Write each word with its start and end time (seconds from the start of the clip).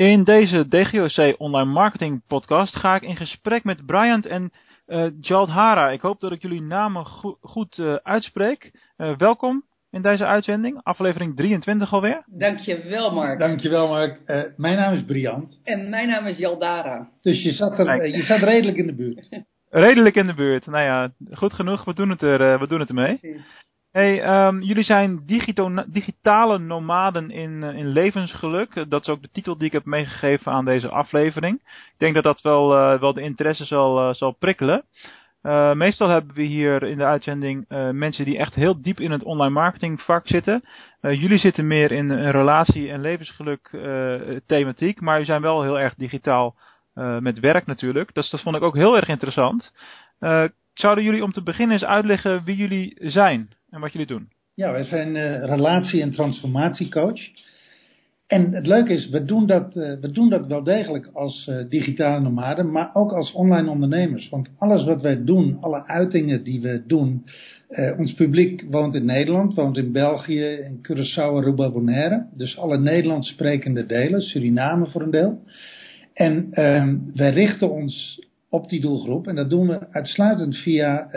In 0.00 0.24
deze 0.24 0.68
DGOC 0.68 1.34
Online 1.38 1.70
Marketing 1.70 2.22
Podcast 2.26 2.76
ga 2.76 2.94
ik 2.94 3.02
in 3.02 3.16
gesprek 3.16 3.64
met 3.64 3.86
Bryant 3.86 4.26
en 4.26 4.50
uh, 4.86 5.10
Jaldhara. 5.20 5.90
Ik 5.90 6.00
hoop 6.00 6.20
dat 6.20 6.32
ik 6.32 6.42
jullie 6.42 6.62
namen 6.62 7.04
go 7.04 7.38
goed 7.40 7.78
uh, 7.78 7.94
uitspreek. 7.94 8.70
Uh, 8.96 9.16
welkom 9.16 9.64
in 9.90 10.02
deze 10.02 10.26
uitzending, 10.26 10.80
aflevering 10.82 11.36
23 11.36 11.92
alweer. 11.92 12.24
Dankjewel 12.26 13.14
Mark. 13.14 13.38
Dankjewel 13.38 13.88
Mark. 13.88 14.20
mijn 14.56 14.76
naam 14.76 14.94
is 14.94 15.04
Bryant. 15.04 15.60
En 15.64 15.88
mijn 15.88 16.08
naam 16.08 16.26
is 16.26 16.38
Jaldhara. 16.38 17.08
Dus 17.20 17.42
je 17.42 17.52
zat, 17.52 17.78
er, 17.78 18.08
je 18.08 18.22
zat 18.22 18.40
redelijk 18.40 18.76
in 18.76 18.86
de 18.86 18.94
buurt. 18.94 19.28
redelijk 19.70 20.16
in 20.16 20.26
de 20.26 20.34
buurt. 20.34 20.66
Nou 20.66 20.84
ja, 20.84 21.12
goed 21.30 21.52
genoeg. 21.52 21.84
We 21.84 21.94
doen 21.94 22.10
het, 22.10 22.22
er, 22.22 22.58
we 22.58 22.66
doen 22.66 22.80
het 22.80 22.88
ermee. 22.88 23.18
Precies. 23.18 23.68
Hey, 23.92 24.46
um, 24.46 24.62
jullie 24.62 24.84
zijn 24.84 25.22
digitale 25.86 26.58
nomaden 26.58 27.30
in, 27.30 27.62
uh, 27.62 27.74
in 27.74 27.88
levensgeluk. 27.88 28.90
Dat 28.90 29.00
is 29.00 29.08
ook 29.08 29.22
de 29.22 29.30
titel 29.32 29.56
die 29.56 29.66
ik 29.66 29.72
heb 29.72 29.84
meegegeven 29.84 30.52
aan 30.52 30.64
deze 30.64 30.88
aflevering. 30.88 31.54
Ik 31.64 31.94
denk 31.96 32.14
dat 32.14 32.24
dat 32.24 32.40
wel, 32.40 32.76
uh, 32.76 33.00
wel 33.00 33.12
de 33.12 33.20
interesse 33.20 33.64
zal, 33.64 34.14
zal 34.14 34.32
prikkelen. 34.32 34.84
meestal 35.74 36.08
hebben 36.08 36.34
we 36.34 36.42
hier 36.42 36.82
in 36.82 36.98
de 36.98 37.04
uitzending 37.04 37.64
mensen 37.92 38.24
die 38.24 38.38
echt 38.38 38.54
heel 38.54 38.82
diep 38.82 39.00
in 39.00 39.10
het 39.10 39.22
online 39.22 39.52
marketing 39.52 40.00
vak 40.00 40.28
zitten. 40.28 40.64
jullie 41.00 41.38
zitten 41.38 41.66
meer 41.66 41.92
in 41.92 42.10
een 42.10 42.30
relatie- 42.30 42.90
en 42.90 43.00
levensgeluk 43.00 43.70
thematiek, 44.46 45.00
maar 45.00 45.12
jullie 45.12 45.30
zijn 45.30 45.42
wel 45.42 45.62
heel 45.62 45.78
erg 45.78 45.94
digitaal 45.94 46.54
met 47.20 47.40
werk 47.40 47.66
natuurlijk. 47.66 48.14
Dus 48.14 48.30
dat 48.30 48.42
vond 48.42 48.56
ik 48.56 48.62
ook 48.62 48.76
heel 48.76 48.96
erg 48.96 49.08
interessant. 49.08 49.72
zouden 50.74 51.04
jullie 51.04 51.24
om 51.24 51.32
te 51.32 51.42
beginnen 51.42 51.76
eens 51.76 51.84
uitleggen 51.84 52.44
wie 52.44 52.56
jullie 52.56 52.96
zijn? 52.98 53.58
En 53.70 53.80
wat 53.80 53.92
jullie 53.92 54.06
doen. 54.06 54.28
Ja, 54.54 54.72
wij 54.72 54.82
zijn 54.82 55.14
uh, 55.14 55.44
relatie- 55.44 56.00
en 56.00 56.12
transformatiecoach. 56.12 57.20
En 58.26 58.52
het 58.52 58.66
leuke 58.66 58.92
is, 58.92 59.08
we 59.08 59.24
doen 59.24 59.46
dat, 59.46 59.76
uh, 59.76 59.92
we 60.00 60.10
doen 60.12 60.28
dat 60.28 60.46
wel 60.46 60.62
degelijk 60.62 61.06
als 61.06 61.46
uh, 61.46 61.68
digitale 61.68 62.20
nomaden, 62.20 62.70
maar 62.70 62.90
ook 62.94 63.12
als 63.12 63.32
online 63.32 63.70
ondernemers. 63.70 64.28
Want 64.28 64.50
alles 64.56 64.84
wat 64.84 65.02
wij 65.02 65.24
doen, 65.24 65.56
alle 65.60 65.86
uitingen 65.86 66.42
die 66.42 66.60
we 66.60 66.82
doen, 66.86 67.24
ons 67.98 68.14
publiek 68.14 68.64
woont 68.70 68.94
in 68.94 69.04
Nederland, 69.04 69.54
woont 69.54 69.76
in 69.76 69.92
België, 69.92 70.44
in 70.44 70.78
Curaçao, 70.82 71.36
Aruba, 71.36 71.70
Bonaire. 71.70 72.26
Dus 72.32 72.58
alle 72.58 72.78
Nederlands 72.78 73.28
sprekende 73.28 73.86
delen, 73.86 74.20
Suriname 74.20 74.86
voor 74.86 75.02
een 75.02 75.10
deel. 75.10 75.42
En 76.14 76.46
ehm, 76.50 76.98
wij 77.14 77.30
richten 77.30 77.70
ons 77.70 78.20
op 78.48 78.68
die 78.68 78.80
doelgroep 78.80 79.26
en 79.26 79.34
dat 79.34 79.50
doen 79.50 79.66
we 79.66 79.90
uitsluitend 79.90 80.56
via 80.56 81.08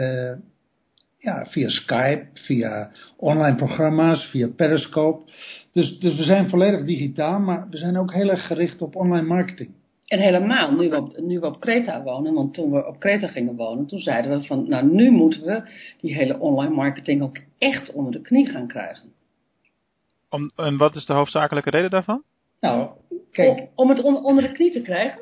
ja, 1.23 1.45
via 1.45 1.69
Skype, 1.69 2.27
via 2.33 2.91
online 3.17 3.55
programma's, 3.55 4.25
via 4.25 4.49
Periscope. 4.55 5.31
Dus, 5.71 5.99
dus 5.99 6.16
we 6.17 6.23
zijn 6.23 6.49
volledig 6.49 6.85
digitaal, 6.85 7.39
maar 7.39 7.67
we 7.69 7.77
zijn 7.77 7.97
ook 7.97 8.13
heel 8.13 8.29
erg 8.29 8.47
gericht 8.47 8.81
op 8.81 8.95
online 8.95 9.27
marketing. 9.27 9.71
En 10.07 10.19
helemaal, 10.19 10.71
nu 10.71 10.89
we, 10.89 10.97
op, 10.97 11.17
nu 11.17 11.39
we 11.39 11.45
op 11.45 11.59
Kreta 11.59 12.03
wonen, 12.03 12.33
want 12.33 12.53
toen 12.53 12.71
we 12.71 12.88
op 12.88 12.99
Kreta 12.99 13.27
gingen 13.27 13.55
wonen, 13.55 13.85
toen 13.85 13.99
zeiden 13.99 14.31
we 14.31 14.45
van, 14.45 14.69
nou 14.69 14.85
nu 14.85 15.11
moeten 15.11 15.44
we 15.44 15.63
die 16.01 16.16
hele 16.16 16.39
online 16.39 16.75
marketing 16.75 17.21
ook 17.21 17.38
echt 17.57 17.91
onder 17.91 18.11
de 18.11 18.21
knie 18.21 18.49
gaan 18.49 18.67
krijgen. 18.67 19.11
Om, 20.29 20.51
en 20.55 20.77
wat 20.77 20.95
is 20.95 21.05
de 21.05 21.13
hoofdzakelijke 21.13 21.69
reden 21.69 21.89
daarvan? 21.89 22.23
Nou, 22.59 22.89
kijk. 23.31 23.59
Om, 23.59 23.69
om 23.75 23.89
het 23.89 24.03
onder 24.03 24.44
de 24.44 24.51
knie 24.51 24.71
te 24.71 24.81
krijgen, 24.81 25.19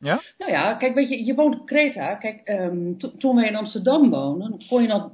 ja? 0.00 0.22
Nou 0.38 0.50
ja, 0.50 0.74
kijk, 0.74 0.94
weet 0.94 1.08
je, 1.08 1.24
je 1.24 1.34
woont 1.34 1.60
op 1.60 1.66
Kreta. 1.66 2.14
Kijk, 2.14 2.48
um, 2.48 2.98
toen 3.18 3.36
wij 3.36 3.48
in 3.48 3.56
Amsterdam 3.56 4.10
woonden, 4.10 4.62
kon 4.68 4.82
je 4.82 4.88
nog, 4.88 5.10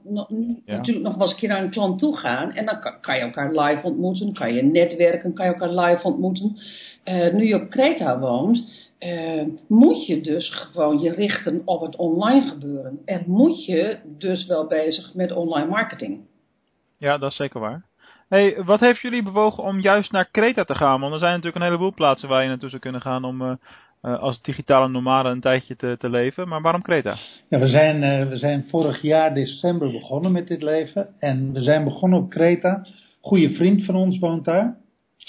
natuurlijk 0.65 1.07
nog 1.07 1.15
wel 1.15 1.23
eens 1.23 1.33
een 1.33 1.39
keer 1.39 1.49
naar 1.49 1.63
een 1.63 1.71
klant 1.71 1.99
toe 1.99 2.17
gaan. 2.17 2.53
En 2.53 2.67
dan 2.67 2.81
kan, 2.81 3.01
kan, 3.01 3.17
je 3.17 3.21
elkaar 3.21 3.53
live 3.53 3.87
ontmoeten, 3.87 4.35
kan 4.35 4.55
je 4.55 4.63
netwerken, 4.63 5.35
kan 5.35 5.47
je 5.47 5.53
elkaar 5.53 5.87
live 5.87 6.07
ontmoeten. 6.07 6.57
Uh, 7.05 7.33
nu 7.33 7.47
je 7.47 7.63
op 7.63 7.71
Kreta 7.71 8.19
woont, 8.19 8.65
uh, 9.01 9.43
moet 9.67 10.07
je 10.07 10.21
dus 10.21 10.51
gewoon 10.51 11.01
je 11.01 11.13
richten 11.13 11.63
op 11.65 11.81
het 11.81 11.97
online 11.97 12.49
gebeuren. 12.49 12.99
En 13.05 13.25
moet 13.27 13.65
je 13.65 13.99
dus 14.05 14.47
wel 14.47 14.67
bezig 14.67 15.15
met 15.15 15.33
online 15.33 15.69
marketing. 15.69 16.21
Ja, 16.99 17.19
dat 17.19 17.31
is 17.31 17.37
zeker 17.37 17.61
waar. 17.61 17.86
Hey, 18.29 18.65
wat 18.65 18.81
heeft 18.81 19.01
jullie 19.01 19.23
bewogen 19.23 19.63
om 19.63 19.81
juist 19.81 20.13
naar 20.13 20.29
Kreta 20.31 20.65
te 20.65 20.75
gaan? 20.75 21.01
Want 21.01 21.13
er 21.13 21.19
zijn 21.19 21.31
natuurlijk 21.31 21.57
een 21.57 21.71
heleboel 21.71 21.95
plaatsen 21.95 22.29
waar 22.29 22.43
je 22.43 22.49
naartoe 22.49 22.69
zou 22.69 22.81
kunnen 22.81 23.01
gaan 23.01 23.25
om 23.25 23.43
uh, 23.43 23.53
uh, 24.03 24.19
als 24.19 24.43
digitale 24.43 24.89
nomade 24.89 25.29
een 25.29 25.41
tijdje 25.41 25.77
te, 25.77 25.97
te 25.99 26.11
leven. 26.11 26.49
Maar 26.49 26.63
waarom 26.63 26.83
Kreta? 26.83 27.17
Ja, 27.49 27.59
we 27.59 27.69
zijn, 27.69 28.03
uh, 28.03 28.29
we 28.29 28.37
zijn 28.37 28.65
vorig 28.69 29.03
jaar 29.03 29.35
december 29.35 29.91
begonnen 29.91 30.33
met 30.33 30.49
dit 30.49 30.63
leven. 30.63 31.15
En 31.19 31.53
we 31.53 31.63
zijn 31.63 31.85
begonnen 31.85 32.19
op 32.19 32.31
Kreta. 32.31 32.87
Goede 33.21 33.55
vriend 33.55 33.85
van 33.85 33.95
ons 33.95 34.19
woont 34.19 34.45
daar. 34.45 34.77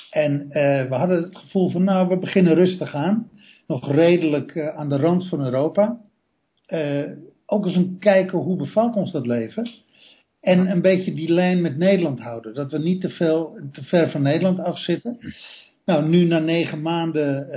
En 0.09 0.47
we 0.89 0.95
hadden 0.95 1.23
het 1.23 1.37
gevoel 1.37 1.69
van, 1.69 1.83
nou, 1.83 2.07
we 2.07 2.17
beginnen 2.17 2.53
rustig 2.53 2.95
aan. 2.95 3.29
Nog 3.67 3.91
redelijk 3.91 4.59
aan 4.75 4.89
de 4.89 4.97
rand 4.97 5.27
van 5.29 5.43
Europa. 5.43 5.97
ook 7.45 7.65
eens 7.65 7.75
een 7.75 7.97
kijken, 7.99 8.37
hoe 8.37 8.57
bevalt 8.57 8.95
ons 8.95 9.11
dat 9.11 9.27
leven? 9.27 9.69
En 10.47 10.71
een 10.71 10.81
beetje 10.81 11.13
die 11.13 11.31
lijn 11.31 11.61
met 11.61 11.77
Nederland 11.77 12.19
houden. 12.19 12.53
Dat 12.53 12.71
we 12.71 12.77
niet 12.79 13.01
te, 13.01 13.09
veel, 13.09 13.69
te 13.71 13.83
ver 13.83 14.09
van 14.09 14.21
Nederland 14.21 14.59
afzitten. 14.59 15.17
Nou, 15.85 16.07
nu 16.07 16.23
na 16.23 16.39
negen 16.39 16.81
maanden 16.81 17.47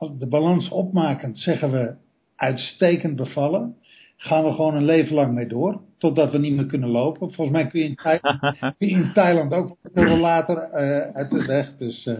uh, 0.00 0.18
de 0.18 0.28
balans 0.28 0.68
opmakend 0.68 1.38
zeggen 1.38 1.70
we 1.70 1.94
uitstekend 2.36 3.16
bevallen. 3.16 3.76
Gaan 4.16 4.44
we 4.44 4.52
gewoon 4.52 4.74
een 4.74 4.84
leven 4.84 5.14
lang 5.14 5.34
mee 5.34 5.46
door. 5.46 5.80
Totdat 5.98 6.32
we 6.32 6.38
niet 6.38 6.54
meer 6.54 6.66
kunnen 6.66 6.88
lopen. 6.88 7.32
Volgens 7.32 7.56
mij 7.56 7.66
kun 7.66 7.80
je 7.80 7.86
in, 7.86 7.94
Thailand, 7.94 8.58
kun 8.78 8.88
je 8.88 8.94
in 8.94 9.12
Thailand 9.12 9.52
ook 9.54 9.76
later 10.20 10.56
uh, 10.56 11.16
uit 11.16 11.30
de 11.30 11.44
weg. 11.46 11.76
Dus, 11.76 12.06
uh, 12.06 12.18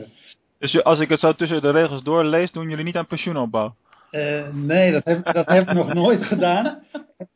dus 0.58 0.84
als 0.84 1.00
ik 1.00 1.08
het 1.08 1.20
zo 1.20 1.32
tussen 1.32 1.62
de 1.62 1.70
regels 1.70 2.02
doorlees, 2.02 2.52
doen 2.52 2.68
jullie 2.68 2.84
niet 2.84 2.96
aan 2.96 3.06
pensioenopbouw? 3.06 3.74
Uh, 4.12 4.48
nee, 4.52 4.92
dat 4.92 5.04
heb, 5.04 5.32
dat 5.32 5.48
heb 5.48 5.68
ik 5.68 5.74
nog 5.74 5.92
nooit 5.94 6.24
gedaan. 6.24 6.82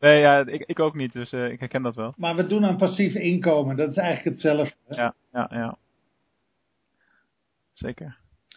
Nee, 0.00 0.20
ja, 0.20 0.46
ik, 0.46 0.62
ik 0.66 0.80
ook 0.80 0.94
niet, 0.94 1.12
dus 1.12 1.32
uh, 1.32 1.50
ik 1.50 1.60
herken 1.60 1.82
dat 1.82 1.94
wel. 1.94 2.14
Maar 2.16 2.36
we 2.36 2.46
doen 2.46 2.64
aan 2.64 2.76
passief 2.76 3.14
inkomen, 3.14 3.76
dat 3.76 3.90
is 3.90 3.96
eigenlijk 3.96 4.36
hetzelfde. 4.36 4.74
Ja, 4.88 5.14
ja, 5.32 5.50
ja. 5.50 5.76
Zeker. 7.72 8.16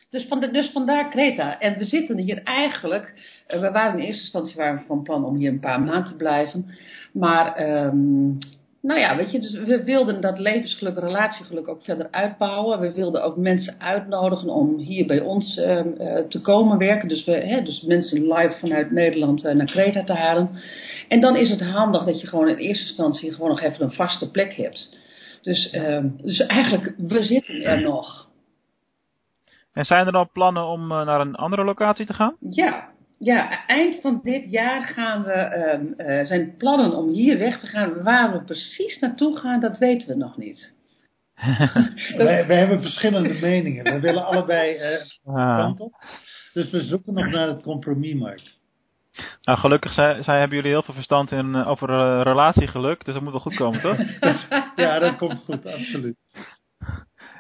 Dus, 0.10 0.28
van 0.28 0.40
de, 0.40 0.52
dus 0.52 0.72
vandaar 0.72 1.10
Kreta. 1.10 1.60
En 1.60 1.78
we 1.78 1.86
zitten 1.86 2.18
hier 2.18 2.44
eigenlijk, 2.44 3.14
uh, 3.48 3.60
we 3.60 3.72
waren 3.72 4.00
in 4.00 4.06
eerste 4.06 4.22
instantie 4.22 4.56
waren 4.56 4.80
we 4.80 4.86
van 4.86 5.04
plan 5.04 5.26
om 5.26 5.36
hier 5.36 5.52
een 5.52 5.60
paar 5.60 5.82
maanden 5.82 6.12
te 6.12 6.16
blijven. 6.16 6.78
Maar 7.14 7.70
um, 7.86 8.38
nou 8.82 9.00
ja, 9.00 9.16
weet 9.16 9.32
je, 9.32 9.40
dus 9.40 9.54
we 9.54 9.84
wilden 9.84 10.22
dat 10.22 10.40
levensgeluk, 10.40 11.00
relatiegeluk 11.00 11.68
ook 11.68 11.84
verder 11.84 12.08
uitbouwen. 12.12 12.80
We 12.80 12.92
wilden 12.92 13.24
ook 13.24 13.38
mensen 13.38 13.80
uitnodigen 13.80 14.50
om 14.50 14.78
hier 14.78 15.08
bij 15.08 15.20
ons 15.20 15.58
uh, 15.58 15.86
uh, 15.86 16.18
te 16.30 16.42
komen 16.42 16.78
werken. 16.78 17.08
Dus, 17.08 17.26
we, 17.26 17.32
hè, 17.32 17.62
dus 17.62 17.82
mensen 17.82 18.22
live 18.22 18.56
vanuit 18.60 18.92
Nederland 18.92 19.46
uh, 19.46 19.54
naar 19.54 19.66
Kreta 19.66 20.04
te 20.04 20.14
halen. 20.14 20.50
En 21.08 21.22
dan 21.22 21.36
is 21.36 21.50
het 21.50 21.62
handig 21.62 22.04
dat 22.04 22.22
je 22.22 22.28
gewoon 22.28 22.50
in 22.50 22.56
eerste 22.56 22.86
instantie 22.86 23.34
gewoon 23.34 23.50
nog 23.50 23.62
even 23.62 23.84
een 23.84 23.92
vaste 23.92 24.32
plek 24.32 24.54
hebt. 24.54 24.98
Dus, 25.42 25.70
ehm, 25.70 26.10
dus 26.22 26.40
eigenlijk, 26.40 26.94
we 26.98 27.24
zitten 27.24 27.62
er 27.62 27.82
nog. 27.82 28.28
En 29.74 29.86
zijn 29.86 30.06
er 30.06 30.12
dan 30.12 30.30
plannen 30.34 30.66
om 30.66 30.88
naar 30.88 31.22
een 31.22 31.36
andere 31.36 31.64
locatie 31.64 32.06
te 32.06 32.14
gaan? 32.14 32.36
Ja, 32.40 32.90
ja, 33.20 33.66
eind 33.66 34.02
van 34.02 34.20
dit 34.24 34.52
jaar 34.52 34.84
gaan 34.84 35.24
we, 35.24 35.94
uh, 35.98 36.26
zijn 36.26 36.56
plannen 36.58 36.98
om 36.98 37.10
hier 37.10 37.38
weg 37.38 37.60
te 37.60 37.68
gaan. 37.68 38.04
Waar 38.04 38.32
we 38.32 38.44
precies 38.44 39.00
naartoe 39.00 39.38
gaan, 39.38 39.60
dat 39.60 39.78
weten 39.78 40.08
we 40.08 40.16
nog 40.16 40.38
niet. 40.38 40.78
wij, 42.18 42.48
wij, 42.48 42.58
hebben 42.58 42.82
verschillende 42.82 43.34
meningen. 43.34 43.84
We 43.84 44.00
willen 44.00 44.26
allebei 44.26 44.76
uh, 44.76 45.36
ah. 45.36 45.58
kant 45.58 45.80
op. 45.80 45.94
Dus 46.54 46.72
we 46.72 46.82
zoeken 46.82 47.14
nog 47.14 47.28
naar 47.28 47.48
het 47.48 47.62
compromis, 47.62 48.14
Mark. 48.14 48.42
Nou, 49.42 49.60
gelukkig 49.60 49.94
zij, 49.94 50.24
zij 50.24 50.40
hebben 50.40 50.58
jullie 50.58 50.72
heel 50.72 50.84
veel 50.84 50.94
verstand 50.94 51.32
in, 51.32 51.56
over 51.56 51.88
relatiegeluk, 52.24 53.06
dus 53.06 53.14
dat 53.14 53.24
moet 53.24 53.32
wel 53.32 53.42
goed 53.42 53.56
komen, 53.56 53.82
toch? 53.82 53.98
ja, 54.76 55.00
dat 55.00 55.18
komt 55.18 55.44
goed, 55.46 55.66
absoluut. 55.66 56.16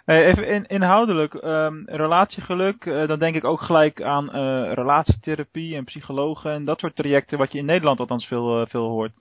Even 0.09 0.47
in, 0.47 0.65
inhoudelijk, 0.67 1.33
um, 1.33 1.83
relatiegeluk, 1.85 2.85
uh, 2.85 3.07
dan 3.07 3.19
denk 3.19 3.35
ik 3.35 3.43
ook 3.43 3.61
gelijk 3.61 4.01
aan 4.01 4.25
uh, 4.25 4.73
relatietherapie 4.73 5.75
en 5.75 5.83
psychologen 5.83 6.51
en 6.51 6.65
dat 6.65 6.79
soort 6.79 6.95
trajecten, 6.95 7.37
wat 7.37 7.51
je 7.51 7.57
in 7.57 7.65
Nederland 7.65 7.99
althans 7.99 8.25
veel, 8.25 8.67
veel 8.67 8.87
hoort 8.87 9.13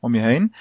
om 0.00 0.14
je 0.14 0.20
heen. 0.20 0.54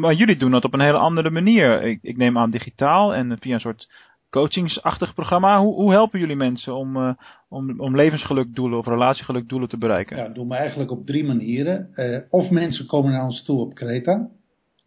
maar 0.00 0.14
jullie 0.14 0.36
doen 0.36 0.50
dat 0.50 0.64
op 0.64 0.74
een 0.74 0.80
hele 0.80 0.98
andere 0.98 1.30
manier. 1.30 1.82
Ik, 1.82 1.98
ik, 2.02 2.16
neem 2.16 2.38
aan 2.38 2.50
digitaal 2.50 3.14
en 3.14 3.36
via 3.40 3.54
een 3.54 3.60
soort 3.60 3.92
coachingsachtig 4.30 5.14
programma. 5.14 5.60
Hoe, 5.60 5.74
hoe 5.74 5.92
helpen 5.92 6.20
jullie 6.20 6.36
mensen 6.36 6.74
om, 6.74 7.16
om, 7.48 7.80
om 7.80 7.96
levensgelukdoelen 7.96 8.78
of 8.78 8.86
relatiegelukdoelen 8.86 9.68
te 9.68 9.78
bereiken? 9.78 10.16
Ja, 10.16 10.26
dat 10.26 10.34
doen 10.34 10.48
we 10.48 10.54
eigenlijk 10.54 10.90
op 10.90 11.06
drie 11.06 11.24
manieren. 11.24 11.88
of 12.30 12.50
mensen 12.50 12.86
komen 12.86 13.12
naar 13.12 13.24
ons 13.24 13.44
toe 13.44 13.60
op 13.60 13.74
Kreta. 13.74 14.28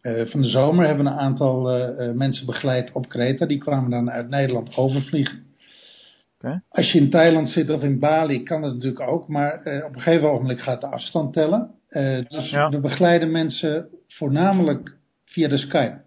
Uh, 0.06 0.26
van 0.26 0.42
de 0.42 0.48
zomer 0.48 0.86
hebben 0.86 1.04
we 1.04 1.10
een 1.10 1.16
aantal 1.16 1.78
uh, 1.78 2.12
mensen 2.12 2.46
begeleid 2.46 2.92
op 2.92 3.08
Kreta. 3.08 3.46
Die 3.46 3.58
kwamen 3.58 3.90
dan 3.90 4.10
uit 4.10 4.28
Nederland 4.28 4.76
overvliegen. 4.76 5.44
Okay. 6.38 6.60
Als 6.68 6.92
je 6.92 6.98
in 6.98 7.10
Thailand 7.10 7.48
zit 7.48 7.70
of 7.70 7.82
in 7.82 7.98
Bali 7.98 8.42
kan 8.42 8.62
dat 8.62 8.74
natuurlijk 8.74 9.08
ook. 9.08 9.28
Maar 9.28 9.66
uh, 9.66 9.84
op 9.84 9.94
een 9.94 10.00
gegeven 10.00 10.28
moment 10.28 10.60
gaat 10.60 10.80
de 10.80 10.86
afstand 10.86 11.32
tellen. 11.32 11.70
dus 12.28 12.50
ja. 12.50 12.68
we 12.68 12.80
begeleiden 12.80 13.30
mensen 13.30 13.88
voornamelijk 14.08 14.96
via 15.24 15.48
de 15.48 15.56
Skype. 15.56 16.04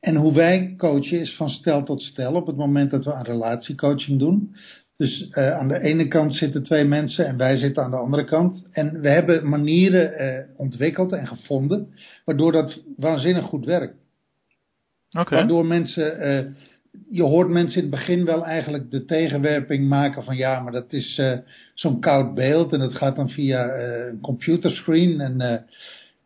En 0.00 0.16
hoe 0.16 0.32
wij 0.32 0.74
coachen 0.76 1.20
is 1.20 1.36
van 1.36 1.48
stel 1.48 1.84
tot 1.84 2.02
stel. 2.02 2.34
Op 2.34 2.46
het 2.46 2.56
moment 2.56 2.90
dat 2.90 3.04
we 3.04 3.12
een 3.12 3.24
relatiecoaching 3.24 4.18
doen. 4.18 4.54
Dus 4.98 5.28
uh, 5.30 5.50
aan 5.50 5.68
de 5.68 5.80
ene 5.80 6.08
kant 6.08 6.34
zitten 6.34 6.62
twee 6.62 6.84
mensen 6.84 7.26
en 7.26 7.36
wij 7.36 7.56
zitten 7.56 7.82
aan 7.82 7.90
de 7.90 7.96
andere 7.96 8.24
kant. 8.24 8.68
En 8.72 9.00
we 9.00 9.08
hebben 9.08 9.48
manieren 9.48 10.22
uh, 10.22 10.60
ontwikkeld 10.60 11.12
en 11.12 11.26
gevonden 11.26 11.88
waardoor 12.24 12.52
dat 12.52 12.80
waanzinnig 12.96 13.44
goed 13.44 13.64
werkt. 13.64 13.94
Okay. 15.10 15.38
Waardoor 15.38 15.66
mensen, 15.66 16.26
uh, 16.26 16.52
je 17.10 17.22
hoort 17.22 17.48
mensen 17.48 17.82
in 17.82 17.90
het 17.90 17.98
begin 17.98 18.24
wel 18.24 18.44
eigenlijk 18.44 18.90
de 18.90 19.04
tegenwerping 19.04 19.88
maken 19.88 20.24
van 20.24 20.36
ja, 20.36 20.60
maar 20.60 20.72
dat 20.72 20.92
is 20.92 21.20
zo'n 21.74 22.00
koud 22.00 22.34
beeld 22.34 22.72
en 22.72 22.78
dat 22.78 22.94
gaat 22.94 23.16
dan 23.16 23.28
via 23.28 23.64
een 23.74 24.20
computerscreen. 24.20 25.20
En 25.20 25.66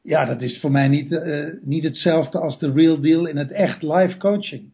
ja, 0.02 0.24
dat 0.24 0.40
is 0.40 0.60
voor 0.60 0.70
mij 0.70 0.88
niet, 0.88 1.20
niet 1.64 1.84
hetzelfde 1.84 2.38
als 2.38 2.58
de 2.58 2.72
real 2.72 3.00
deal 3.00 3.26
in 3.26 3.36
het 3.36 3.50
echt 3.50 3.82
live 3.82 4.16
coaching. 4.16 4.70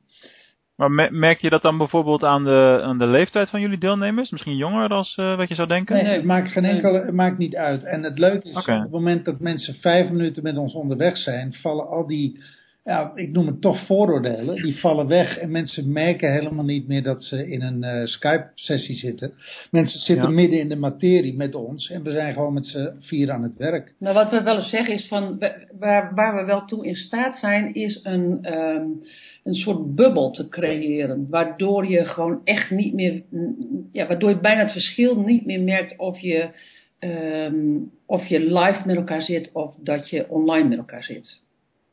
Maar 0.78 1.12
merk 1.12 1.40
je 1.40 1.50
dat 1.50 1.62
dan 1.62 1.78
bijvoorbeeld 1.78 2.24
aan 2.24 2.44
de, 2.44 2.80
aan 2.82 2.98
de 2.98 3.06
leeftijd 3.06 3.50
van 3.50 3.60
jullie 3.60 3.78
deelnemers? 3.78 4.30
Misschien 4.30 4.56
jonger 4.56 4.88
dan 4.88 5.04
uh, 5.16 5.36
wat 5.36 5.48
je 5.48 5.54
zou 5.54 5.68
denken? 5.68 5.96
Nee, 5.96 6.04
het 6.04 6.24
maakt 6.24 6.50
geen 6.50 6.64
enkel, 6.64 6.94
het 6.94 7.14
maakt 7.14 7.38
niet 7.38 7.56
uit. 7.56 7.84
En 7.84 8.02
het 8.02 8.18
leuke 8.18 8.48
is, 8.48 8.56
okay. 8.56 8.76
op 8.76 8.82
het 8.82 8.90
moment 8.90 9.24
dat 9.24 9.40
mensen 9.40 9.74
vijf 9.74 10.10
minuten 10.10 10.42
met 10.42 10.56
ons 10.56 10.74
onderweg 10.74 11.16
zijn, 11.16 11.52
vallen 11.52 11.88
al 11.88 12.06
die, 12.06 12.40
ja, 12.84 13.12
ik 13.14 13.32
noem 13.32 13.46
het 13.46 13.60
toch 13.60 13.86
vooroordelen, 13.86 14.62
die 14.62 14.80
vallen 14.80 15.06
weg. 15.06 15.38
En 15.38 15.50
mensen 15.50 15.92
merken 15.92 16.32
helemaal 16.32 16.64
niet 16.64 16.88
meer 16.88 17.02
dat 17.02 17.22
ze 17.22 17.50
in 17.50 17.62
een 17.62 17.82
uh, 17.84 18.06
Skype-sessie 18.06 18.96
zitten. 18.96 19.32
Mensen 19.70 20.00
zitten 20.00 20.28
ja. 20.28 20.34
midden 20.34 20.60
in 20.60 20.68
de 20.68 20.76
materie 20.76 21.36
met 21.36 21.54
ons 21.54 21.90
en 21.90 22.02
we 22.02 22.12
zijn 22.12 22.32
gewoon 22.32 22.54
met 22.54 22.66
z'n 22.66 22.96
vier 23.00 23.30
aan 23.30 23.42
het 23.42 23.56
werk. 23.56 23.94
Nou, 23.98 24.14
wat 24.14 24.30
we 24.30 24.42
wel 24.42 24.56
eens 24.56 24.70
zeggen 24.70 24.94
is 24.94 25.08
van, 25.08 25.38
waar, 25.78 26.14
waar 26.14 26.36
we 26.36 26.44
wel 26.44 26.64
toe 26.64 26.86
in 26.86 26.96
staat 26.96 27.36
zijn, 27.36 27.74
is 27.74 28.00
een... 28.02 28.54
Um, 28.54 29.02
een 29.48 29.54
soort 29.54 29.94
bubbel 29.94 30.30
te 30.30 30.48
creëren. 30.48 31.26
Waardoor 31.30 31.86
je 31.86 32.04
gewoon 32.04 32.40
echt 32.44 32.70
niet 32.70 32.94
meer, 32.94 33.22
ja, 33.92 34.06
waardoor 34.06 34.30
je 34.30 34.40
bijna 34.40 34.62
het 34.62 34.72
verschil 34.72 35.20
niet 35.20 35.46
meer 35.46 35.60
merkt 35.60 35.98
of 35.98 36.18
je, 36.18 36.48
um, 37.00 37.90
of 38.06 38.26
je 38.26 38.40
live 38.40 38.82
met 38.84 38.96
elkaar 38.96 39.22
zit 39.22 39.50
of 39.52 39.74
dat 39.82 40.10
je 40.10 40.28
online 40.28 40.68
met 40.68 40.78
elkaar 40.78 41.04
zit. 41.04 41.46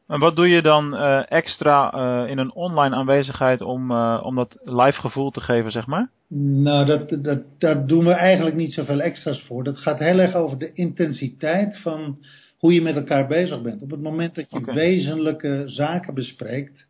En 0.08 0.20
wat 0.20 0.36
doe 0.36 0.48
je 0.48 0.62
dan 0.62 0.94
uh, 0.94 1.32
extra 1.32 1.94
uh, 1.96 2.30
in 2.30 2.38
een 2.38 2.54
online 2.54 2.96
aanwezigheid 2.96 3.62
om, 3.62 3.92
uh, 3.92 4.22
om 4.24 4.36
dat 4.36 4.58
live 4.64 5.00
gevoel 5.00 5.32
te 5.32 5.42
geven, 5.42 5.72
zeg 5.72 5.88
maar? 5.88 6.10
Nou, 6.38 6.86
dat, 6.86 7.24
dat, 7.24 7.40
daar 7.58 7.88
doen 7.88 8.06
we 8.06 8.12
eigenlijk 8.12 8.56
niet 8.56 8.74
zoveel 8.74 9.02
extra's 9.02 9.42
voor. 9.42 9.64
Dat 9.64 9.78
gaat 9.78 10.00
heel 10.00 10.20
erg 10.20 10.36
over 10.36 10.58
de 10.58 10.72
intensiteit 10.74 11.82
van 11.82 12.18
hoe 12.58 12.74
je 12.74 12.82
met 12.82 12.96
elkaar 12.96 13.28
bezig 13.28 13.62
bent. 13.62 13.82
Op 13.82 13.92
het 13.92 14.02
moment 14.02 14.36
dat 14.36 14.50
je 14.50 14.58
okay. 14.58 14.76
wezenlijke 14.76 15.64
zaken 15.66 16.14
bespreekt, 16.14 16.90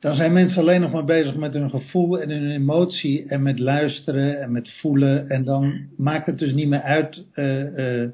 dan 0.00 0.14
zijn 0.14 0.32
mensen 0.32 0.60
alleen 0.60 0.80
nog 0.80 0.92
maar 0.92 1.04
bezig 1.04 1.36
met 1.36 1.54
hun 1.54 1.70
gevoel 1.70 2.20
en 2.20 2.30
hun 2.30 2.50
emotie 2.50 3.28
en 3.28 3.42
met 3.42 3.58
luisteren 3.58 4.40
en 4.40 4.52
met 4.52 4.70
voelen. 4.80 5.28
En 5.28 5.44
dan 5.44 5.88
maakt 5.96 6.26
het 6.26 6.38
dus 6.38 6.54
niet 6.54 6.68
meer 6.68 6.82
uit 6.82 7.24
uh, 7.34 8.02
uh, 8.02 8.08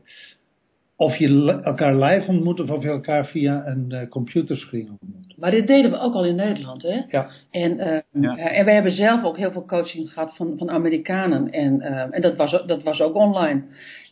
of 0.97 1.17
je 1.17 1.61
elkaar 1.63 1.97
live 1.97 2.31
ontmoet 2.31 2.61
of 2.61 2.71
of 2.71 2.83
je 2.83 2.89
elkaar 2.89 3.27
via 3.27 3.67
een 3.67 3.87
uh, 3.89 4.09
computerscreen 4.09 4.89
ontmoet. 5.01 5.35
Maar 5.37 5.51
dit 5.51 5.67
deden 5.67 5.91
we 5.91 5.99
ook 5.99 6.15
al 6.15 6.25
in 6.25 6.37
Nederland, 6.37 6.83
hè? 6.83 7.01
Ja. 7.07 7.31
En, 7.51 7.77
ja. 8.13 8.37
en 8.37 8.65
we 8.65 8.71
hebben 8.71 8.93
zelf 8.93 9.25
ook 9.25 9.37
heel 9.37 9.53
veel 9.53 9.67
coaching 9.67 10.13
gehad 10.13 10.37
van, 10.37 10.55
van 10.59 10.71
Amerikanen. 10.71 11.51
En, 11.51 11.81
en 12.11 12.23
dat, 12.23 12.37
was, 12.37 12.63
dat 12.67 12.83
was 12.83 13.01
ook 13.01 13.15
online. 13.15 13.63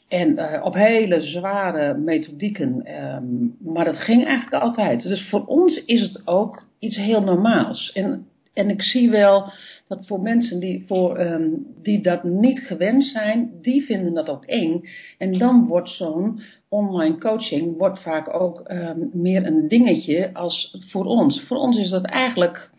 En 0.09 0.31
uh, 0.31 0.61
op 0.65 0.75
hele 0.75 1.23
zware 1.23 1.95
methodieken. 1.95 2.85
Um, 3.17 3.57
maar 3.61 3.85
dat 3.85 3.97
ging 3.97 4.25
eigenlijk 4.25 4.63
altijd. 4.63 5.03
Dus 5.03 5.29
voor 5.29 5.45
ons 5.45 5.85
is 5.85 6.01
het 6.01 6.23
ook 6.25 6.67
iets 6.85 6.97
heel 6.97 7.23
normaals. 7.23 7.93
En, 7.93 8.27
en 8.53 8.71
ik 8.71 8.83
zie 8.83 9.11
wel 9.11 9.53
dat 9.89 10.07
voor 10.07 10.21
mensen 10.21 10.61
die, 10.61 10.85
voor, 10.87 11.21
um, 11.21 11.67
die 11.83 12.03
dat 12.03 12.25
niet 12.25 12.59
gewend 12.59 13.05
zijn, 13.05 13.51
die 13.63 13.85
vinden 13.85 14.15
dat 14.15 14.29
ook 14.29 14.45
eng. 14.45 14.83
En 15.19 15.39
dan 15.39 15.67
wordt 15.67 15.91
zo'n 15.91 16.41
online 16.69 17.19
coaching 17.19 17.77
wordt 17.77 18.03
vaak 18.03 18.35
ook 18.41 18.71
um, 18.71 19.11
meer 19.13 19.47
een 19.47 19.69
dingetje 19.69 20.31
als 20.35 20.79
voor 20.91 21.05
ons. 21.05 21.43
Voor 21.47 21.57
ons 21.57 21.79
is 21.79 21.91
dat 21.91 22.05
eigenlijk 22.05 22.71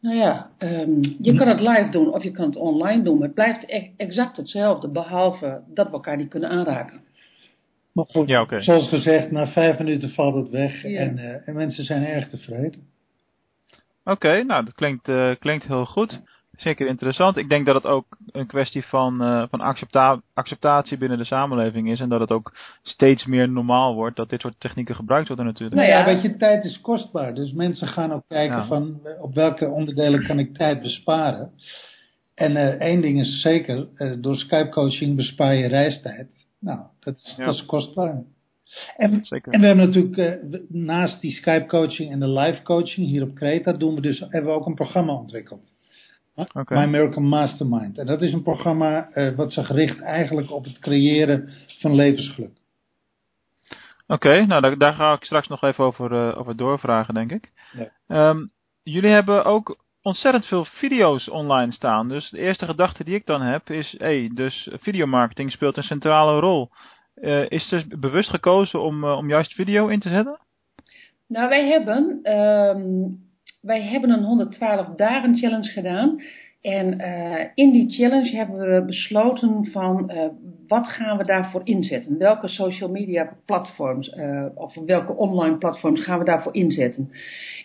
nou 0.00 0.16
ja, 0.16 0.50
um, 0.58 1.00
je 1.20 1.34
kan 1.34 1.48
het 1.48 1.60
live 1.60 1.88
doen 1.90 2.12
of 2.12 2.22
je 2.22 2.30
kan 2.30 2.46
het 2.46 2.56
online 2.56 3.02
doen, 3.02 3.18
maar 3.18 3.26
het 3.26 3.34
blijft 3.34 3.92
exact 3.96 4.36
hetzelfde, 4.36 4.90
behalve 4.90 5.60
dat 5.74 5.86
we 5.86 5.92
elkaar 5.92 6.16
niet 6.16 6.28
kunnen 6.28 6.50
aanraken. 6.50 7.00
Maar 7.92 8.04
goed, 8.04 8.28
ja, 8.28 8.40
okay. 8.40 8.62
zoals 8.62 8.88
gezegd, 8.88 9.30
na 9.30 9.46
vijf 9.46 9.78
minuten 9.78 10.10
valt 10.10 10.34
het 10.34 10.48
weg 10.48 10.82
ja. 10.82 10.98
en, 10.98 11.16
uh, 11.16 11.48
en, 11.48 11.54
mensen 11.54 11.84
zijn 11.84 12.04
erg 12.04 12.28
tevreden. 12.28 12.88
Oké, 14.04 14.10
okay, 14.10 14.40
nou 14.40 14.64
dat 14.64 14.74
klinkt, 14.74 15.08
uh, 15.08 15.34
klinkt 15.38 15.66
heel 15.66 15.84
goed 15.84 16.20
zeker 16.60 16.86
interessant. 16.86 17.36
Ik 17.36 17.48
denk 17.48 17.66
dat 17.66 17.74
het 17.74 17.86
ook 17.86 18.16
een 18.32 18.46
kwestie 18.46 18.84
van, 18.84 19.22
uh, 19.22 19.44
van 19.50 19.60
accepta 19.60 20.20
acceptatie 20.34 20.98
binnen 20.98 21.18
de 21.18 21.24
samenleving 21.24 21.90
is. 21.90 22.00
En 22.00 22.08
dat 22.08 22.20
het 22.20 22.30
ook 22.30 22.56
steeds 22.82 23.26
meer 23.26 23.48
normaal 23.48 23.94
wordt 23.94 24.16
dat 24.16 24.28
dit 24.28 24.40
soort 24.40 24.60
technieken 24.60 24.94
gebruikt 24.94 25.28
worden 25.28 25.46
natuurlijk. 25.46 25.80
Nou 25.80 25.88
ja, 25.88 26.04
weet 26.04 26.22
je, 26.22 26.36
tijd 26.36 26.64
is 26.64 26.80
kostbaar. 26.80 27.34
Dus 27.34 27.52
mensen 27.52 27.88
gaan 27.88 28.12
ook 28.12 28.24
kijken 28.28 28.56
ja. 28.56 28.66
van 28.66 29.00
op 29.20 29.34
welke 29.34 29.68
onderdelen 29.68 30.26
kan 30.26 30.38
ik 30.38 30.54
tijd 30.54 30.82
besparen. 30.82 31.52
En 32.34 32.52
uh, 32.52 32.80
één 32.80 33.00
ding 33.00 33.20
is 33.20 33.40
zeker, 33.40 33.88
uh, 33.94 34.12
door 34.18 34.36
Skype 34.36 34.68
coaching 34.68 35.16
bespaar 35.16 35.54
je 35.54 35.68
reistijd. 35.68 36.46
Nou, 36.60 36.80
dat 37.00 37.14
is, 37.14 37.34
ja. 37.36 37.44
dat 37.44 37.54
is 37.54 37.66
kostbaar. 37.66 38.22
En, 38.96 39.12
en, 39.12 39.60
we 39.60 39.66
hebben 39.66 39.86
natuurlijk 39.86 40.16
uh, 40.16 40.60
naast 40.68 41.20
die 41.20 41.30
Skype 41.30 41.66
coaching 41.66 42.12
en 42.12 42.20
de 42.20 42.28
live 42.28 42.62
coaching 42.62 43.06
hier 43.06 43.22
op 43.22 43.34
Kreta 43.34 43.72
doen 43.72 43.94
we 43.94 44.00
dus, 44.00 44.18
hebben 44.18 44.50
we 44.50 44.58
ook 44.58 44.66
een 44.66 44.74
programma 44.74 45.12
ontwikkeld. 45.12 45.72
Okay. 46.54 46.86
My 46.86 46.90
Miracle 46.90 47.20
Mastermind. 47.22 47.98
En 47.98 48.06
dat 48.06 48.22
is 48.22 48.32
een 48.32 48.42
programma 48.42 49.08
uh, 49.14 49.36
wat 49.36 49.52
zich 49.52 49.70
richt 49.70 50.00
eigenlijk 50.00 50.50
op 50.50 50.64
het 50.64 50.78
creëren 50.78 51.48
van 51.78 51.94
levensgeluk. 51.94 52.52
Oké, 54.06 54.28
okay, 54.28 54.44
nou 54.44 54.60
daar, 54.60 54.78
daar, 54.78 54.94
ga 54.94 55.12
ik 55.12 55.24
straks 55.24 55.48
nog 55.48 55.62
even 55.62 55.84
over, 55.84 56.12
uh, 56.12 56.38
over 56.38 56.56
doorvragen, 56.56 57.14
denk 57.14 57.32
ik. 57.32 57.52
Ja. 57.72 58.28
Um, 58.28 58.50
jullie 58.82 59.10
hebben 59.10 59.44
ook 59.44 59.78
ontzettend 60.02 60.46
veel 60.46 60.64
video's 60.64 61.28
online 61.28 61.72
staan. 61.72 62.08
Dus 62.08 62.30
de 62.30 62.38
eerste 62.38 62.66
gedachte 62.66 63.04
die 63.04 63.14
ik 63.14 63.26
dan 63.26 63.42
heb 63.42 63.70
is, 63.70 63.94
hey, 63.98 64.30
dus 64.34 64.68
videomarketing 64.72 65.52
speelt 65.52 65.76
een 65.76 65.82
centrale 65.82 66.40
rol. 66.40 66.70
Uh, 67.20 67.44
is 67.48 67.68
dus 67.68 67.86
bewust 67.86 68.30
gekozen 68.30 68.82
om, 68.82 69.04
om 69.04 69.28
juist 69.28 69.52
video 69.52 69.88
in 69.88 70.00
te 70.00 70.08
zetten? 70.08 70.38
Nou, 71.26 71.48
wij 71.48 71.68
hebben 71.68 72.20
um, 72.36 73.28
wij 73.60 73.82
hebben 73.82 74.10
een 74.10 74.24
112 74.24 74.86
dagen 74.96 75.38
challenge 75.38 75.68
gedaan. 75.68 76.22
En 76.60 77.00
uh, 77.00 77.44
in 77.54 77.70
die 77.72 77.90
challenge 77.90 78.36
hebben 78.36 78.56
we 78.56 78.84
besloten 78.86 79.66
van 79.66 80.10
uh, 80.14 80.24
wat 80.68 80.86
gaan 80.86 81.18
we 81.18 81.24
daarvoor 81.24 81.60
inzetten? 81.64 82.18
Welke 82.18 82.48
social 82.48 82.90
media 82.90 83.36
platforms 83.44 84.14
uh, 84.16 84.46
of 84.54 84.74
welke 84.86 85.16
online 85.16 85.58
platforms 85.58 86.04
gaan 86.04 86.18
we 86.18 86.24
daarvoor 86.24 86.54
inzetten? 86.54 87.10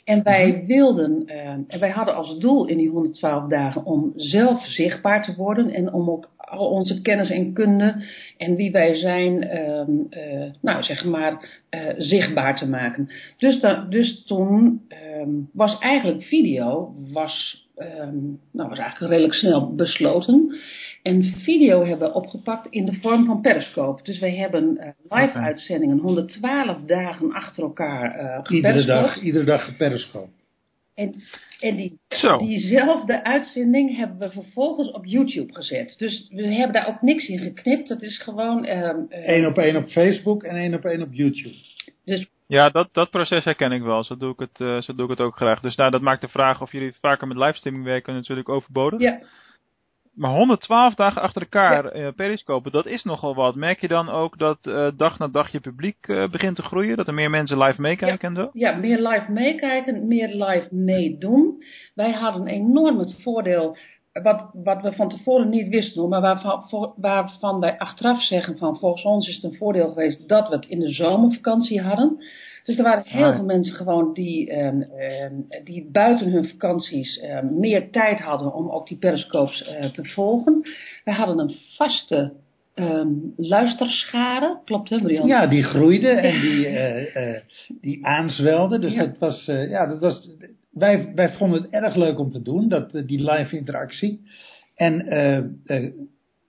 En 0.03 0.23
wij 0.23 0.47
mm-hmm. 0.47 0.65
wilden, 0.65 1.23
en 1.67 1.79
wij 1.79 1.89
hadden 1.89 2.15
als 2.15 2.37
doel 2.37 2.67
in 2.67 2.77
die 2.77 2.89
112 2.89 3.49
dagen 3.49 3.85
om 3.85 4.13
zelf 4.15 4.65
zichtbaar 4.65 5.23
te 5.23 5.35
worden 5.35 5.69
en 5.69 5.93
om 5.93 6.09
ook 6.09 6.29
al 6.37 6.69
onze 6.69 7.01
kennis 7.01 7.29
en 7.29 7.53
kunde 7.53 8.03
en 8.37 8.55
wie 8.55 8.71
wij 8.71 8.95
zijn, 8.95 9.57
um, 9.57 10.09
nou 10.61 10.83
zeg 10.83 11.05
maar, 11.05 11.61
zichtbaar 11.97 12.57
te 12.57 12.69
maken. 12.69 13.09
Dus, 13.37 13.59
da, 13.59 13.85
dus 13.89 14.23
toen 14.25 14.81
um, 15.21 15.49
was 15.53 15.79
eigenlijk 15.79 16.23
video, 16.23 16.95
was, 17.11 17.64
um, 17.77 18.39
nou, 18.51 18.69
was 18.69 18.79
eigenlijk 18.79 19.11
redelijk 19.11 19.33
snel 19.33 19.75
besloten. 19.75 20.55
En 21.01 21.23
video 21.23 21.85
hebben 21.85 22.07
we 22.07 22.13
opgepakt 22.13 22.67
in 22.69 22.85
de 22.85 22.93
vorm 22.93 23.25
van 23.25 23.41
Periscope. 23.41 24.03
Dus 24.03 24.19
wij 24.19 24.35
hebben 24.35 24.63
uh, 24.63 24.85
live 25.09 25.29
okay. 25.29 25.43
uitzendingen 25.43 25.97
112 25.97 26.77
dagen 26.85 27.31
achter 27.31 27.63
elkaar 27.63 28.19
uh, 28.19 28.55
Iedere 28.55 28.85
dag, 28.85 29.21
iedere 29.21 29.45
dag 29.45 29.65
geperiscope. 29.65 30.29
En, 30.93 31.15
en 31.59 31.75
die, 31.75 31.99
diezelfde 32.37 33.23
uitzending 33.23 33.97
hebben 33.97 34.17
we 34.17 34.29
vervolgens 34.29 34.91
op 34.91 35.05
YouTube 35.05 35.53
gezet. 35.53 35.95
Dus 35.97 36.27
we 36.29 36.43
hebben 36.47 36.73
daar 36.73 36.87
ook 36.87 37.01
niks 37.01 37.27
in 37.27 37.39
geknipt. 37.39 37.87
Dat 37.87 38.01
is 38.01 38.17
gewoon... 38.17 38.65
Eén 39.09 39.41
uh, 39.41 39.47
op 39.47 39.57
één 39.57 39.75
op 39.75 39.87
Facebook 39.87 40.43
en 40.43 40.55
één 40.55 40.73
op 40.73 40.83
één 40.83 41.01
op 41.01 41.13
YouTube. 41.13 41.55
Dus 42.05 42.27
ja, 42.47 42.69
dat, 42.69 42.89
dat 42.91 43.09
proces 43.09 43.43
herken 43.43 43.71
ik 43.71 43.81
wel. 43.81 44.03
Zo 44.03 44.17
doe 44.17 44.31
ik, 44.31 44.39
het, 44.39 44.59
uh, 44.59 44.81
zo 44.81 44.95
doe 44.95 45.03
ik 45.03 45.11
het 45.17 45.21
ook 45.21 45.35
graag. 45.35 45.59
Dus 45.59 45.75
nou, 45.75 45.91
dat 45.91 46.01
maakt 46.01 46.21
de 46.21 46.27
vraag 46.27 46.61
of 46.61 46.71
jullie 46.71 46.93
vaker 47.01 47.27
met 47.27 47.37
livestreaming 47.37 47.85
werken 47.85 48.13
natuurlijk 48.13 48.49
overbodig. 48.49 48.99
Ja. 48.99 49.19
Maar 50.13 50.31
112 50.31 50.95
dagen 50.95 51.21
achter 51.21 51.41
elkaar 51.41 51.97
ja. 51.97 52.05
uh, 52.05 52.11
periscopen, 52.15 52.71
dat 52.71 52.85
is 52.85 53.03
nogal 53.03 53.35
wat. 53.35 53.55
Merk 53.55 53.79
je 53.79 53.87
dan 53.87 54.09
ook 54.09 54.37
dat 54.37 54.57
uh, 54.63 54.87
dag 54.97 55.19
na 55.19 55.27
dag 55.27 55.51
je 55.51 55.59
publiek 55.59 56.07
begint 56.31 56.55
te 56.55 56.61
groeien? 56.61 56.97
Dat 56.97 57.07
er 57.07 57.13
meer 57.13 57.29
mensen 57.29 57.57
live 57.57 57.81
meekijken 57.81 58.33
ja. 58.33 58.39
en 58.39 58.43
zo? 58.43 58.49
Ja, 58.53 58.75
meer 58.75 59.07
live 59.07 59.31
meekijken, 59.31 60.07
meer 60.07 60.27
live 60.27 60.75
meedoen. 60.75 61.63
Wij 61.93 62.11
hadden 62.11 62.47
enorm 62.47 62.99
het 62.99 63.21
voordeel, 63.21 63.77
wat, 64.23 64.49
wat 64.53 64.81
we 64.81 64.93
van 64.93 65.09
tevoren 65.09 65.49
niet 65.49 65.67
wisten, 65.67 66.09
maar 66.09 66.21
waarvan, 66.95 67.59
wij 67.59 67.77
achteraf 67.77 68.21
zeggen 68.21 68.57
van 68.57 68.77
volgens 68.77 69.03
ons 69.03 69.27
is 69.27 69.35
het 69.35 69.43
een 69.43 69.57
voordeel 69.57 69.89
geweest 69.89 70.27
dat 70.27 70.49
we 70.49 70.55
het 70.55 70.65
in 70.65 70.79
de 70.79 70.91
zomervakantie 70.91 71.81
hadden. 71.81 72.17
Dus 72.63 72.77
er 72.77 72.83
waren 72.83 73.03
heel 73.07 73.33
veel 73.33 73.43
mensen 73.43 73.75
gewoon 73.75 74.13
die, 74.13 74.49
ehm, 74.49 74.81
ehm, 74.81 75.33
die 75.63 75.89
buiten 75.91 76.31
hun 76.31 76.47
vakanties 76.47 77.19
ehm, 77.19 77.59
meer 77.59 77.91
tijd 77.91 78.19
hadden 78.19 78.53
om 78.53 78.69
ook 78.69 78.87
die 78.87 78.97
periscopes 78.97 79.63
eh, 79.63 79.85
te 79.85 80.05
volgen. 80.05 80.61
We 81.03 81.11
hadden 81.11 81.39
een 81.39 81.55
vaste 81.75 82.33
um, 82.75 83.33
luisterschade, 83.37 84.59
klopt 84.65 84.89
hè 84.89 85.01
Brian? 85.01 85.27
Ja, 85.27 85.47
die 85.47 85.63
groeide 85.63 86.09
en 86.09 86.41
die, 86.41 86.67
uh, 86.67 87.15
uh, 87.15 87.39
die 87.81 88.05
aanzwelde. 88.05 88.79
Dus 88.79 88.93
ja. 88.93 89.05
dat 89.05 89.17
was, 89.17 89.47
uh, 89.47 89.69
ja, 89.69 89.85
dat 89.85 89.99
was, 89.99 90.29
wij, 90.75 91.11
wij 91.15 91.31
vonden 91.31 91.61
het 91.61 91.71
erg 91.71 91.95
leuk 91.95 92.19
om 92.19 92.31
te 92.31 92.41
doen, 92.41 92.69
dat, 92.69 92.91
die 92.91 93.31
live 93.31 93.57
interactie. 93.57 94.21
En 94.75 95.05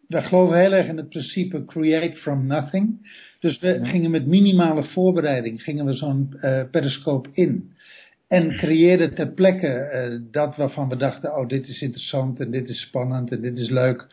wij 0.09 0.23
geloven 0.23 0.59
heel 0.59 0.73
erg 0.73 0.87
in 0.87 0.97
het 0.97 1.09
principe 1.09 1.65
create 1.65 2.17
from 2.17 2.47
nothing. 2.47 3.11
Dus 3.41 3.59
we 3.59 3.69
ja. 3.69 3.85
gingen 3.85 4.11
met 4.11 4.27
minimale 4.27 4.85
voorbereiding, 4.85 5.63
gingen 5.63 5.85
we 5.85 5.93
zo'n 5.93 6.37
periscope 6.71 7.29
in. 7.33 7.71
En 8.29 8.57
creëerden 8.57 9.15
ter 9.15 9.29
plekke 9.29 10.29
dat 10.31 10.57
waarvan 10.57 10.89
we 10.89 10.97
dachten, 10.97 11.37
oh 11.37 11.49
dit 11.49 11.69
is 11.69 11.81
interessant 11.81 12.41
en 12.41 12.51
dit 12.51 12.69
is 12.69 12.81
spannend 12.81 13.31
en 13.31 13.41
dit 13.41 13.57
is 13.57 13.71
leuk. 13.71 14.07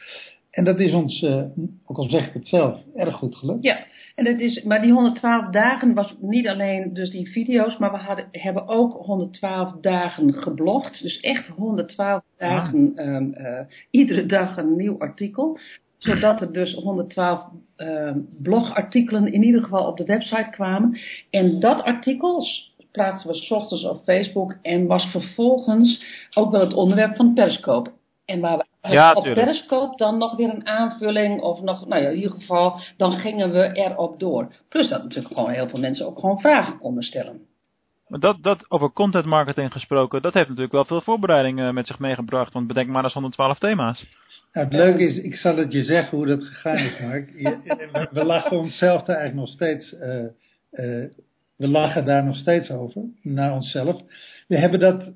En 0.53 0.63
dat 0.63 0.79
is 0.79 0.93
ons, 0.93 1.21
uh, 1.21 1.43
ook 1.85 1.97
al 1.97 2.09
zeg 2.09 2.27
ik 2.27 2.33
het 2.33 2.47
zelf, 2.47 2.83
erg 2.95 3.15
goed 3.15 3.35
gelukt. 3.35 3.63
Ja, 3.63 3.85
en 4.15 4.23
dat 4.23 4.39
is, 4.39 4.63
maar 4.63 4.81
die 4.81 4.91
112 4.91 5.49
dagen 5.49 5.93
was 5.93 6.15
niet 6.19 6.47
alleen 6.47 6.93
dus 6.93 7.09
die 7.09 7.31
video's, 7.31 7.77
maar 7.77 7.91
we 7.91 7.97
hadden, 7.97 8.27
hebben 8.31 8.67
ook 8.67 9.05
112 9.05 9.73
dagen 9.81 10.33
geblogd. 10.33 11.01
Dus 11.01 11.19
echt 11.19 11.47
112 11.47 12.23
dagen, 12.37 12.93
ah. 12.95 13.05
um, 13.05 13.35
uh, 13.37 13.59
iedere 13.89 14.25
dag 14.25 14.57
een 14.57 14.75
nieuw 14.75 14.99
artikel. 14.99 15.59
Zodat 15.97 16.41
er 16.41 16.53
dus 16.53 16.73
112 16.73 17.41
uh, 17.77 18.11
blogartikelen 18.41 19.33
in 19.33 19.43
ieder 19.43 19.61
geval 19.63 19.87
op 19.87 19.97
de 19.97 20.05
website 20.05 20.49
kwamen. 20.51 20.99
En 21.29 21.59
dat 21.59 21.83
artikel 21.83 22.47
plaatsten 22.91 23.31
we 23.31 23.35
s 23.35 23.51
ochtends 23.51 23.85
op 23.85 24.03
Facebook 24.03 24.55
en 24.61 24.87
was 24.87 25.03
vervolgens 25.11 26.03
ook 26.33 26.51
wel 26.51 26.61
het 26.61 26.73
onderwerp 26.73 27.15
van 27.15 27.33
Periscope. 27.33 27.91
En 28.25 28.39
waar 28.39 28.57
we 28.57 28.65
ja, 28.91 29.13
op 29.13 29.23
Periscope 29.23 29.97
dan 29.97 30.17
nog 30.17 30.35
weer 30.35 30.49
een 30.49 30.67
aanvulling 30.67 31.41
of 31.41 31.61
nog, 31.61 31.87
nou 31.87 32.01
ja, 32.01 32.09
in 32.09 32.15
ieder 32.15 32.31
geval, 32.31 32.79
dan 32.97 33.11
gingen 33.11 33.51
we 33.51 33.71
erop 33.73 34.19
door. 34.19 34.53
Plus 34.69 34.89
dat 34.89 35.03
natuurlijk 35.03 35.33
gewoon 35.33 35.49
heel 35.51 35.69
veel 35.69 35.79
mensen 35.79 36.05
ook 36.05 36.19
gewoon 36.19 36.39
vragen 36.39 36.77
konden 36.77 37.03
stellen. 37.03 37.41
Maar 38.07 38.19
dat, 38.19 38.43
dat 38.43 38.65
over 38.71 38.91
content 38.91 39.25
marketing 39.25 39.71
gesproken, 39.71 40.21
dat 40.21 40.33
heeft 40.33 40.47
natuurlijk 40.47 40.73
wel 40.73 40.85
veel 40.85 41.01
voorbereiding 41.01 41.59
uh, 41.59 41.71
met 41.71 41.87
zich 41.87 41.99
meegebracht. 41.99 42.53
Want 42.53 42.67
bedenk 42.67 42.89
maar 42.89 43.03
eens 43.03 43.13
112 43.13 43.57
thema's. 43.57 44.05
Nou, 44.51 44.67
het 44.67 44.75
leuke 44.75 45.03
is, 45.03 45.17
ik 45.17 45.35
zal 45.35 45.57
het 45.57 45.71
je 45.71 45.83
zeggen 45.83 46.17
hoe 46.17 46.27
dat 46.27 46.43
gegaan 46.43 46.77
is, 46.77 46.99
Mark. 46.99 47.31
we, 47.31 48.07
we 48.11 48.23
lachen 48.23 48.57
onszelf 48.57 49.03
daar 49.03 49.17
eigenlijk 49.17 49.47
nog 49.47 49.55
steeds, 49.55 49.93
uh, 49.93 50.23
uh, 50.71 51.09
we 51.55 51.67
lachen 51.67 52.05
daar 52.05 52.23
nog 52.23 52.35
steeds 52.35 52.71
over, 52.71 53.01
naar 53.21 53.53
onszelf. 53.53 54.01
We 54.47 54.57
hebben 54.57 54.79
dat 54.79 55.13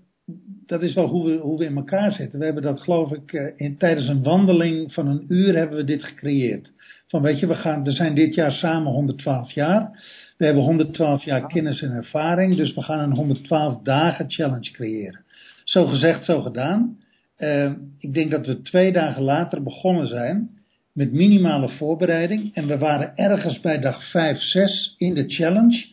dat 0.66 0.82
is 0.82 0.94
wel 0.94 1.08
hoe 1.08 1.26
we, 1.26 1.38
hoe 1.38 1.58
we 1.58 1.66
in 1.66 1.76
elkaar 1.76 2.12
zitten. 2.12 2.40
We 2.40 2.46
hebben 2.46 2.64
dat 2.64 2.82
geloof 2.82 3.12
ik 3.12 3.34
eh, 3.34 3.54
in, 3.56 3.78
tijdens 3.78 4.08
een 4.08 4.24
wandeling 4.24 4.94
van 4.94 5.08
een 5.08 5.26
uur 5.28 5.56
hebben 5.56 5.78
we 5.78 5.84
dit 5.84 6.04
gecreëerd. 6.04 6.72
Van 7.08 7.22
weet 7.22 7.40
je, 7.40 7.48
we, 7.48 7.56
gaan, 7.56 7.84
we 7.84 7.92
zijn 7.92 8.16
dit 8.16 8.36
jaar 8.36 8.52
samen 8.52 8.92
112 8.92 9.52
jaar. 9.52 9.90
We 10.38 10.46
hebben 10.46 10.64
112 10.64 11.24
jaar 11.24 11.48
kennis 11.48 11.82
en 11.82 11.92
ervaring. 11.92 12.56
Dus 12.56 12.74
we 12.74 12.82
gaan 12.82 13.00
een 13.00 13.16
112 13.16 13.82
dagen 13.82 14.32
challenge 14.32 14.72
creëren. 14.72 15.24
Zo 15.64 15.86
gezegd, 15.86 16.26
zo 16.26 16.42
gedaan. 16.42 16.98
Uh, 17.38 17.72
ik 17.98 18.14
denk 18.14 18.32
dat 18.32 18.46
we 18.46 18.62
twee 18.62 18.92
dagen 18.92 19.22
later 19.22 19.64
begonnen 19.64 20.08
zijn 20.08 20.50
met 20.94 21.14
minimale 21.14 21.70
voorbereiding. 21.70 22.56
En 22.56 22.68
we 22.68 22.78
waren 22.78 23.16
ergens 23.16 23.60
bij 23.60 23.80
dag 23.80 24.10
5, 24.10 24.40
6 24.40 24.96
in 24.98 25.14
de 25.14 25.24
challenge. 25.28 25.86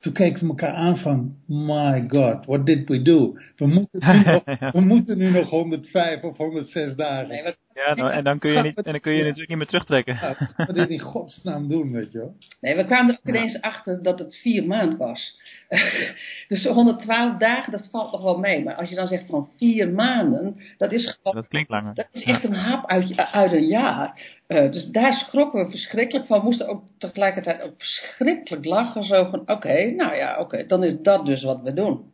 Toen 0.00 0.12
keken 0.12 0.40
we 0.40 0.48
elkaar 0.48 0.74
aan 0.74 0.98
van, 0.98 1.36
my 1.46 2.04
god, 2.08 2.46
what 2.46 2.66
did 2.66 2.88
we 2.88 3.02
do? 3.02 3.34
We 3.56 3.66
moeten 3.66 4.00
nu 4.06 4.22
nog, 4.24 4.44
we 4.76 4.80
moeten 4.80 5.18
nu 5.18 5.30
nog 5.30 5.48
105 5.48 6.22
of 6.22 6.36
106 6.36 6.94
dagen. 6.96 7.28
Nee, 7.28 7.42
wat, 7.42 7.58
ja, 7.86 7.94
nou, 7.94 8.10
en 8.10 8.24
dan 8.24 8.38
kun 8.38 8.52
je, 8.52 8.62
niet, 8.62 8.76
en 8.76 8.92
dan 8.92 9.00
kun 9.00 9.12
je 9.12 9.18
ja. 9.18 9.24
natuurlijk 9.24 9.48
niet 9.48 9.58
meer 9.58 9.66
terugtrekken. 9.66 10.18
Ja, 10.20 10.64
wat 10.66 10.74
dit 10.74 10.88
in 10.88 10.98
godsnaam 10.98 11.68
doen, 11.68 11.92
weet 11.92 12.12
je 12.12 12.18
wel. 12.18 12.34
Nee, 12.60 12.76
we 12.76 12.84
kwamen 12.84 13.18
er 13.22 13.28
ineens 13.28 13.52
ja. 13.52 13.58
achter 13.60 14.02
dat 14.02 14.18
het 14.18 14.36
vier 14.36 14.66
maanden 14.66 14.98
was. 14.98 15.38
dus 16.48 16.64
112 16.64 17.36
dagen, 17.36 17.72
dat 17.72 17.88
valt 17.90 18.12
nog 18.12 18.22
wel 18.22 18.38
mee. 18.38 18.64
Maar 18.64 18.74
als 18.74 18.88
je 18.88 18.94
dan 18.94 19.06
zegt 19.06 19.26
van 19.26 19.48
vier 19.56 19.92
maanden, 19.92 20.60
dat 20.78 20.92
is 20.92 21.04
gewoon... 21.04 21.34
Dat 21.34 21.48
klinkt 21.48 21.70
langer. 21.70 21.94
Dat 21.94 22.08
is 22.12 22.22
echt 22.22 22.44
een 22.44 22.54
hap 22.54 22.86
uit, 22.86 23.16
uit 23.16 23.52
een 23.52 23.66
jaar. 23.66 24.38
Uh, 24.48 24.72
dus 24.72 24.86
daar 24.86 25.12
schrokken 25.12 25.64
we 25.64 25.70
verschrikkelijk 25.70 26.26
van. 26.26 26.38
We 26.38 26.44
moesten 26.44 26.68
ook 26.68 26.82
tegelijkertijd 26.98 27.62
ook 27.62 27.74
verschrikkelijk 27.78 28.64
lachen. 28.64 29.04
Zo 29.04 29.30
van, 29.30 29.40
oké, 29.40 29.52
okay, 29.52 29.90
nou 29.90 30.14
ja, 30.14 30.32
oké, 30.32 30.40
okay, 30.40 30.66
dan 30.66 30.84
is 30.84 31.00
dat 31.02 31.26
dus 31.26 31.42
wat 31.42 31.62
we 31.62 31.72
doen. 31.72 32.12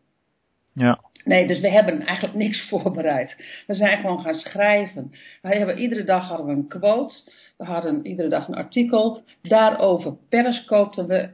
Ja. 0.72 1.00
Nee, 1.26 1.46
dus 1.46 1.60
we 1.60 1.70
hebben 1.70 2.00
eigenlijk 2.00 2.36
niks 2.38 2.66
voorbereid. 2.68 3.36
We 3.66 3.74
zijn 3.74 4.00
gewoon 4.00 4.20
gaan 4.20 4.34
schrijven. 4.34 5.12
Hebben, 5.42 5.78
iedere 5.78 6.04
dag 6.04 6.28
hadden 6.28 6.46
we 6.46 6.52
een 6.52 6.68
quote. 6.68 7.14
We 7.56 7.64
hadden 7.64 8.06
iedere 8.06 8.28
dag 8.28 8.48
een 8.48 8.54
artikel. 8.54 9.22
Daarover 9.42 10.16
periscoopten 10.28 11.06
we. 11.06 11.28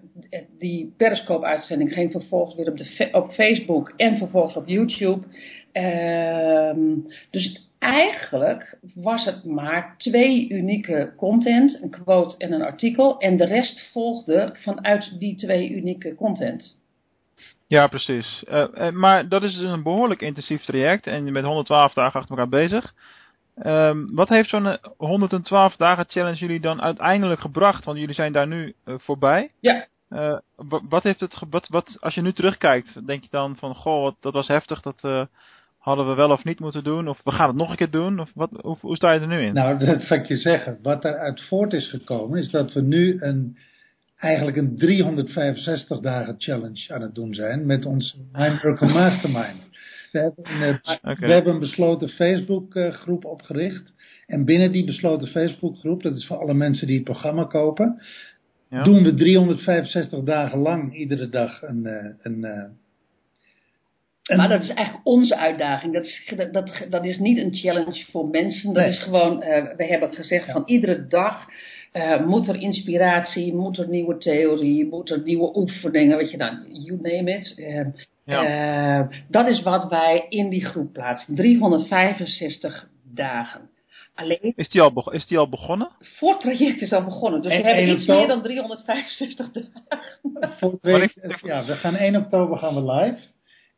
Die 0.59 0.95
periscope-uitzending 0.97 1.93
ging 1.93 2.13
vervolgens 2.13 2.55
weer 2.55 2.69
op, 2.69 2.77
de, 2.77 3.09
op 3.13 3.33
Facebook 3.33 3.93
en 3.97 4.19
vervolgens 4.19 4.57
op 4.57 4.69
YouTube. 4.69 5.27
Um, 5.73 7.07
dus 7.31 7.69
eigenlijk 7.79 8.79
was 8.95 9.25
het 9.25 9.45
maar 9.45 9.95
twee 9.99 10.49
unieke 10.49 11.13
content, 11.17 11.83
een 11.83 11.91
quote 11.91 12.37
en 12.37 12.53
een 12.53 12.63
artikel. 12.63 13.19
En 13.19 13.37
de 13.37 13.47
rest 13.47 13.91
volgde 13.93 14.51
vanuit 14.53 15.19
die 15.19 15.37
twee 15.37 15.71
unieke 15.71 16.15
content. 16.15 16.81
Ja, 17.73 17.87
precies. 17.87 18.45
Uh, 18.49 18.91
maar 18.91 19.29
dat 19.29 19.43
is 19.43 19.55
dus 19.55 19.71
een 19.71 19.83
behoorlijk 19.83 20.21
intensief 20.21 20.63
traject 20.63 21.07
en 21.07 21.25
je 21.25 21.33
bent 21.33 21.45
112 21.45 21.93
dagen 21.93 22.21
achter 22.21 22.31
elkaar 22.37 22.61
bezig. 22.61 22.95
Um, 23.65 24.15
wat 24.15 24.29
heeft 24.29 24.49
zo'n 24.49 24.79
112 24.97 25.77
dagen 25.77 26.05
challenge 26.09 26.39
jullie 26.39 26.61
dan 26.61 26.83
uiteindelijk 26.83 27.41
gebracht? 27.41 27.85
Want 27.85 27.99
jullie 27.99 28.15
zijn 28.15 28.33
daar 28.33 28.47
nu 28.47 28.75
uh, 28.85 28.95
voorbij. 28.99 29.51
Ja. 29.61 29.87
Uh, 30.11 30.39
wat 30.89 31.03
heeft 31.03 31.21
het, 31.21 31.43
wat, 31.51 31.69
wat, 31.69 31.97
als 32.01 32.15
je 32.15 32.21
nu 32.21 32.33
terugkijkt, 32.33 33.07
denk 33.07 33.23
je 33.23 33.29
dan 33.31 33.57
van, 33.57 33.75
goh, 33.75 34.03
wat, 34.03 34.17
dat 34.21 34.33
was 34.33 34.49
heftig, 34.49 34.81
dat 34.81 35.29
hadden 35.79 36.09
we 36.09 36.15
wel 36.15 36.31
of 36.31 36.45
niet 36.45 36.61
moeten 36.61 36.85
doen? 36.85 37.09
Of 37.09 37.21
we 37.25 37.31
gaan 37.31 37.49
het 37.49 37.57
nog 37.57 37.71
een 37.71 37.77
keer 37.77 37.91
doen? 37.91 38.21
Of 38.21 38.31
wat, 38.35 38.51
hoe, 38.61 38.77
hoe 38.81 38.97
sta 38.97 39.13
je 39.13 39.21
er 39.21 39.27
nu 39.27 39.43
in? 39.43 39.55
Nou, 39.55 39.79
dat 39.87 40.03
zal 40.03 40.17
ik 40.17 40.27
je 40.27 40.37
zeggen. 40.37 40.79
Wat 40.83 41.05
eruit 41.05 41.41
voort 41.41 41.73
is 41.73 41.91
gekomen, 41.91 42.39
is 42.39 42.51
dat 42.51 42.73
we 42.73 42.81
nu 42.81 43.17
een 43.21 43.57
eigenlijk 44.23 44.57
een 44.57 44.77
365 44.77 46.01
dagen 46.01 46.35
challenge 46.39 46.95
aan 46.95 47.03
het 47.03 47.15
doen 47.15 47.35
zijn 47.35 47.67
met 47.67 47.85
ons 47.85 48.17
Mind 48.33 48.63
Miracle 48.63 48.93
Mastermind. 48.93 49.61
We 50.13 50.19
hebben, 50.19 50.45
een, 50.45 50.81
okay. 51.03 51.17
we 51.29 51.33
hebben 51.33 51.53
een 51.53 51.61
besloten 51.61 52.09
Facebook 52.09 52.75
groep 52.91 53.25
opgericht. 53.25 53.93
En 54.27 54.45
binnen 54.45 54.73
die 54.73 54.85
besloten 54.85 55.29
Facebook 55.29 55.77
groep, 55.77 56.03
dat 56.03 56.17
is 56.17 56.27
voor 56.27 56.37
alle 56.37 56.55
mensen 56.55 56.87
die 56.87 56.97
het 56.97 57.05
programma 57.05 57.45
kopen, 57.45 58.03
ja. 58.69 58.83
doen 58.83 59.03
we 59.03 59.15
365 59.15 60.23
dagen 60.23 60.59
lang 60.59 60.95
iedere 60.95 61.29
dag 61.29 61.63
een, 61.63 61.87
een, 61.87 62.45
een 62.45 62.77
maar 64.37 64.49
dat 64.49 64.63
is 64.63 64.69
eigenlijk 64.69 65.07
onze 65.07 65.37
uitdaging. 65.37 65.95
Dat 65.95 66.05
is, 66.05 66.35
dat, 66.53 66.87
dat 66.91 67.05
is 67.05 67.19
niet 67.19 67.39
een 67.39 67.55
challenge 67.55 68.05
voor 68.11 68.29
mensen. 68.29 68.73
Dat 68.73 68.83
nee. 68.83 68.93
is 68.93 69.03
gewoon, 69.03 69.43
uh, 69.43 69.65
we 69.77 69.85
hebben 69.85 70.13
gezegd 70.13 70.47
ja. 70.47 70.53
van 70.53 70.63
iedere 70.67 71.07
dag 71.07 71.47
uh, 71.93 72.27
moet 72.27 72.49
er 72.49 72.57
inspiratie, 72.57 73.55
moet 73.55 73.79
er 73.79 73.89
nieuwe 73.89 74.19
theorie, 74.19 74.87
moet 74.87 75.11
er 75.11 75.23
nieuwe 75.23 75.57
oefeningen, 75.57 76.17
weet 76.17 76.31
je 76.31 76.37
dan, 76.37 76.65
you 76.69 76.99
name 77.03 77.39
it. 77.39 77.55
Uh, 77.57 77.87
ja. 78.25 79.09
dat 79.29 79.49
is 79.49 79.63
wat 79.63 79.89
wij 79.89 80.27
in 80.29 80.49
die 80.49 80.65
groep 80.65 80.93
plaatsen. 80.93 81.35
365 81.35 82.89
dagen. 83.15 83.71
Alleen, 84.15 84.53
is, 84.57 84.69
die 84.69 84.81
al 84.81 85.13
is 85.13 85.27
die 85.27 85.39
al 85.39 85.49
begonnen? 85.49 85.91
Het 85.99 86.09
voortraject 86.09 86.81
is 86.81 86.93
al 86.93 87.05
begonnen. 87.05 87.43
Dus 87.43 87.53
en 87.53 87.63
we 87.63 87.69
hebben 87.69 87.95
iets 87.95 88.07
meer 88.07 88.29
dan 88.29 88.43
365 88.43 89.51
dagen. 89.53 90.57
Voor 90.59 90.79
week, 90.81 91.39
ja, 91.41 91.65
we 91.65 91.75
gaan 91.75 91.97
1 91.97 92.17
oktober 92.17 92.59
gaan 92.59 92.75
we 92.75 92.93
live. 92.93 93.19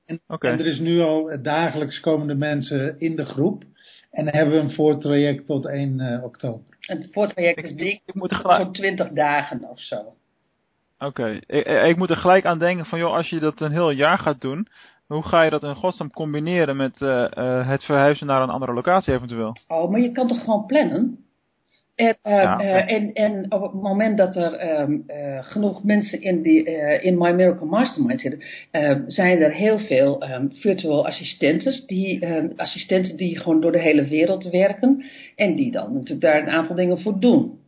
En, 0.06 0.20
okay. 0.26 0.52
en, 0.52 0.58
er 0.58 0.66
is 0.66 0.78
nu 0.78 1.00
al 1.00 1.42
dagelijks 1.42 2.00
komende 2.00 2.34
mensen 2.34 2.98
in 2.98 3.16
de 3.16 3.24
groep. 3.24 3.64
En 4.10 4.24
dan 4.24 4.34
hebben 4.34 4.54
we 4.54 4.60
een 4.60 4.70
voortraject 4.70 5.46
tot 5.46 5.66
1 5.66 5.98
uh, 5.98 6.24
oktober. 6.24 6.73
Het 6.86 7.08
voortraject 7.12 7.64
is 7.64 7.74
dik 7.74 8.02
voor 8.04 8.68
20 8.72 9.08
dagen 9.08 9.64
of 9.68 9.80
zo. 9.80 9.96
Oké, 9.96 11.06
okay. 11.06 11.42
ik, 11.46 11.66
ik, 11.66 11.96
moet 11.96 12.10
er 12.10 12.16
gelijk 12.16 12.44
aan 12.44 12.58
denken 12.58 12.86
van 12.86 12.98
joh, 12.98 13.14
als 13.14 13.28
je 13.28 13.40
dat 13.40 13.60
een 13.60 13.72
heel 13.72 13.90
jaar 13.90 14.18
gaat 14.18 14.40
doen, 14.40 14.68
hoe 15.06 15.22
ga 15.22 15.42
je 15.42 15.50
dat 15.50 15.62
in 15.62 15.74
godsnaam 15.74 16.10
combineren 16.10 16.76
met 16.76 17.00
uh, 17.00 17.26
uh, 17.34 17.68
het 17.68 17.84
verhuizen 17.84 18.26
naar 18.26 18.42
een 18.42 18.50
andere 18.50 18.72
locatie 18.72 19.14
eventueel? 19.14 19.56
Oh, 19.68 19.90
maar 19.90 20.00
je 20.00 20.12
kan 20.12 20.28
toch 20.28 20.40
gewoon 20.40 20.66
plannen? 20.66 21.23
En, 21.94 22.16
uh, 22.26 22.32
ja, 22.32 22.54
okay. 22.54 22.66
uh, 22.66 22.92
en, 22.92 23.12
en, 23.12 23.52
op 23.52 23.62
het 23.62 23.82
moment 23.82 24.18
dat 24.18 24.36
er 24.36 24.80
um, 24.80 25.04
uh, 25.06 25.38
genoeg 25.40 25.84
mensen 25.84 26.20
in, 26.20 26.42
die, 26.42 26.62
in 27.00 27.18
My 27.18 27.30
Miracle 27.30 27.66
Mastermind 27.66 28.20
zitten, 28.20 28.40
zijn 29.06 29.40
er 29.40 29.52
heel 29.52 29.78
veel 29.78 30.30
um, 30.30 30.50
virtual 30.52 31.06
assistenten 31.06 31.86
die, 31.86 32.26
um, 32.26 32.52
assistenten 32.56 33.16
die 33.16 33.38
gewoon 33.38 33.60
door 33.60 33.72
de 33.72 33.80
hele 33.80 34.04
wereld 34.04 34.50
werken 34.50 35.04
en 35.36 35.54
die 35.54 35.70
dan 35.70 35.92
natuurlijk 35.92 36.20
daar 36.20 36.42
een 36.42 36.54
aantal 36.54 36.76
dingen 36.76 37.00
voor 37.00 37.20
doen. 37.20 37.62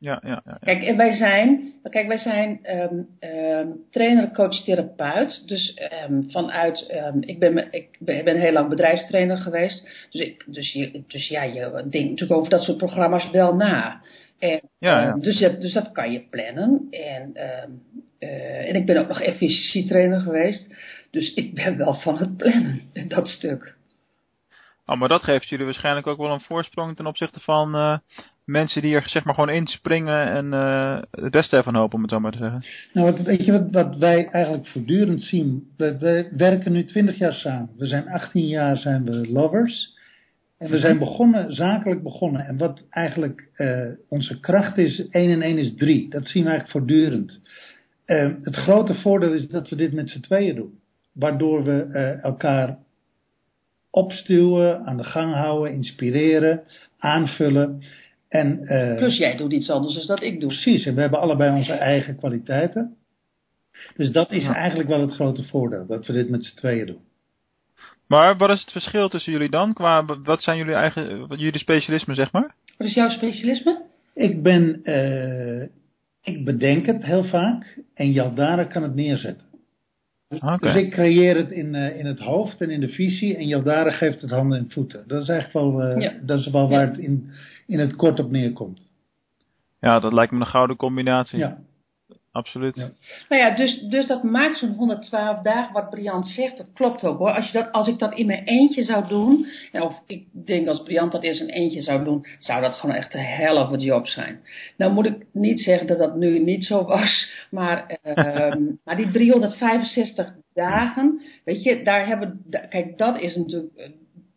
Ja, 0.00 0.22
ja, 0.24 0.42
ja, 0.44 0.58
Kijk, 0.60 0.82
en 0.82 0.96
wij 0.96 1.16
zijn, 1.16 1.72
kijk, 1.90 2.06
wij 2.06 2.18
zijn 2.18 2.60
um, 2.80 3.08
um, 3.20 3.76
trainer, 3.90 4.30
coach, 4.30 4.64
therapeut. 4.64 5.42
Dus 5.46 5.78
um, 6.08 6.30
vanuit, 6.30 6.86
ik, 7.20 7.38
ben, 7.38 7.72
ik 7.72 7.96
ben, 8.00 8.24
ben 8.24 8.40
heel 8.40 8.52
lang 8.52 8.68
bedrijfstrainer 8.68 9.36
geweest. 9.36 10.06
Dus, 10.10 10.26
ik, 10.26 10.44
dus, 10.46 10.72
je, 10.72 11.02
dus 11.06 11.28
ja, 11.28 11.42
je 11.42 11.70
denkt 11.70 12.10
natuurlijk 12.10 12.32
over 12.32 12.50
dat 12.50 12.60
soort 12.60 12.78
programma's 12.78 13.30
wel 13.30 13.54
na. 13.54 14.02
En, 14.38 14.60
ja, 14.78 15.02
ja. 15.02 15.12
Dus, 15.12 15.38
dus 15.38 15.72
dat 15.72 15.92
kan 15.92 16.12
je 16.12 16.26
plannen. 16.30 16.86
En, 16.90 17.32
uh, 18.18 18.68
en 18.68 18.74
ik 18.74 18.86
ben 18.86 18.96
ook 18.96 19.08
nog 19.08 19.20
efficiëntietrainer 19.20 20.20
geweest. 20.20 20.74
Dus 21.10 21.34
ik 21.34 21.54
ben 21.54 21.76
wel 21.76 21.94
van 21.94 22.18
het 22.18 22.36
plannen, 22.36 22.82
dat 23.08 23.28
stuk. 23.28 23.76
Oh, 24.86 24.98
maar 24.98 25.08
dat 25.08 25.22
geeft 25.22 25.48
jullie 25.48 25.64
waarschijnlijk 25.64 26.06
ook 26.06 26.18
wel 26.18 26.30
een 26.30 26.40
voorsprong 26.40 26.96
ten 26.96 27.06
opzichte 27.06 27.40
van 27.40 27.76
uh, 27.76 27.98
mensen 28.48 28.82
die 28.82 28.94
er 28.94 29.08
zeg 29.08 29.24
maar 29.24 29.34
gewoon 29.34 29.50
inspringen 29.50 30.26
en 30.26 30.46
uh, 30.46 30.98
het 31.10 31.30
beste 31.30 31.56
ervan 31.56 31.74
hopen, 31.74 31.94
om 31.96 32.02
het 32.02 32.10
zo 32.10 32.20
maar 32.20 32.32
te 32.32 32.38
zeggen. 32.38 32.64
Nou, 32.92 33.12
wat, 33.12 33.20
weet 33.20 33.44
je 33.44 33.52
wat, 33.52 33.70
wat 33.70 33.96
wij 33.96 34.26
eigenlijk 34.26 34.66
voortdurend 34.66 35.20
zien? 35.20 35.72
We, 35.76 35.98
we, 35.98 36.28
werken 36.36 36.72
nu 36.72 36.84
20 36.84 37.18
jaar 37.18 37.32
samen. 37.32 37.70
We 37.76 37.86
zijn 37.86 38.08
18 38.08 38.46
jaar 38.46 38.76
zijn 38.76 39.04
we 39.04 39.28
lovers. 39.30 39.96
En 40.58 40.70
we 40.70 40.78
zijn 40.78 40.96
mhm. 40.96 41.04
begonnen, 41.04 41.52
zakelijk 41.52 42.02
begonnen. 42.02 42.40
En 42.40 42.56
wat 42.56 42.86
eigenlijk 42.90 43.50
uh, 43.56 43.88
onze 44.08 44.40
kracht 44.40 44.78
is, 44.78 45.08
1 45.08 45.30
en 45.30 45.42
1 45.42 45.58
is 45.58 45.74
3. 45.74 46.10
Dat 46.10 46.26
zien 46.26 46.44
we 46.44 46.48
eigenlijk 46.48 46.78
voortdurend. 46.78 47.40
het 48.42 48.56
grote 48.56 48.94
voordeel 48.94 49.32
is 49.32 49.48
dat 49.48 49.68
we 49.68 49.76
dit 49.76 49.92
met 49.92 50.08
z'n 50.08 50.20
tweeën 50.20 50.54
doen. 50.54 50.78
Waardoor 51.12 51.64
we 51.64 51.82
elkaar 52.22 52.78
opstuwen, 53.90 54.84
aan 54.84 54.96
de 54.96 55.04
gang 55.04 55.34
houden, 55.34 55.72
inspireren, 55.72 56.62
aanvullen. 56.98 57.82
En, 58.28 58.60
uh, 58.62 58.96
Plus 58.96 59.16
jij 59.16 59.36
doet 59.36 59.52
iets 59.52 59.70
anders 59.70 59.94
dan 59.94 60.06
dat 60.06 60.22
ik 60.22 60.40
doe. 60.40 60.48
Precies, 60.48 60.84
en 60.86 60.94
we 60.94 61.00
hebben 61.00 61.20
allebei 61.20 61.56
onze 61.56 61.72
eigen 61.72 62.16
kwaliteiten. 62.16 62.96
Dus 63.96 64.10
dat 64.10 64.32
is 64.32 64.44
eigenlijk 64.44 64.88
wel 64.88 65.00
het 65.00 65.12
grote 65.12 65.44
voordeel, 65.44 65.86
dat 65.86 66.06
we 66.06 66.12
dit 66.12 66.28
met 66.28 66.44
z'n 66.44 66.56
tweeën 66.56 66.86
doen. 66.86 67.00
Maar 68.06 68.36
wat 68.36 68.50
is 68.50 68.60
het 68.60 68.72
verschil 68.72 69.08
tussen 69.08 69.32
jullie 69.32 69.50
dan? 69.50 69.72
Qua, 69.72 70.04
wat 70.04 70.42
zijn 70.42 70.58
jullie 70.58 70.74
eigen, 70.74 71.26
jullie 71.28 71.58
specialismen, 71.58 72.16
zeg 72.16 72.32
maar? 72.32 72.54
Wat 72.78 72.86
is 72.86 72.94
jouw 72.94 73.08
specialisme? 73.08 73.82
Ik 74.14 74.42
ben, 74.42 74.80
uh, 74.84 75.62
ik 76.22 76.44
bedenk 76.44 76.86
het 76.86 77.04
heel 77.04 77.24
vaak 77.24 77.78
en 77.94 78.12
Jaldara 78.12 78.64
kan 78.64 78.82
het 78.82 78.94
neerzetten. 78.94 79.47
Okay. 80.28 80.58
Dus 80.58 80.74
ik 80.74 80.90
creëer 80.90 81.36
het 81.36 81.50
in, 81.50 81.74
uh, 81.74 81.98
in 81.98 82.06
het 82.06 82.18
hoofd 82.18 82.60
en 82.60 82.70
in 82.70 82.80
de 82.80 82.88
visie 82.88 83.36
en 83.36 83.46
Jaldara 83.46 83.90
geeft 83.90 84.20
het 84.20 84.30
handen 84.30 84.58
en 84.58 84.70
voeten. 84.70 85.04
Dat 85.06 85.22
is 85.22 85.28
eigenlijk 85.28 85.64
wel, 85.66 85.90
uh, 85.90 86.00
ja. 86.00 86.12
dat 86.22 86.38
is 86.38 86.50
wel 86.50 86.68
waar 86.68 86.80
ja. 86.80 86.88
het 86.88 86.98
in, 86.98 87.30
in 87.66 87.78
het 87.78 87.96
kort 87.96 88.20
op 88.20 88.30
neerkomt. 88.30 88.92
Ja, 89.80 89.98
dat 89.98 90.12
lijkt 90.12 90.32
me 90.32 90.40
een 90.40 90.46
gouden 90.46 90.76
combinatie. 90.76 91.38
Ja. 91.38 91.58
Absoluut. 92.38 92.76
Nou 93.28 93.42
ja, 93.42 93.50
dus, 93.50 93.80
dus 93.80 94.06
dat 94.06 94.22
maakt 94.22 94.58
zo'n 94.58 94.74
112 94.74 95.42
dagen, 95.42 95.72
wat 95.72 95.90
Briant 95.90 96.26
zegt, 96.26 96.56
dat 96.56 96.72
klopt 96.74 97.04
ook 97.04 97.18
hoor. 97.18 97.30
Als, 97.30 97.46
je 97.46 97.58
dat, 97.58 97.72
als 97.72 97.88
ik 97.88 97.98
dat 97.98 98.14
in 98.14 98.26
mijn 98.26 98.44
eentje 98.44 98.84
zou 98.84 99.08
doen, 99.08 99.46
of 99.72 100.02
ik 100.06 100.26
denk 100.32 100.68
als 100.68 100.82
Briant 100.82 101.12
dat 101.12 101.22
eerst 101.22 101.40
een 101.40 101.48
eentje 101.48 101.82
zou 101.82 102.04
doen, 102.04 102.26
zou 102.38 102.60
dat 102.60 102.74
gewoon 102.74 102.96
echt 102.96 103.14
een 103.14 103.20
hell 103.20 103.56
of 103.56 103.72
a 103.72 103.76
job 103.76 104.06
zijn. 104.06 104.40
Nou 104.76 104.92
moet 104.92 105.06
ik 105.06 105.26
niet 105.32 105.60
zeggen 105.60 105.86
dat 105.86 105.98
dat 105.98 106.16
nu 106.16 106.38
niet 106.38 106.64
zo 106.64 106.84
was, 106.84 107.30
maar, 107.50 107.98
uh, 108.04 108.54
maar 108.84 108.96
die 108.96 109.10
365 109.10 110.34
dagen, 110.54 111.22
weet 111.44 111.62
je, 111.62 111.82
daar 111.82 112.06
hebben, 112.06 112.44
kijk, 112.68 112.98
dat 112.98 113.20
is 113.20 113.36
natuurlijk 113.36 113.90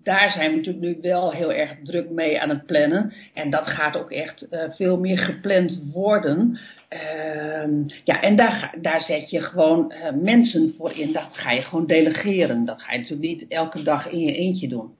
daar 0.03 0.31
zijn 0.31 0.49
we 0.49 0.55
natuurlijk 0.55 0.85
nu 0.85 0.97
wel 1.01 1.31
heel 1.31 1.53
erg 1.53 1.75
druk 1.83 2.09
mee 2.09 2.41
aan 2.41 2.49
het 2.49 2.65
plannen. 2.65 3.13
En 3.33 3.49
dat 3.49 3.67
gaat 3.67 3.97
ook 3.97 4.11
echt 4.11 4.47
uh, 4.51 4.63
veel 4.69 4.99
meer 4.99 5.17
gepland 5.17 5.83
worden. 5.93 6.59
Uh, 6.89 7.87
ja, 8.03 8.21
en 8.21 8.35
daar, 8.35 8.75
daar 8.81 9.01
zet 9.01 9.29
je 9.29 9.41
gewoon 9.41 9.93
uh, 9.93 10.23
mensen 10.23 10.73
voor 10.77 10.91
in. 10.91 11.11
Dat 11.11 11.37
ga 11.37 11.51
je 11.51 11.61
gewoon 11.61 11.85
delegeren. 11.85 12.65
Dat 12.65 12.81
ga 12.81 12.91
je 12.91 12.99
natuurlijk 12.99 13.29
niet 13.29 13.47
elke 13.47 13.81
dag 13.81 14.07
in 14.07 14.19
je 14.19 14.33
eentje 14.33 14.67
doen. 14.67 14.95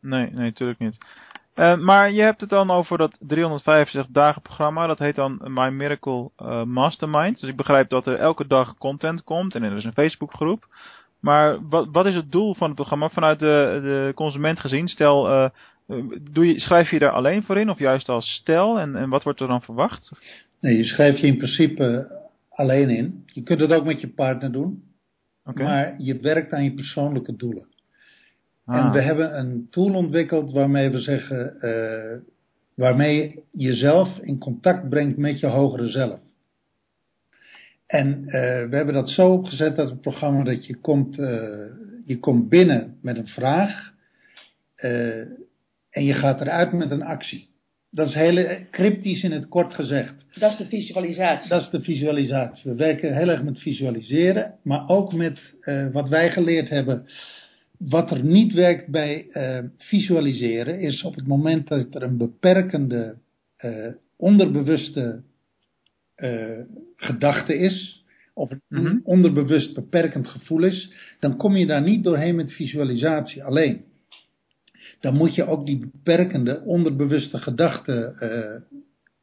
Nee, 0.00 0.30
nee, 0.30 0.44
natuurlijk 0.44 0.78
niet. 0.78 0.98
Uh, 1.54 1.76
maar 1.76 2.12
je 2.12 2.22
hebt 2.22 2.40
het 2.40 2.50
dan 2.50 2.70
over 2.70 2.98
dat 2.98 3.16
365 3.20 4.06
dagen 4.12 4.42
programma. 4.42 4.86
Dat 4.86 4.98
heet 4.98 5.14
dan 5.14 5.40
My 5.44 5.68
Miracle 5.68 6.30
Mastermind. 6.64 7.40
Dus 7.40 7.50
ik 7.50 7.56
begrijp 7.56 7.88
dat 7.88 8.06
er 8.06 8.18
elke 8.18 8.46
dag 8.46 8.78
content 8.78 9.24
komt. 9.24 9.54
En 9.54 9.62
er 9.62 9.76
is 9.76 9.84
een 9.84 9.92
Facebookgroep. 9.92 10.66
Maar 11.22 11.68
wat, 11.68 11.88
wat 11.92 12.06
is 12.06 12.14
het 12.14 12.32
doel 12.32 12.54
van 12.54 12.66
het 12.66 12.76
programma 12.76 13.08
vanuit 13.08 13.38
de, 13.38 13.80
de 13.82 14.12
consument 14.14 14.60
gezien? 14.60 14.88
Stel, 14.88 15.30
uh, 15.30 15.48
doe 16.32 16.46
je, 16.46 16.60
schrijf 16.60 16.90
je 16.90 16.98
daar 16.98 17.10
alleen 17.10 17.42
voor 17.42 17.58
in 17.58 17.70
of 17.70 17.78
juist 17.78 18.08
als 18.08 18.34
stel? 18.34 18.78
En, 18.78 18.96
en 18.96 19.08
wat 19.08 19.22
wordt 19.22 19.40
er 19.40 19.48
dan 19.48 19.62
verwacht? 19.62 20.12
Nee, 20.60 20.76
je 20.76 20.84
schrijft 20.84 21.18
je 21.18 21.26
in 21.26 21.36
principe 21.36 22.06
alleen 22.48 22.90
in. 22.90 23.22
Je 23.26 23.42
kunt 23.42 23.60
het 23.60 23.72
ook 23.72 23.84
met 23.84 24.00
je 24.00 24.08
partner 24.08 24.52
doen. 24.52 24.82
Okay. 25.44 25.66
Maar 25.66 25.94
je 25.98 26.20
werkt 26.20 26.52
aan 26.52 26.64
je 26.64 26.74
persoonlijke 26.74 27.36
doelen. 27.36 27.66
Ah. 28.64 28.76
En 28.76 28.92
we 28.92 29.00
hebben 29.00 29.38
een 29.38 29.66
tool 29.70 29.94
ontwikkeld 29.94 30.52
waarmee 30.52 30.90
we 30.90 31.00
zeggen, 31.00 31.56
uh, 31.60 32.30
waarmee 32.74 33.16
je 33.16 33.42
jezelf 33.50 34.18
in 34.18 34.38
contact 34.38 34.88
brengt 34.88 35.16
met 35.16 35.40
je 35.40 35.46
hogere 35.46 35.88
zelf. 35.88 36.20
En 37.92 38.22
uh, 38.24 38.30
we 38.68 38.76
hebben 38.76 38.94
dat 38.94 39.10
zo 39.10 39.32
opgezet 39.32 39.76
dat 39.76 39.90
het 39.90 40.00
programma 40.00 40.44
dat 40.44 40.66
je 40.66 40.76
komt, 40.76 41.18
uh, 41.18 41.26
je 42.04 42.18
komt 42.20 42.48
binnen 42.48 42.96
met 43.02 43.16
een 43.16 43.26
vraag 43.26 43.92
uh, 44.76 45.20
en 45.90 46.04
je 46.04 46.12
gaat 46.12 46.40
eruit 46.40 46.72
met 46.72 46.90
een 46.90 47.02
actie. 47.02 47.48
Dat 47.90 48.08
is 48.08 48.14
heel 48.14 48.58
cryptisch 48.70 49.22
in 49.22 49.32
het 49.32 49.48
kort 49.48 49.74
gezegd. 49.74 50.26
Dat 50.38 50.52
is 50.52 50.58
de 50.58 50.68
visualisatie. 50.68 51.48
Dat 51.48 51.60
is 51.60 51.70
de 51.70 51.82
visualisatie. 51.82 52.70
We 52.70 52.76
werken 52.76 53.16
heel 53.16 53.28
erg 53.28 53.42
met 53.42 53.58
visualiseren, 53.58 54.54
maar 54.62 54.88
ook 54.88 55.12
met 55.12 55.38
wat 55.92 56.08
wij 56.08 56.30
geleerd 56.30 56.68
hebben. 56.68 57.06
Wat 57.78 58.10
er 58.10 58.24
niet 58.24 58.52
werkt 58.52 58.88
bij 58.88 59.26
visualiseren 59.76 60.80
is 60.80 61.02
op 61.02 61.14
het 61.14 61.26
moment 61.26 61.68
dat 61.68 61.94
er 61.94 62.02
een 62.02 62.16
beperkende 62.16 63.16
onderbewuste 64.16 65.22
gedachte 66.96 67.56
is, 67.56 68.04
of 68.34 68.50
een 68.50 68.60
mm 68.68 68.86
-hmm. 68.86 69.00
onderbewust 69.04 69.74
beperkend 69.74 70.28
gevoel 70.28 70.62
is, 70.62 70.92
dan 71.20 71.36
kom 71.36 71.56
je 71.56 71.66
daar 71.66 71.82
niet 71.82 72.04
doorheen 72.04 72.36
met 72.36 72.52
visualisatie 72.52 73.44
alleen. 73.44 73.84
Dan 75.00 75.14
moet 75.14 75.34
je 75.34 75.46
ook 75.46 75.66
die 75.66 75.78
beperkende 75.78 76.62
onderbewuste 76.64 77.38
gedachte 77.38 78.16
uh, 78.20 78.78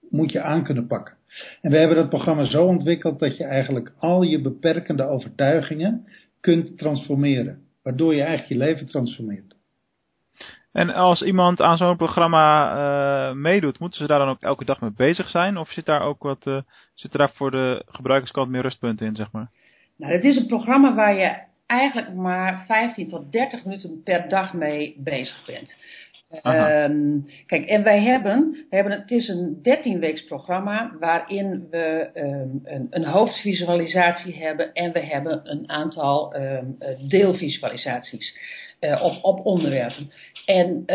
moet 0.10 0.32
je 0.32 0.42
aan 0.42 0.64
kunnen 0.64 0.88
pakken. 0.88 1.16
En 1.62 1.72
we 1.72 1.78
hebben 1.78 1.98
dat 1.98 2.10
programma 2.10 2.44
zo 2.44 2.66
ontwikkeld 2.66 3.20
dat 3.20 3.38
je 3.38 3.44
eigenlijk 3.44 3.94
al 3.98 4.22
je 4.22 4.42
beperkende 4.42 5.04
overtuigingen 5.04 6.06
kunt 6.40 6.78
transformeren. 6.78 7.62
Waardoor 7.84 8.16
je 8.16 8.22
eigenlijk 8.22 8.62
je 8.62 8.68
leven 8.68 8.88
transformeert. 8.88 9.56
En 10.72 10.90
als 10.90 11.22
iemand 11.22 11.62
aan 11.62 11.78
zo'n 11.78 11.98
programma 11.98 12.74
uh, 13.30 13.36
meedoet, 13.36 13.80
moeten 13.80 14.00
ze 14.00 14.08
daar 14.08 14.20
dan 14.20 14.30
ook 14.30 14.42
elke 14.42 14.66
dag 14.66 14.82
mee 14.82 14.92
bezig 14.96 15.30
zijn? 15.30 15.58
Of 15.58 15.72
zit 15.72 15.86
daar 15.86 16.02
ook 16.02 16.24
wat, 16.24 16.46
uh, 16.46 16.62
zit 16.94 17.12
er 17.14 17.20
daar 17.20 17.32
voor 17.34 17.52
de 17.52 17.84
gebruikerskant 17.88 18.50
meer 18.50 18.62
rustpunten 18.62 19.08
in, 19.08 19.16
zeg 19.16 19.32
maar? 19.32 19.50
Nou, 19.98 20.14
het 20.14 20.24
is 20.24 20.36
een 20.36 20.48
programma 20.48 20.96
waar 20.96 21.14
je 21.14 21.38
eigenlijk 21.66 22.14
maar 22.14 22.64
15 22.68 23.10
tot 23.10 23.32
30 23.32 23.66
minuten 23.66 24.04
per 24.04 24.30
dag 24.30 24.54
mee 24.54 24.96
bezig 24.98 25.46
bent. 25.46 25.76
Um, 26.44 27.26
kijk, 27.46 27.66
en 27.66 27.84
wij 27.84 28.02
hebben, 28.02 28.52
we 28.70 28.76
hebben 28.76 28.94
het 28.94 29.12
is 29.12 29.28
een 29.28 29.60
13 29.62 30.00
weeks 30.00 30.26
programma 30.26 30.92
waarin 31.00 31.68
we 31.70 32.10
um, 32.14 32.60
een, 32.64 32.88
een, 32.90 33.06
hoofdvisualisatie 33.06 34.36
hebben 34.36 34.74
en 34.74 34.92
we 34.92 35.00
hebben 35.00 35.42
een 35.44 35.70
aantal 35.70 36.36
um, 36.36 36.78
deelvisualisaties 37.08 38.38
uh, 38.80 39.04
op, 39.04 39.18
op 39.22 39.46
onderwerpen. 39.46 40.12
En 40.46 40.86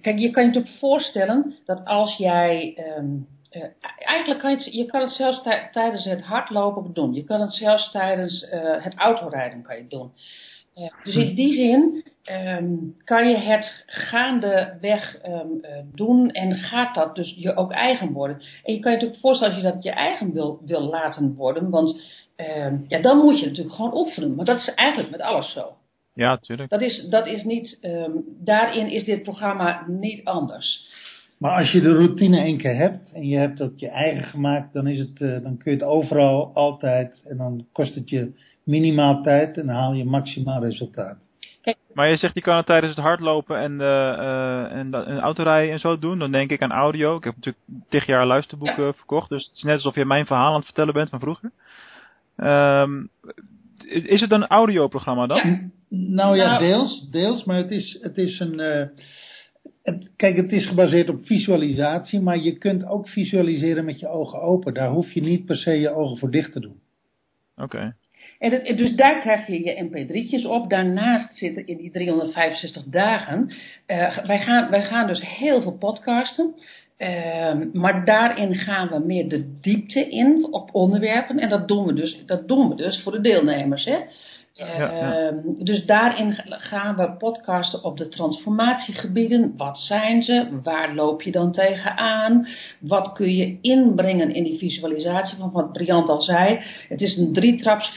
kijk, 0.00 0.18
je 0.18 0.30
kan 0.30 0.42
je 0.42 0.48
natuurlijk 0.48 0.78
voorstellen 0.78 1.54
dat 1.64 1.84
als 1.84 2.16
jij 2.16 2.74
uh, 3.52 3.62
eigenlijk 3.98 4.40
kan 4.40 4.50
je, 4.50 4.56
het, 4.56 4.74
je 4.74 4.86
kan 4.86 5.00
het 5.00 5.10
zelfs 5.10 5.42
tijdens 5.72 6.04
het 6.04 6.22
hardlopen 6.22 6.92
doen. 6.92 7.14
Je 7.14 7.24
kan 7.24 7.40
het 7.40 7.52
zelfs 7.52 7.90
tijdens 7.90 8.42
uh, 8.42 8.84
het 8.84 8.94
autorijden 8.94 9.62
kan 9.62 9.76
je 9.76 9.86
doen. 9.88 10.12
Dus 11.04 11.14
in 11.14 11.34
die 11.34 11.54
zin 11.54 12.04
um, 12.58 12.96
kan 13.04 13.28
je 13.28 13.36
het 13.36 13.82
gaandeweg 13.86 15.18
um, 15.26 15.58
uh, 15.62 15.68
doen 15.94 16.30
en 16.30 16.54
gaat 16.54 16.94
dat 16.94 17.14
dus 17.14 17.34
je 17.36 17.56
ook 17.56 17.72
eigen 17.72 18.12
worden. 18.12 18.40
En 18.64 18.74
je 18.74 18.80
kan 18.80 18.90
je 18.90 18.96
natuurlijk 18.96 19.22
voorstellen 19.22 19.54
als 19.54 19.62
je 19.62 19.70
dat 19.70 19.82
je 19.82 19.90
eigen 19.90 20.32
wil, 20.32 20.60
wil 20.64 20.80
laten 20.80 21.34
worden, 21.34 21.70
want 21.70 22.00
um, 22.36 22.84
ja, 22.88 23.00
dan 23.00 23.18
moet 23.18 23.40
je 23.40 23.46
natuurlijk 23.46 23.74
gewoon 23.74 23.96
oefenen. 23.96 24.34
Maar 24.34 24.44
dat 24.44 24.58
is 24.58 24.74
eigenlijk 24.74 25.10
met 25.10 25.20
alles 25.20 25.52
zo. 25.52 25.76
Ja, 26.14 26.36
tuurlijk. 26.36 26.70
Dat 26.70 26.80
is, 26.80 27.06
dat 27.08 27.26
is 27.26 27.44
niet, 27.44 27.88
daarin 28.40 28.86
is 28.86 29.04
dit 29.04 29.22
programma 29.22 29.84
niet 29.86 30.24
anders. 30.24 30.88
Maar 31.40 31.58
als 31.58 31.70
je 31.70 31.80
de 31.80 31.94
routine 31.94 32.38
één 32.38 32.58
keer 32.58 32.76
hebt 32.76 33.12
en 33.12 33.26
je 33.26 33.36
hebt 33.36 33.58
dat 33.58 33.80
je 33.80 33.88
eigen 33.88 34.24
gemaakt, 34.24 34.72
dan, 34.72 34.86
is 34.86 34.98
het, 34.98 35.20
uh, 35.20 35.42
dan 35.42 35.56
kun 35.56 35.72
je 35.72 35.78
het 35.78 35.86
overal 35.86 36.50
altijd 36.54 37.26
en 37.30 37.36
dan 37.36 37.66
kost 37.72 37.94
het 37.94 38.10
je 38.10 38.32
minimaal 38.64 39.22
tijd 39.22 39.58
en 39.58 39.66
dan 39.66 39.74
haal 39.74 39.92
je 39.92 40.04
maximaal 40.04 40.62
resultaat. 40.62 41.18
Maar 41.94 42.08
je 42.08 42.16
zegt 42.16 42.34
je 42.34 42.40
kan 42.40 42.56
het 42.56 42.66
tijdens 42.66 42.94
het 42.94 43.04
hardlopen 43.04 43.58
en, 43.58 43.72
uh, 43.72 44.72
en, 44.72 44.94
en 44.94 45.18
autorijden 45.18 45.72
en 45.72 45.78
zo 45.78 45.98
doen. 45.98 46.18
Dan 46.18 46.32
denk 46.32 46.50
ik 46.50 46.62
aan 46.62 46.72
audio. 46.72 47.16
Ik 47.16 47.24
heb 47.24 47.34
natuurlijk 47.34 47.64
tig 47.88 48.06
jaar 48.06 48.26
luisterboeken 48.26 48.94
verkocht. 48.94 49.28
Dus 49.28 49.46
het 49.46 49.56
is 49.56 49.62
net 49.62 49.74
alsof 49.74 49.94
je 49.94 50.04
mijn 50.04 50.26
verhaal 50.26 50.48
aan 50.48 50.56
het 50.56 50.64
vertellen 50.64 50.94
bent 50.94 51.08
van 51.08 51.20
vroeger. 51.20 51.50
Um, 52.36 53.08
is 53.86 54.20
het 54.20 54.32
een 54.32 54.46
audioprogramma 54.46 55.26
dan? 55.26 55.70
Nou 56.10 56.36
ja, 56.36 56.50
nou- 56.50 56.64
deels, 56.64 57.06
deels. 57.10 57.44
Maar 57.44 57.56
het 57.56 57.70
is, 57.70 57.98
het 58.00 58.18
is 58.18 58.40
een... 58.40 58.58
Uh, 58.58 58.84
het, 59.82 60.10
kijk, 60.16 60.36
het 60.36 60.52
is 60.52 60.66
gebaseerd 60.66 61.08
op 61.08 61.26
visualisatie. 61.26 62.20
Maar 62.20 62.38
je 62.38 62.58
kunt 62.58 62.86
ook 62.86 63.08
visualiseren 63.08 63.84
met 63.84 64.00
je 64.00 64.08
ogen 64.08 64.40
open. 64.40 64.74
Daar 64.74 64.90
hoef 64.90 65.12
je 65.12 65.20
niet 65.20 65.44
per 65.44 65.56
se 65.56 65.70
je 65.70 65.90
ogen 65.90 66.16
voor 66.16 66.30
dicht 66.30 66.52
te 66.52 66.60
doen. 66.60 66.80
Oké. 67.56 67.94
En 68.38 68.52
het, 68.52 68.76
dus 68.76 68.94
daar 68.94 69.20
krijg 69.20 69.46
je 69.46 69.64
je 69.64 69.84
mp3'tjes 69.84 70.46
op. 70.46 70.70
Daarnaast 70.70 71.34
zitten 71.36 71.66
in 71.66 71.76
die 71.76 71.90
365 71.90 72.84
dagen. 72.84 73.52
Uh, 73.86 74.18
wij, 74.26 74.40
gaan, 74.40 74.70
wij 74.70 74.82
gaan 74.82 75.06
dus 75.06 75.36
heel 75.36 75.62
veel 75.62 75.76
podcasten. 75.78 76.54
Uh, 76.98 77.52
maar 77.72 78.04
daarin 78.04 78.54
gaan 78.54 78.88
we 78.88 78.98
meer 78.98 79.28
de 79.28 79.58
diepte 79.60 80.08
in 80.08 80.46
op 80.50 80.74
onderwerpen. 80.74 81.38
En 81.38 81.48
dat 81.48 81.68
doen 81.68 81.86
we 81.86 81.94
dus, 81.94 82.22
dat 82.26 82.48
doen 82.48 82.68
we 82.68 82.74
dus 82.74 83.02
voor 83.02 83.12
de 83.12 83.20
deelnemers. 83.20 83.84
Hè? 83.84 83.98
Ehm, 84.60 85.36
dus 85.58 85.84
daarin 85.84 86.34
gaan 86.46 86.96
we 86.96 87.12
podcasten 87.12 87.84
op 87.84 87.98
de 87.98 88.08
transformatiegebieden. 88.08 89.54
Wat 89.56 89.78
zijn 89.78 90.22
ze? 90.22 90.60
Waar 90.62 90.94
loop 90.94 91.22
je 91.22 91.30
dan 91.30 91.52
tegenaan? 91.52 92.48
Wat 92.80 93.12
kun 93.12 93.34
je 93.34 93.58
inbrengen 93.60 94.34
in 94.34 94.44
die 94.44 94.58
visualisatie? 94.58 95.38
Van 95.38 95.50
wat 95.52 95.72
Briant 95.72 96.08
al 96.08 96.20
zei. 96.20 96.60
Het 96.88 97.00
is 97.00 97.16
een 97.16 97.32
drietraps 97.32 97.92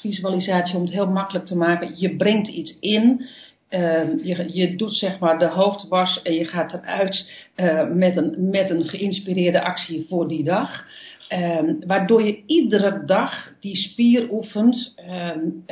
visualisatie 0.00 0.76
om 0.76 0.82
het 0.82 0.92
heel 0.92 1.10
makkelijk 1.10 1.44
te 1.44 1.56
maken. 1.56 1.92
Je 1.96 2.16
brengt 2.16 2.48
iets 2.48 2.78
in. 2.80 3.26
Ehm, 3.68 4.18
je, 4.22 4.48
je, 4.52 4.76
doet 4.76 4.96
zeg 4.96 5.18
maar 5.18 5.38
de 5.38 5.48
hoofdwas 5.48 6.22
en 6.22 6.34
je 6.34 6.44
gaat 6.44 6.72
eruit 6.72 7.30
uh, 7.56 7.88
met, 7.88 8.16
een, 8.16 8.48
met 8.50 8.70
een 8.70 8.84
geïnspireerde 8.84 9.62
actie 9.62 10.06
voor 10.08 10.28
die 10.28 10.44
dag. 10.44 10.84
Um, 11.32 11.86
waardoor 11.86 12.22
je 12.22 12.42
iedere 12.46 13.02
dag 13.04 13.54
die 13.60 13.76
spier 13.76 14.30
oefent. 14.30 14.94
Um, 14.98 15.64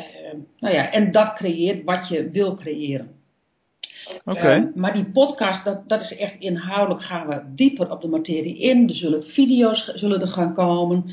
nou 0.59 0.75
ja, 0.75 0.91
en 0.91 1.13
dat 1.13 1.35
creëert 1.35 1.85
wat 1.85 2.09
je 2.09 2.31
wil 2.31 2.55
creëren. 2.55 3.09
Oké. 4.25 4.73
maar 4.75 4.93
die 4.93 5.11
podcast, 5.11 5.65
dat, 5.65 5.89
dat 5.89 6.01
is 6.01 6.17
echt 6.17 6.35
inhoudelijk 6.39 7.05
gaan 7.05 7.29
we 7.29 7.43
dieper 7.55 7.91
op 7.91 8.01
de 8.01 8.09
materie 8.09 8.59
in. 8.59 8.89
Er 8.89 8.95
zullen 8.95 9.25
video's 9.25 9.93
zullen 9.95 10.21
er 10.21 10.29
gaan 10.29 10.55
komen. 10.55 11.05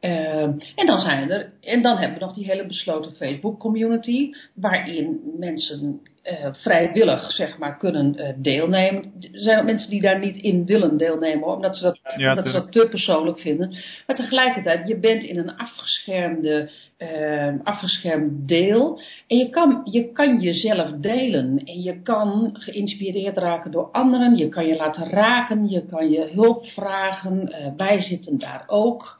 en 0.00 0.86
dan 0.86 1.00
zijn 1.00 1.30
er, 1.30 1.52
en 1.60 1.82
dan 1.82 1.96
hebben 1.96 2.18
we 2.18 2.24
nog 2.24 2.34
die 2.34 2.44
hele 2.44 2.66
besloten 2.66 3.14
Facebook 3.14 3.58
community, 3.60 4.32
waarin 4.54 5.20
mensen 5.38 6.00
uh, 6.24 6.52
vrijwillig 6.52 7.32
zeg 7.32 7.58
maar, 7.58 7.76
kunnen 7.76 8.14
uh, 8.16 8.28
deelnemen. 8.36 9.02
Er 9.20 9.40
zijn 9.40 9.58
ook 9.58 9.64
mensen 9.64 9.90
die 9.90 10.00
daar 10.00 10.18
niet 10.18 10.36
in 10.36 10.66
willen 10.66 10.96
deelnemen, 10.96 11.44
hoor, 11.44 11.54
omdat, 11.54 11.76
ze 11.76 11.82
dat, 11.82 11.98
ja, 12.16 12.28
omdat 12.28 12.46
ze 12.46 12.52
dat 12.52 12.72
te 12.72 12.86
persoonlijk 12.90 13.40
vinden. 13.40 13.76
Maar 14.06 14.16
tegelijkertijd, 14.16 14.88
je 14.88 14.98
bent 14.98 15.22
in 15.22 15.38
een 15.38 15.56
afgeschermde, 15.56 16.70
uh, 16.98 17.52
afgeschermd 17.62 18.48
deel. 18.48 19.00
En 19.26 19.36
je 19.36 19.50
kan, 19.50 19.80
je 19.90 20.12
kan 20.12 20.40
jezelf 20.40 20.90
delen. 20.90 21.62
En 21.64 21.82
je 21.82 22.02
kan 22.02 22.50
geïnspireerd 22.52 23.36
raken 23.36 23.70
door 23.70 23.88
anderen. 23.92 24.36
Je 24.36 24.48
kan 24.48 24.66
je 24.66 24.76
laten 24.76 25.10
raken. 25.10 25.68
Je 25.68 25.86
kan 25.86 26.10
je 26.10 26.30
hulp 26.32 26.66
vragen. 26.66 27.54
wij 27.76 28.00
zitten 28.00 28.38
daar 28.38 28.64
ook. 28.66 29.17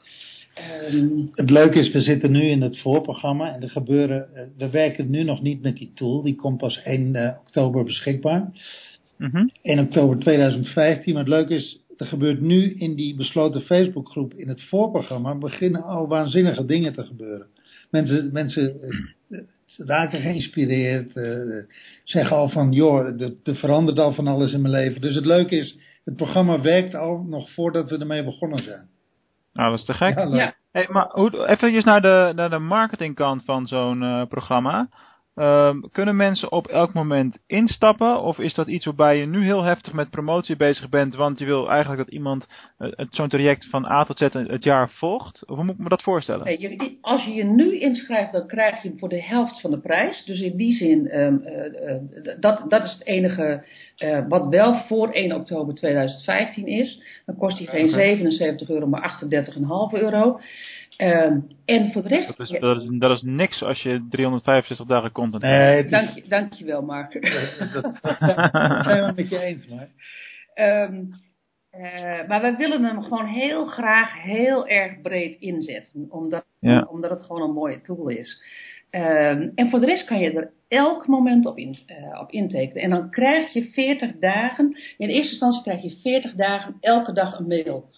Um, 0.91 1.29
het 1.31 1.49
leuke 1.49 1.79
is, 1.79 1.91
we 1.91 2.01
zitten 2.01 2.31
nu 2.31 2.41
in 2.41 2.61
het 2.61 2.79
voorprogramma 2.79 3.53
en 3.53 3.61
er 3.61 3.69
gebeuren, 3.69 4.33
eh, 4.33 4.43
we 4.57 4.69
werken 4.69 5.09
nu 5.09 5.23
nog 5.23 5.41
niet 5.41 5.61
met 5.61 5.77
die 5.77 5.91
tool, 5.95 6.23
die 6.23 6.35
komt 6.35 6.57
pas 6.57 6.81
1 6.83 7.13
uh, 7.13 7.25
eh, 7.25 7.37
oktober 7.39 7.83
beschikbaar. 7.83 8.49
Mm 9.17 9.29
-hmm. 9.31 9.49
1 9.61 9.79
oktober 9.79 10.19
2015, 10.19 11.13
maar 11.13 11.21
het 11.21 11.31
leuke 11.31 11.55
is, 11.55 11.79
er 11.97 12.05
gebeurt 12.05 12.41
nu 12.41 12.73
in 12.73 12.95
die 12.95 13.15
besloten 13.15 13.61
Facebookgroep 13.61 14.33
in 14.33 14.47
het 14.47 14.61
voorprogramma, 14.61 15.35
beginnen 15.35 15.83
al 15.83 16.07
waanzinnige 16.07 16.65
dingen 16.65 16.93
te 16.93 17.03
gebeuren. 17.03 17.47
Mensen, 17.89 18.29
mensen 18.31 18.73
uh, 19.29 19.39
raken 19.77 20.21
geïnspireerd, 20.21 21.11
zeggen 22.03 22.37
al 22.37 22.49
van, 22.49 22.71
joh, 22.71 23.21
er 23.43 23.55
verandert 23.55 23.99
al 23.99 24.13
van 24.13 24.27
alles 24.27 24.53
in 24.53 24.61
mijn 24.61 24.73
leven. 24.73 25.01
Dus 25.01 25.15
het 25.15 25.25
leuke 25.25 25.55
is, 25.55 25.75
het 26.03 26.15
programma 26.15 26.61
werkt 26.61 26.95
al 26.95 27.23
nog 27.27 27.51
voordat 27.51 27.89
we 27.89 27.97
ermee 27.97 28.23
begonnen 28.23 28.63
zijn. 28.63 28.87
Nou, 29.59 29.71
dat 29.71 29.79
is 29.79 29.85
te 29.85 29.93
gek. 29.93 30.17
Ja, 30.17 30.53
Hey, 30.71 30.87
maar 30.89 31.07
hoe, 31.11 31.47
even 31.47 31.83
naar 31.85 32.01
de, 32.01 32.31
naar 32.35 32.49
de 32.49 32.59
marketingkant 32.59 33.43
van 33.45 33.67
zo'n 33.67 34.01
uh, 34.01 34.25
programma. 34.25 34.89
Um, 35.39 35.89
kunnen 35.91 36.15
mensen 36.15 36.51
op 36.51 36.67
elk 36.67 36.93
moment 36.93 37.39
instappen? 37.47 38.21
Of 38.21 38.39
is 38.39 38.53
dat 38.53 38.67
iets 38.67 38.85
waarbij 38.85 39.17
je 39.17 39.25
nu 39.25 39.43
heel 39.43 39.63
heftig 39.63 39.93
met 39.93 40.09
promotie 40.09 40.55
bezig 40.55 40.89
bent, 40.89 41.15
want 41.15 41.39
je 41.39 41.45
wil 41.45 41.69
eigenlijk 41.69 42.05
dat 42.05 42.13
iemand 42.13 42.47
uh, 42.79 42.91
zo'n 43.09 43.29
traject 43.29 43.65
van 43.69 43.85
A 43.85 44.03
tot 44.03 44.17
Z 44.17 44.21
het 44.33 44.63
jaar 44.63 44.89
volgt? 44.89 45.45
Of 45.47 45.55
hoe 45.55 45.65
moet 45.65 45.73
ik 45.73 45.79
me 45.79 45.89
dat 45.89 46.01
voorstellen? 46.01 46.45
Nee, 46.45 46.59
je, 46.59 46.97
als 47.01 47.23
je 47.23 47.33
je 47.33 47.43
nu 47.43 47.79
inschrijft, 47.79 48.31
dan 48.31 48.47
krijg 48.47 48.83
je 48.83 48.93
voor 48.97 49.09
de 49.09 49.21
helft 49.21 49.61
van 49.61 49.71
de 49.71 49.79
prijs. 49.79 50.23
Dus 50.25 50.39
in 50.39 50.57
die 50.57 50.73
zin, 50.73 51.19
um, 51.19 51.43
uh, 51.45 52.39
dat, 52.39 52.69
dat 52.69 52.83
is 52.83 52.91
het 52.91 53.05
enige 53.05 53.63
wat 54.27 54.47
wel 54.47 54.73
voor 54.87 55.09
1 55.09 55.35
oktober 55.35 55.73
2015 55.73 56.67
is. 56.67 57.01
Dan 57.25 57.37
kost 57.37 57.57
die 57.57 57.67
geen 57.67 57.89
77 57.89 58.69
euro, 58.69 58.87
maar 58.87 59.19
38,5 59.93 60.01
euro. 60.01 60.39
Um, 61.01 61.47
en 61.65 61.91
voor 61.91 62.01
de 62.01 62.07
rest... 62.07 62.27
Dat 62.27 62.39
is, 62.39 62.59
dat, 62.59 62.81
is, 62.81 62.87
dat 62.99 63.11
is, 63.11 63.21
niks 63.21 63.63
als 63.63 63.81
je 63.81 64.07
365 64.09 64.85
dagen 64.85 65.11
content 65.11 65.43
nee, 65.43 65.51
hebt. 65.51 65.89
Dank, 65.89 66.09
je, 66.09 66.23
dankjewel, 66.27 66.81
Mark. 66.81 67.13
dat, 67.73 67.83
dat, 68.01 68.17
zijn 68.17 68.99
we 68.99 69.05
het 69.05 69.15
met 69.15 69.29
je 69.29 69.39
eens, 69.39 69.67
Mark. 69.67 69.89
Um, 70.55 71.13
uh, 71.77 72.27
maar 72.27 72.41
wij 72.41 72.55
willen 72.55 72.83
hem 72.83 73.03
gewoon 73.03 73.25
heel 73.25 73.65
graag 73.65 74.23
heel 74.23 74.67
erg 74.67 75.01
breed 75.01 75.35
inzetten. 75.39 76.05
Omdat, 76.09 76.45
ja. 76.59 76.87
omdat 76.89 77.09
het 77.09 77.21
gewoon 77.21 77.41
een 77.41 77.53
mooie 77.53 77.81
tool 77.81 78.07
is. 78.07 78.41
Um, 78.91 79.51
en 79.55 79.69
voor 79.69 79.79
de 79.79 79.85
rest 79.85 80.05
kan 80.05 80.19
je 80.19 80.31
er 80.31 80.51
elk 80.67 81.07
moment 81.07 81.45
op, 81.45 81.57
in, 81.57 81.77
uh, 81.87 82.19
op 82.19 82.31
intekenen. 82.31 82.83
En 82.83 82.89
dan 82.89 83.09
krijg 83.09 83.53
je 83.53 83.63
40 83.63 84.11
dagen. 84.19 84.77
In 84.97 85.09
eerste 85.09 85.31
instantie 85.31 85.61
krijg 85.61 85.81
je 85.81 85.97
40 86.01 86.33
dagen 86.33 86.77
elke 86.79 87.13
dag 87.13 87.39
een 87.39 87.47
mail. 87.47 87.89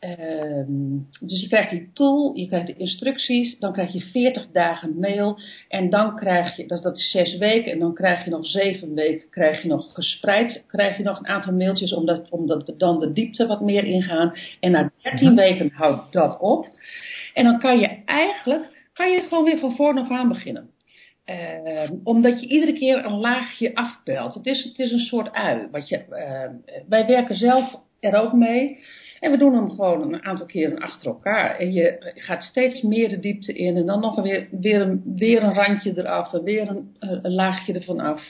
Um, 0.00 1.08
dus 1.20 1.40
je 1.40 1.48
krijgt 1.48 1.70
die 1.70 1.90
tool, 1.92 2.36
je 2.36 2.46
krijgt 2.46 2.66
de 2.66 2.76
instructies, 2.76 3.58
dan 3.58 3.72
krijg 3.72 3.92
je 3.92 4.00
40 4.00 4.46
dagen 4.52 4.98
mail 4.98 5.38
en 5.68 5.90
dan 5.90 6.16
krijg 6.16 6.56
je, 6.56 6.66
dat, 6.66 6.82
dat 6.82 6.96
is 6.96 7.10
6 7.10 7.36
weken 7.36 7.72
en 7.72 7.78
dan 7.78 7.94
krijg 7.94 8.24
je 8.24 8.30
nog 8.30 8.46
7 8.46 8.94
weken, 8.94 9.30
krijg 9.30 9.62
je 9.62 9.68
nog 9.68 9.94
gespreid, 9.94 10.64
krijg 10.66 10.96
je 10.96 11.02
nog 11.02 11.18
een 11.18 11.26
aantal 11.26 11.52
mailtjes 11.52 11.92
omdat, 11.92 12.28
omdat 12.30 12.66
we 12.66 12.76
dan 12.76 12.98
de 12.98 13.12
diepte 13.12 13.46
wat 13.46 13.60
meer 13.60 13.84
ingaan. 13.84 14.34
En 14.60 14.70
na 14.70 14.90
13 15.02 15.26
mhm. 15.26 15.36
weken 15.36 15.70
houdt 15.74 16.12
dat 16.12 16.40
op. 16.40 16.68
En 17.34 17.44
dan 17.44 17.58
kan 17.58 17.78
je 17.78 18.02
eigenlijk, 18.04 18.88
kan 18.92 19.10
je 19.10 19.20
gewoon 19.20 19.44
weer 19.44 19.58
van 19.58 19.76
voor 19.76 19.98
af 19.98 20.10
aan 20.10 20.28
beginnen. 20.28 20.70
Uh, 21.26 21.90
omdat 22.04 22.40
je 22.40 22.46
iedere 22.46 22.72
keer 22.72 23.04
een 23.04 23.18
laagje 23.18 23.74
afbelt. 23.74 24.34
Het 24.34 24.46
is, 24.46 24.64
het 24.64 24.78
is 24.78 24.92
een 24.92 24.98
soort 24.98 25.32
ui. 25.32 25.68
Wat 25.70 25.88
je, 25.88 26.04
uh, 26.10 26.80
wij 26.88 27.06
werken 27.06 27.36
zelf 27.36 27.80
er 28.00 28.14
ook 28.14 28.32
mee. 28.32 28.78
En 29.20 29.30
we 29.30 29.36
doen 29.36 29.54
hem 29.54 29.70
gewoon 29.70 30.02
een 30.02 30.24
aantal 30.24 30.46
keren 30.46 30.78
achter 30.78 31.06
elkaar. 31.06 31.56
En 31.56 31.72
je 31.72 32.12
gaat 32.14 32.42
steeds 32.42 32.82
meer 32.82 33.08
de 33.08 33.18
diepte 33.18 33.52
in. 33.52 33.76
En 33.76 33.86
dan 33.86 34.00
nog 34.00 34.22
weer, 34.22 34.48
weer, 34.50 34.80
een, 34.80 35.02
weer 35.16 35.42
een 35.42 35.54
randje 35.54 35.98
eraf. 35.98 36.32
En 36.32 36.42
weer 36.42 36.68
een, 36.68 36.96
een 36.98 37.32
laagje 37.32 37.72
ervan 37.72 38.00
af. 38.00 38.22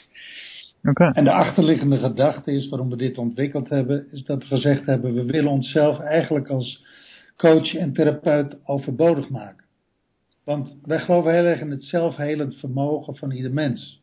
Okay. 0.83 1.11
En 1.11 1.25
de 1.25 1.33
achterliggende 1.33 1.99
gedachte 1.99 2.53
is 2.53 2.69
waarom 2.69 2.91
we 2.91 2.97
dit 2.97 3.19
ontwikkeld 3.19 3.69
hebben. 3.69 4.13
Is 4.13 4.25
dat 4.25 4.39
we 4.39 4.47
gezegd 4.47 4.87
hebben. 4.87 5.15
We 5.15 5.25
willen 5.25 5.51
onszelf 5.51 5.99
eigenlijk 5.99 6.49
als 6.49 6.85
coach 7.37 7.75
en 7.75 7.93
therapeut 7.93 8.59
overbodig 8.65 9.29
maken. 9.29 9.65
Want 10.45 10.77
wij 10.83 10.99
geloven 10.99 11.35
heel 11.35 11.45
erg 11.45 11.61
in 11.61 11.71
het 11.71 11.83
zelfhelend 11.83 12.55
vermogen 12.55 13.17
van 13.17 13.31
ieder 13.31 13.53
mens. 13.53 14.00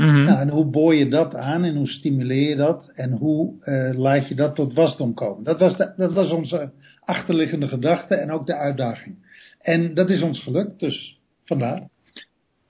Mm 0.00 0.24
nou, 0.24 0.40
en 0.40 0.48
hoe 0.48 0.64
boor 0.64 0.94
je 0.94 1.08
dat 1.08 1.34
aan 1.34 1.64
en 1.64 1.76
hoe 1.76 1.88
stimuleer 1.88 2.48
je 2.48 2.56
dat 2.56 2.92
en 2.94 3.10
hoe 3.10 3.54
uh, 3.60 3.98
laat 3.98 4.28
je 4.28 4.34
dat 4.34 4.54
tot 4.54 4.74
wasdom 4.74 5.14
komen? 5.14 5.44
Dat 5.44 5.58
was, 5.58 5.76
de, 5.76 5.92
dat 5.96 6.12
was 6.12 6.30
onze 6.30 6.72
achterliggende 7.00 7.68
gedachte 7.68 8.14
en 8.14 8.30
ook 8.30 8.46
de 8.46 8.56
uitdaging. 8.56 9.16
En 9.58 9.94
dat 9.94 10.10
is 10.10 10.22
ons 10.22 10.42
gelukt, 10.42 10.80
dus 10.80 11.18
vandaar. 11.44 11.88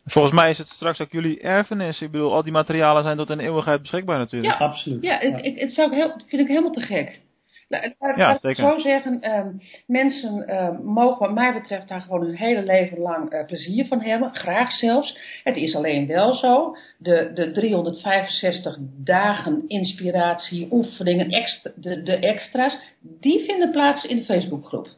Volgens 0.04 0.34
mij 0.34 0.50
is 0.50 0.58
het 0.58 0.68
straks 0.68 1.00
ook 1.00 1.12
jullie 1.12 1.40
erfenis. 1.40 2.00
Ik 2.00 2.10
bedoel, 2.10 2.32
al 2.32 2.42
die 2.42 2.52
materialen 2.52 3.02
zijn 3.02 3.16
tot 3.16 3.30
een 3.30 3.40
eeuwigheid 3.40 3.80
beschikbaar 3.80 4.18
natuurlijk. 4.18 4.58
Ja, 4.58 4.66
absoluut. 4.66 5.02
Ja, 5.02 5.18
het, 5.18 5.44
ik, 5.44 5.58
het 5.58 5.72
zou 5.72 5.94
heel, 5.94 6.12
vind 6.26 6.42
ik 6.42 6.48
helemaal 6.48 6.72
te 6.72 6.80
gek. 6.80 7.20
Nou, 7.70 8.18
ja, 8.18 8.38
ik 8.42 8.56
zo 8.56 8.78
zeggen, 8.78 9.18
uh, 9.22 9.46
mensen 9.86 10.44
uh, 10.48 10.78
mogen 10.78 11.18
wat 11.18 11.34
mij 11.34 11.52
betreft 11.52 11.88
daar 11.88 12.00
gewoon 12.00 12.20
hun 12.20 12.36
hele 12.36 12.62
leven 12.62 12.98
lang 12.98 13.32
uh, 13.32 13.44
plezier 13.46 13.86
van 13.86 14.00
hebben, 14.00 14.34
graag 14.34 14.72
zelfs. 14.72 15.16
Het 15.44 15.56
is 15.56 15.74
alleen 15.74 16.06
wel 16.06 16.34
zo, 16.34 16.76
de, 16.98 17.30
de 17.34 17.52
365 17.52 18.76
dagen 19.04 19.64
inspiratie, 19.66 20.68
oefeningen, 20.70 21.28
extra, 21.28 21.70
de, 21.74 22.02
de 22.02 22.18
extra's, 22.18 22.78
die 23.00 23.44
vinden 23.44 23.70
plaats 23.70 24.04
in 24.04 24.16
de 24.16 24.24
Facebookgroep. 24.24 24.88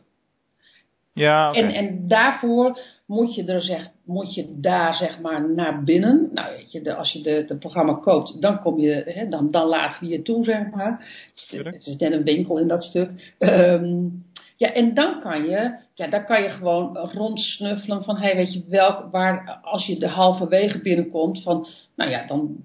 Ja, 1.12 1.48
okay. 1.48 1.62
en, 1.62 1.74
en 1.74 2.08
daarvoor 2.08 2.80
moet 3.12 3.34
je, 3.34 3.44
er 3.44 3.62
zeg, 3.62 3.90
moet 4.04 4.34
je 4.34 4.46
daar 4.60 4.94
zeg 4.94 5.20
maar 5.20 5.50
naar 5.50 5.84
binnen. 5.84 6.30
Nou 6.32 6.56
weet 6.56 6.72
je, 6.72 6.82
de, 6.82 6.94
als 6.94 7.12
je 7.12 7.22
de, 7.22 7.30
het 7.30 7.58
programma 7.58 7.94
koopt, 7.94 8.40
dan 8.40 8.60
kom 8.60 8.78
je, 8.78 9.02
hè, 9.06 9.28
dan, 9.28 9.50
dan 9.50 9.66
laten 9.66 10.00
we 10.00 10.12
je 10.12 10.22
toe 10.22 10.44
zeg 10.44 10.70
maar. 10.70 11.06
Het 11.50 11.86
is 11.86 11.96
net 11.96 12.12
een 12.12 12.24
winkel 12.24 12.58
in 12.58 12.68
dat 12.68 12.82
stuk. 12.82 13.34
Ehm, 13.38 14.08
ja, 14.56 14.72
en 14.72 14.94
dan 14.94 15.20
kan 15.20 15.44
je, 15.44 15.76
ja, 15.94 16.06
dan 16.06 16.24
kan 16.24 16.42
je 16.42 16.48
gewoon 16.48 16.96
rondsnuffelen 16.96 18.04
van, 18.04 18.16
hey, 18.16 18.36
weet 18.36 18.52
je 18.52 18.64
welk, 18.68 19.10
waar, 19.10 19.58
als 19.62 19.86
je 19.86 19.98
de 19.98 20.08
halverwege 20.08 20.80
binnenkomt, 20.80 21.42
van, 21.42 21.66
nou 21.96 22.10
ja, 22.10 22.26
dan 22.26 22.56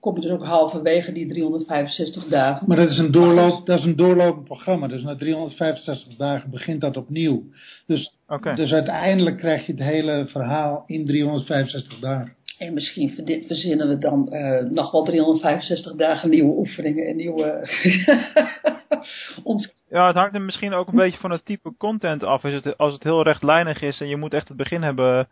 kom 0.00 0.14
je 0.14 0.20
dus 0.20 0.30
ook 0.30 0.44
halverwege 0.44 1.12
die 1.12 1.26
365 1.26 2.24
dagen. 2.24 2.66
Maar 2.66 2.76
dat 2.76 2.90
is 2.90 2.98
een, 2.98 3.10
doorloop, 3.10 3.66
dat 3.66 3.78
is 3.78 3.84
een 3.84 3.96
doorlopend 3.96 4.44
programma. 4.44 4.86
Dus 4.86 5.02
na 5.02 5.16
365 5.16 6.16
dagen 6.16 6.50
begint 6.50 6.80
dat 6.80 6.96
opnieuw. 6.96 7.42
Dus, 7.86 8.14
dus 8.54 8.72
uiteindelijk 8.72 9.36
krijg 9.36 9.66
je 9.66 9.72
het 9.72 9.82
hele 9.82 10.24
verhaal 10.28 10.82
in 10.86 11.06
365 11.06 11.98
dagen. 11.98 12.34
En 12.58 12.74
misschien 12.74 13.10
verzinnen 13.46 13.88
we 13.88 13.98
dan 13.98 14.28
uh, 14.30 14.60
nog 14.70 14.90
wel 14.90 15.04
365 15.04 15.94
dagen 15.94 16.30
nieuwe 16.30 16.56
oefeningen 16.56 17.06
en 17.06 17.16
nieuwe... 17.16 17.60
Ons... 19.42 19.74
Ja, 19.88 20.06
het 20.06 20.16
hangt 20.16 20.34
er 20.34 20.40
misschien 20.40 20.72
ook 20.72 20.88
een 20.88 20.96
beetje 20.96 21.20
van 21.20 21.30
het 21.30 21.44
type 21.44 21.74
content 21.78 22.24
af. 22.24 22.44
Is 22.44 22.54
het, 22.54 22.78
als 22.78 22.92
het 22.92 23.02
heel 23.02 23.22
rechtlijnig 23.22 23.82
is 23.82 24.00
en 24.00 24.08
je 24.08 24.16
moet 24.16 24.34
echt 24.34 24.48
het 24.48 24.56
begin 24.56 24.82
hebben 24.82 25.28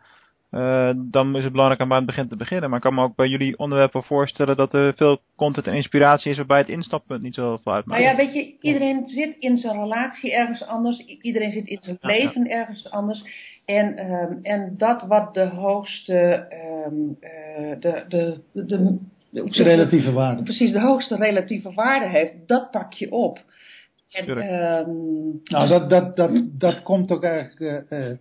uh, 0.51 0.91
dan 0.95 1.35
is 1.35 1.43
het 1.43 1.51
belangrijk 1.51 1.81
om 1.81 1.91
aan 1.91 1.97
het 1.97 2.05
begin 2.05 2.27
te 2.27 2.35
beginnen. 2.35 2.69
Maar 2.69 2.77
ik 2.77 2.83
kan 2.83 2.93
me 2.93 3.03
ook 3.03 3.15
bij 3.15 3.27
jullie 3.27 3.57
onderwerpen 3.57 4.03
voorstellen 4.03 4.55
dat 4.55 4.73
er 4.73 4.93
veel 4.93 5.19
content 5.35 5.67
en 5.67 5.73
inspiratie 5.73 6.31
is 6.31 6.37
waarbij 6.37 6.57
het 6.57 6.69
instappunt 6.69 7.21
niet 7.21 7.35
zo 7.35 7.57
veel 7.63 7.73
uitmaakt. 7.73 8.01
Maar 8.01 8.11
ja, 8.11 8.15
weet 8.15 8.33
je, 8.33 8.55
iedereen 8.59 9.03
zit 9.07 9.35
in 9.39 9.57
zijn 9.57 9.81
relatie 9.81 10.33
ergens 10.33 10.63
anders. 10.63 10.99
Iedereen 11.21 11.51
zit 11.51 11.67
in 11.67 11.79
zijn 11.81 11.97
leven 12.01 12.49
ergens 12.49 12.89
anders. 12.89 13.23
En, 13.65 14.11
um, 14.11 14.39
en 14.41 14.73
dat 14.77 15.01
wat 15.07 15.33
de 15.33 15.47
hoogste, 15.47 16.47
um, 16.87 17.17
uh, 17.21 17.79
de, 17.79 18.05
de, 18.07 18.41
de, 18.53 18.63
de, 19.29 19.43
de 19.43 19.63
relatieve 19.63 20.11
waarde. 20.11 20.43
Precies, 20.43 20.71
de 20.71 20.79
hoogste 20.81 21.15
relatieve 21.15 21.73
waarde 21.73 22.07
heeft, 22.07 22.33
dat 22.47 22.71
pak 22.71 22.93
je 22.93 23.11
op. 23.11 23.39
En, 24.11 24.29
um, 24.29 25.41
nou, 25.43 25.67
dat, 25.67 25.89
dat, 25.89 26.15
dat, 26.15 26.31
dat 26.59 26.83
komt 26.83 27.11
ook 27.11 27.23
eigenlijk, 27.23 27.91
uh, 27.91 28.17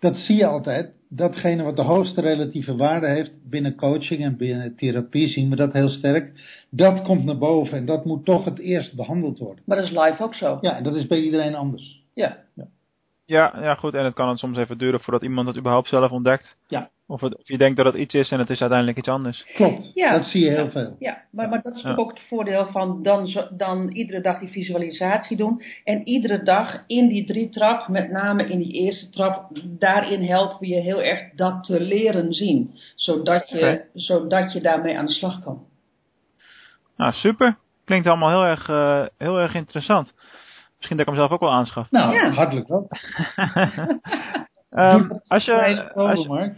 dat 0.00 0.16
zie 0.16 0.36
je 0.36 0.46
altijd 0.46 0.92
datgene 1.08 1.62
wat 1.62 1.76
de 1.76 1.82
hoogste 1.82 2.20
relatieve 2.20 2.76
waarde 2.76 3.08
heeft 3.08 3.50
binnen 3.50 3.76
coaching 3.76 4.22
en 4.22 4.36
binnen 4.36 4.76
therapie 4.76 5.28
zien 5.28 5.50
we 5.50 5.56
dat 5.56 5.72
heel 5.72 5.88
sterk. 5.88 6.32
Dat 6.70 7.02
komt 7.02 7.24
naar 7.24 7.38
boven 7.38 7.78
en 7.78 7.86
dat 7.86 8.04
moet 8.04 8.24
toch 8.24 8.44
het 8.44 8.58
eerst 8.58 8.96
behandeld 8.96 9.38
worden. 9.38 9.62
Maar 9.66 9.76
dat 9.76 9.86
is 9.86 9.98
live 9.98 10.22
ook 10.22 10.34
zo. 10.34 10.58
Ja, 10.60 10.76
en 10.76 10.82
dat 10.82 10.96
is 10.96 11.06
bij 11.06 11.20
iedereen 11.20 11.54
anders. 11.54 12.02
Ja. 12.14 12.38
ja. 12.54 12.66
Ja, 13.24 13.58
ja, 13.60 13.74
goed. 13.74 13.94
En 13.94 14.04
het 14.04 14.14
kan 14.14 14.28
het 14.28 14.38
soms 14.38 14.58
even 14.58 14.78
duren 14.78 15.00
voordat 15.00 15.22
iemand 15.22 15.46
het 15.46 15.56
überhaupt 15.56 15.88
zelf 15.88 16.10
ontdekt. 16.10 16.56
Ja. 16.68 16.90
Of, 17.10 17.20
het, 17.20 17.36
of 17.36 17.48
je 17.48 17.58
denkt 17.58 17.76
dat 17.76 17.86
het 17.86 17.94
iets 17.94 18.14
is 18.14 18.30
en 18.30 18.38
het 18.38 18.50
is 18.50 18.60
uiteindelijk 18.60 18.98
iets 18.98 19.08
anders. 19.08 19.46
Klopt, 19.54 19.90
ja. 19.94 20.12
dat 20.12 20.24
zie 20.24 20.44
je 20.44 20.50
heel 20.50 20.70
veel. 20.70 20.96
Ja, 20.98 21.22
maar, 21.30 21.48
maar 21.48 21.62
dat 21.62 21.76
is 21.76 21.84
ook 21.84 22.10
het 22.10 22.20
voordeel 22.28 22.66
van 22.66 23.02
dan, 23.02 23.48
dan 23.50 23.88
iedere 23.88 24.20
dag 24.20 24.38
die 24.38 24.48
visualisatie 24.48 25.36
doen. 25.36 25.62
En 25.84 26.08
iedere 26.08 26.42
dag 26.42 26.84
in 26.86 27.08
die 27.08 27.26
drie 27.26 27.48
trap, 27.48 27.88
met 27.88 28.10
name 28.10 28.48
in 28.48 28.58
die 28.58 28.72
eerste 28.72 29.10
trap, 29.10 29.50
daarin 29.64 30.22
helpen 30.22 30.58
we 30.60 30.66
je 30.66 30.80
heel 30.80 31.02
erg 31.02 31.20
dat 31.34 31.64
te 31.64 31.80
leren 31.80 32.32
zien. 32.32 32.78
Zodat 32.94 33.48
je, 33.48 33.84
zodat 33.94 34.52
je 34.52 34.60
daarmee 34.60 34.98
aan 34.98 35.06
de 35.06 35.12
slag 35.12 35.42
kan. 35.42 35.64
Nou, 36.96 37.12
super. 37.12 37.56
Klinkt 37.84 38.06
allemaal 38.06 38.30
heel 38.30 38.50
erg, 38.50 38.68
uh, 38.68 39.06
heel 39.18 39.36
erg 39.36 39.54
interessant. 39.54 40.14
Misschien 40.76 40.96
dat 40.96 41.06
ik 41.06 41.12
hem 41.12 41.22
zelf 41.22 41.30
ook 41.30 41.40
wel 41.40 41.52
aanschaf. 41.52 41.90
Nou, 41.90 42.14
ja. 42.14 42.30
hartelijk 42.30 42.68
wel. 42.68 42.88
um, 44.70 45.20
als 45.26 45.44
je, 45.44 45.92
als 45.92 46.26
je 46.26 46.54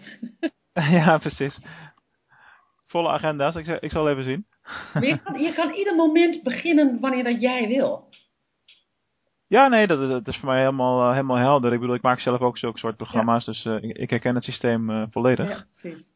ja, 0.98 1.18
precies. 1.18 1.60
Volle 2.86 3.08
agenda's, 3.08 3.54
ik, 3.54 3.66
ik 3.66 3.90
zal 3.90 4.08
even 4.08 4.24
zien. 4.24 4.46
je 5.00 5.20
kan, 5.24 5.40
je 5.40 5.52
kan 5.54 5.70
ieder 5.70 5.94
moment 5.94 6.42
beginnen 6.42 7.00
wanneer 7.00 7.24
dat 7.24 7.40
jij 7.40 7.68
wil. 7.68 8.10
Ja, 9.46 9.68
nee, 9.68 9.86
dat 9.86 10.00
is, 10.00 10.08
dat 10.08 10.28
is 10.28 10.36
voor 10.36 10.48
mij 10.48 10.58
helemaal, 10.58 11.02
uh, 11.02 11.10
helemaal 11.10 11.36
helder. 11.36 11.72
Ik 11.72 11.80
bedoel, 11.80 11.94
ik 11.94 12.02
maak 12.02 12.20
zelf 12.20 12.40
ook 12.40 12.58
zulke 12.58 12.78
soort 12.78 12.96
programma's, 12.96 13.44
ja. 13.44 13.52
dus 13.52 13.64
uh, 13.64 13.90
ik, 13.90 13.96
ik, 13.96 14.10
herken 14.10 14.34
het 14.34 14.44
systeem 14.44 14.90
uh, 14.90 15.02
volledig. 15.10 15.48
Ja, 15.48 15.64
precies. 15.80 16.10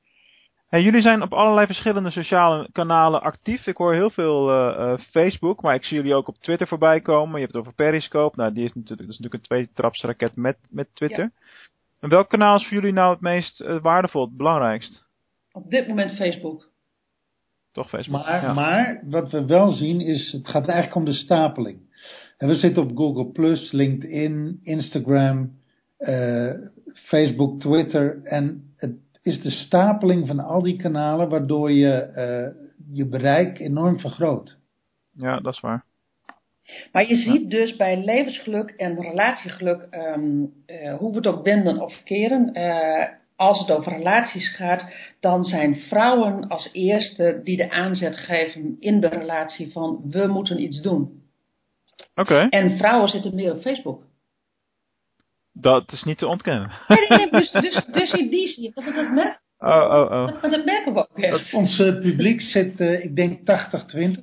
Hey, 0.69 0.83
jullie 0.83 1.01
zijn 1.01 1.23
op 1.23 1.33
allerlei 1.33 1.67
verschillende 1.67 2.11
sociale 2.11 2.69
kanalen 2.73 3.23
actief. 3.23 3.67
Ik 3.67 3.77
hoor 3.77 3.93
heel 3.93 4.11
veel 4.11 4.99
Facebook, 4.99 5.63
maar 5.63 5.75
ik 5.75 5.85
zie 5.85 5.97
jullie 5.97 6.15
ook 6.15 6.29
op 6.29 6.37
Twitter 6.37 6.67
voorbij 6.67 7.01
komen. 7.01 7.35
Je 7.35 7.41
hebt 7.41 7.53
het 7.53 7.61
over 7.63 7.75
Periscope. 7.75 8.37
Nou, 8.37 8.53
die 8.53 8.65
is 8.65 8.75
natuurlijk, 8.75 8.99
dat 8.99 9.09
is 9.09 9.19
natuurlijk 9.19 9.35
een 9.35 9.41
tweetrapsraket 9.41 10.37
met, 10.37 10.57
met 10.71 10.89
Twitter. 10.95 11.25
Ja. 11.25 11.66
En 12.07 12.13
welk 12.13 12.29
kanaal 12.29 12.57
is 12.57 12.63
voor 12.63 12.77
jullie 12.77 12.93
nou 12.93 13.13
het 13.13 13.21
meest 13.21 13.61
uh, 13.61 13.81
waardevol, 13.81 14.25
het 14.25 14.37
belangrijkst? 14.37 15.05
Op 15.53 15.71
dit 15.71 15.89
moment 15.89 16.17
Facebook. 16.17 16.69
Toch 17.73 17.89
Facebook. 17.89 18.25
Maar, 18.25 18.43
ja. 18.43 18.53
maar 18.53 19.03
wat 19.05 19.31
we 19.31 19.47
wel 19.47 19.73
zien 19.73 20.01
is, 20.01 20.33
het 20.33 20.49
gaat 20.49 20.67
eigenlijk 20.67 20.97
om 20.97 21.05
de 21.05 21.13
stapeling. 21.13 21.79
En 22.37 22.49
we 22.49 22.55
zitten 22.55 22.83
op 22.83 22.97
Google+, 22.97 23.59
LinkedIn, 23.71 24.61
Instagram, 24.63 25.53
Facebook, 26.95 27.61
Twitter. 27.61 28.23
En 28.23 28.73
het 28.77 28.99
is 29.23 29.43
de 29.43 29.51
stapeling 29.51 30.27
van 30.27 30.41
al 30.41 30.63
die 30.63 30.77
kanalen 30.77 31.29
waardoor 31.29 31.71
je 31.71 32.09
uh, 32.09 32.69
je 32.93 33.07
bereik 33.07 33.59
enorm 33.59 34.01
vergroot. 34.01 34.59
Ja, 35.13 35.41
dat 35.41 35.53
is 35.53 35.61
waar. 35.61 35.85
Maar 36.93 37.09
je 37.09 37.17
ziet 37.17 37.43
ja. 37.43 37.49
dus 37.59 37.77
bij 37.77 38.05
levensgeluk 38.05 38.71
en 38.71 39.01
relatiegeluk, 39.01 39.87
um, 39.91 40.53
uh, 40.67 40.95
hoe 40.95 41.11
we 41.11 41.17
het 41.17 41.27
ook 41.27 41.45
wenden 41.45 41.81
of 41.81 42.03
keren, 42.05 42.51
uh, 42.59 43.09
als 43.37 43.59
het 43.59 43.71
over 43.71 43.93
relaties 43.93 44.57
gaat, 44.57 44.85
dan 45.21 45.45
zijn 45.45 45.77
vrouwen 45.77 46.49
als 46.49 46.69
eerste 46.73 47.41
die 47.45 47.57
de 47.57 47.71
aanzet 47.71 48.17
geven 48.17 48.77
in 48.81 49.01
de 49.01 49.09
relatie 49.09 49.73
van 49.73 50.01
we 50.11 50.27
moeten 50.27 50.63
iets 50.63 50.81
doen. 50.81 51.23
Oké. 52.15 52.33
Okay. 52.33 52.49
En 52.49 52.77
vrouwen 52.77 53.09
zitten 53.09 53.35
meer 53.35 53.53
op 53.53 53.61
Facebook. 53.61 54.05
Dat 55.53 55.93
is 55.93 56.03
niet 56.03 56.19
te 56.19 56.27
ontkennen. 56.27 56.73
Nee, 56.89 56.99
nee, 57.09 57.19
nee 57.19 57.31
dus, 57.31 57.51
dus, 57.51 57.85
dus 58.01 58.13
in 58.13 58.29
die 58.29 58.49
zin, 58.49 58.71
dat, 58.75 58.95
dat 58.95 59.11
merkt. 59.11 59.45
Oh, 59.59 59.69
oh, 59.69 60.11
oh. 60.11 60.27
Dat, 60.27 60.53
dat 60.53 60.65
merken 60.65 60.93
we 60.93 60.99
ook 60.99 61.19
echt. 61.19 61.55
Ons 61.55 61.79
uh, 61.79 62.01
publiek 62.01 62.41
zit, 62.41 62.81
uh, 62.81 63.05
ik 63.05 63.17
denk 63.17 63.39
80-20. 63.39 63.43
80%, 63.43 63.45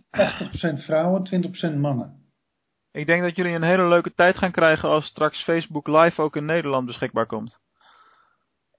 80 0.10 0.86
vrouwen, 0.86 1.54
20% 1.74 1.76
mannen. 1.76 2.23
Ik 2.94 3.06
denk 3.06 3.22
dat 3.22 3.36
jullie 3.36 3.56
een 3.56 3.64
hele 3.64 3.88
leuke 3.88 4.14
tijd 4.14 4.38
gaan 4.38 4.52
krijgen 4.52 4.90
als 4.90 5.06
straks 5.06 5.44
Facebook 5.44 5.88
Live 5.88 6.22
ook 6.22 6.36
in 6.36 6.46
Nederland 6.46 6.86
beschikbaar 6.86 7.26
komt. 7.26 7.60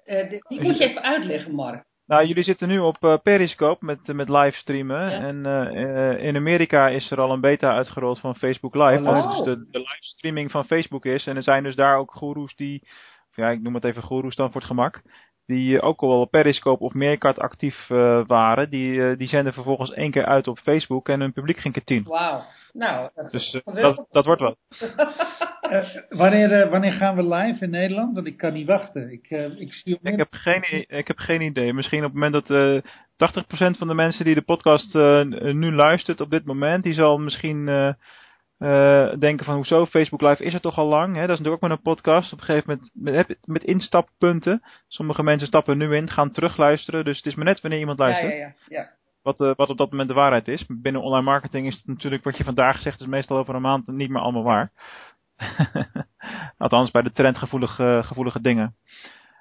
Uh, 0.06 0.30
die 0.30 0.62
moet 0.62 0.78
je 0.78 0.84
even 0.84 1.02
uitleggen, 1.02 1.54
Mark. 1.54 1.84
Nou, 2.06 2.26
jullie 2.26 2.42
zitten 2.42 2.68
nu 2.68 2.78
op 2.78 2.96
uh, 3.00 3.16
Periscope 3.22 3.84
met, 3.84 4.06
met 4.06 4.28
livestreamen. 4.28 5.10
Ja. 5.10 5.20
En 5.20 5.46
uh, 5.46 6.24
in 6.24 6.36
Amerika 6.36 6.88
is 6.88 7.10
er 7.10 7.20
al 7.20 7.32
een 7.32 7.40
beta 7.40 7.74
uitgerold 7.74 8.20
van 8.20 8.36
Facebook 8.36 8.74
Live. 8.74 9.08
Oh. 9.08 9.30
Dus 9.30 9.44
de, 9.44 9.66
de 9.70 9.78
livestreaming 9.78 10.50
van 10.50 10.64
Facebook 10.64 11.04
is. 11.04 11.26
En 11.26 11.36
er 11.36 11.42
zijn 11.42 11.62
dus 11.62 11.74
daar 11.74 11.96
ook 11.96 12.12
goeroes 12.12 12.54
die, 12.54 12.88
ja, 13.34 13.50
ik 13.50 13.62
noem 13.62 13.74
het 13.74 13.84
even 13.84 14.02
goeroes 14.02 14.36
dan 14.36 14.52
voor 14.52 14.60
het 14.60 14.70
gemak. 14.70 15.02
Die 15.46 15.80
ook 15.80 16.00
al 16.00 16.20
op 16.20 16.30
Periscope 16.30 16.84
of 16.84 16.92
Meerkat 16.92 17.38
actief 17.38 17.88
uh, 17.88 18.20
waren. 18.26 18.70
Die, 18.70 19.16
die 19.16 19.28
zenden 19.28 19.52
vervolgens 19.52 19.92
één 19.92 20.10
keer 20.10 20.24
uit 20.24 20.48
op 20.48 20.58
Facebook 20.58 21.08
en 21.08 21.20
hun 21.20 21.32
publiek 21.32 21.58
ging 21.58 21.74
keer 21.74 21.84
tien. 21.84 22.04
Wauw. 22.04 22.42
Nou, 22.72 23.10
dat, 23.14 23.30
dus, 23.30 23.62
dat, 23.64 24.06
dat 24.10 24.24
wordt 24.24 24.40
wat. 24.40 24.56
Uh, 25.70 25.84
wanneer, 26.20 26.70
wanneer 26.70 26.92
gaan 26.92 27.16
we 27.16 27.34
live 27.34 27.64
in 27.64 27.70
Nederland? 27.70 28.14
Want 28.14 28.26
ik 28.26 28.36
kan 28.36 28.52
niet 28.52 28.66
wachten. 28.66 29.12
Ik, 29.12 29.30
ik, 29.56 29.72
zie 29.72 29.98
ik, 30.02 30.16
heb 30.16 30.28
geen, 30.30 30.84
ik 30.88 31.06
heb 31.06 31.18
geen 31.18 31.40
idee. 31.40 31.72
Misschien 31.72 32.04
op 32.04 32.12
het 32.12 32.20
moment 32.20 32.46
dat 32.46 32.82
80% 33.74 33.78
van 33.78 33.88
de 33.88 33.94
mensen 33.94 34.24
die 34.24 34.34
de 34.34 34.42
podcast 34.42 34.94
nu 35.54 35.72
luistert 35.72 36.20
op 36.20 36.30
dit 36.30 36.44
moment, 36.44 36.82
die 36.82 36.94
zal 36.94 37.18
misschien 37.18 37.68
denken 39.18 39.44
van 39.44 39.54
hoezo, 39.54 39.86
Facebook 39.86 40.20
Live 40.20 40.44
is 40.44 40.54
er 40.54 40.60
toch 40.60 40.78
al 40.78 40.86
lang. 40.86 41.14
Hè? 41.14 41.20
Dat 41.20 41.30
is 41.30 41.38
natuurlijk 41.38 41.62
ook 41.62 41.68
met 41.68 41.78
een 41.78 41.92
podcast. 41.94 42.32
Op 42.32 42.38
een 42.38 42.44
gegeven 42.44 42.70
moment 42.70 43.26
met, 43.26 43.38
met 43.44 43.64
instappunten. 43.64 44.62
Sommige 44.88 45.22
mensen 45.22 45.48
stappen 45.48 45.78
nu 45.78 45.96
in, 45.96 46.10
gaan 46.10 46.30
terugluisteren. 46.30 47.04
Dus 47.04 47.16
het 47.16 47.26
is 47.26 47.34
maar 47.34 47.44
net 47.44 47.60
wanneer 47.60 47.80
iemand 47.80 47.98
luistert. 47.98 48.32
Ja, 48.32 48.38
ja, 48.38 48.54
ja. 48.68 48.78
ja. 48.78 48.90
Wat, 49.22 49.40
uh, 49.40 49.50
wat 49.56 49.70
op 49.70 49.76
dat 49.76 49.90
moment 49.90 50.08
de 50.08 50.14
waarheid 50.14 50.48
is. 50.48 50.66
Binnen 50.68 51.02
online 51.02 51.24
marketing 51.24 51.66
is 51.66 51.76
het 51.76 51.86
natuurlijk 51.86 52.24
wat 52.24 52.36
je 52.36 52.44
vandaag 52.44 52.80
zegt, 52.80 53.00
is 53.00 53.06
meestal 53.06 53.36
over 53.38 53.54
een 53.54 53.62
maand 53.62 53.86
niet 53.86 54.10
meer 54.10 54.22
allemaal 54.22 54.42
waar. 54.42 54.72
Althans 56.58 56.90
bij 56.90 57.02
de 57.02 57.12
trendgevoelige 57.12 58.00
gevoelige 58.04 58.40
dingen. 58.40 58.76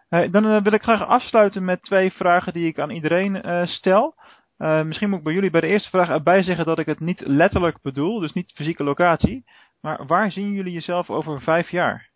Uh, 0.09 0.31
dan 0.31 0.45
uh, 0.45 0.61
wil 0.61 0.73
ik 0.73 0.81
graag 0.81 1.05
afsluiten 1.05 1.65
met 1.65 1.83
twee 1.83 2.11
vragen 2.11 2.53
die 2.53 2.67
ik 2.67 2.79
aan 2.79 2.89
iedereen 2.89 3.67
uh, 4.63 4.69
stel. 4.69 4.85
misschien 4.85 5.09
moet 5.09 5.17
ik 5.17 5.23
bij 5.23 5.33
jullie 5.33 5.49
bij 5.49 5.61
de 5.61 5.67
eerste 5.67 5.89
vraag 5.89 6.09
erbij 6.09 6.43
zeggen 6.43 6.65
dat 6.65 6.79
ik 6.79 6.85
het 6.85 6.99
niet 6.99 7.21
letterlijk 7.25 7.81
bedoel, 7.81 8.19
dus 8.19 8.33
niet 8.33 8.51
fysieke 8.51 8.83
locatie. 8.83 9.43
Maar 9.81 10.05
waar 10.05 10.31
zien 10.31 10.51
jullie 10.51 10.73
jezelf 10.73 11.09
over 11.09 11.41
vijf 11.41 11.69
jaar? 11.69 12.09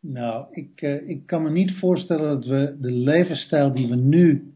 Nou, 0.00 0.46
ik, 0.50 0.80
ik 1.06 1.26
kan 1.26 1.42
me 1.42 1.50
niet 1.50 1.72
voorstellen 1.78 2.28
dat 2.28 2.44
we 2.44 2.76
de 2.80 2.90
levensstijl 2.90 3.72
die 3.72 3.88
we 3.88 3.96
nu 3.96 4.52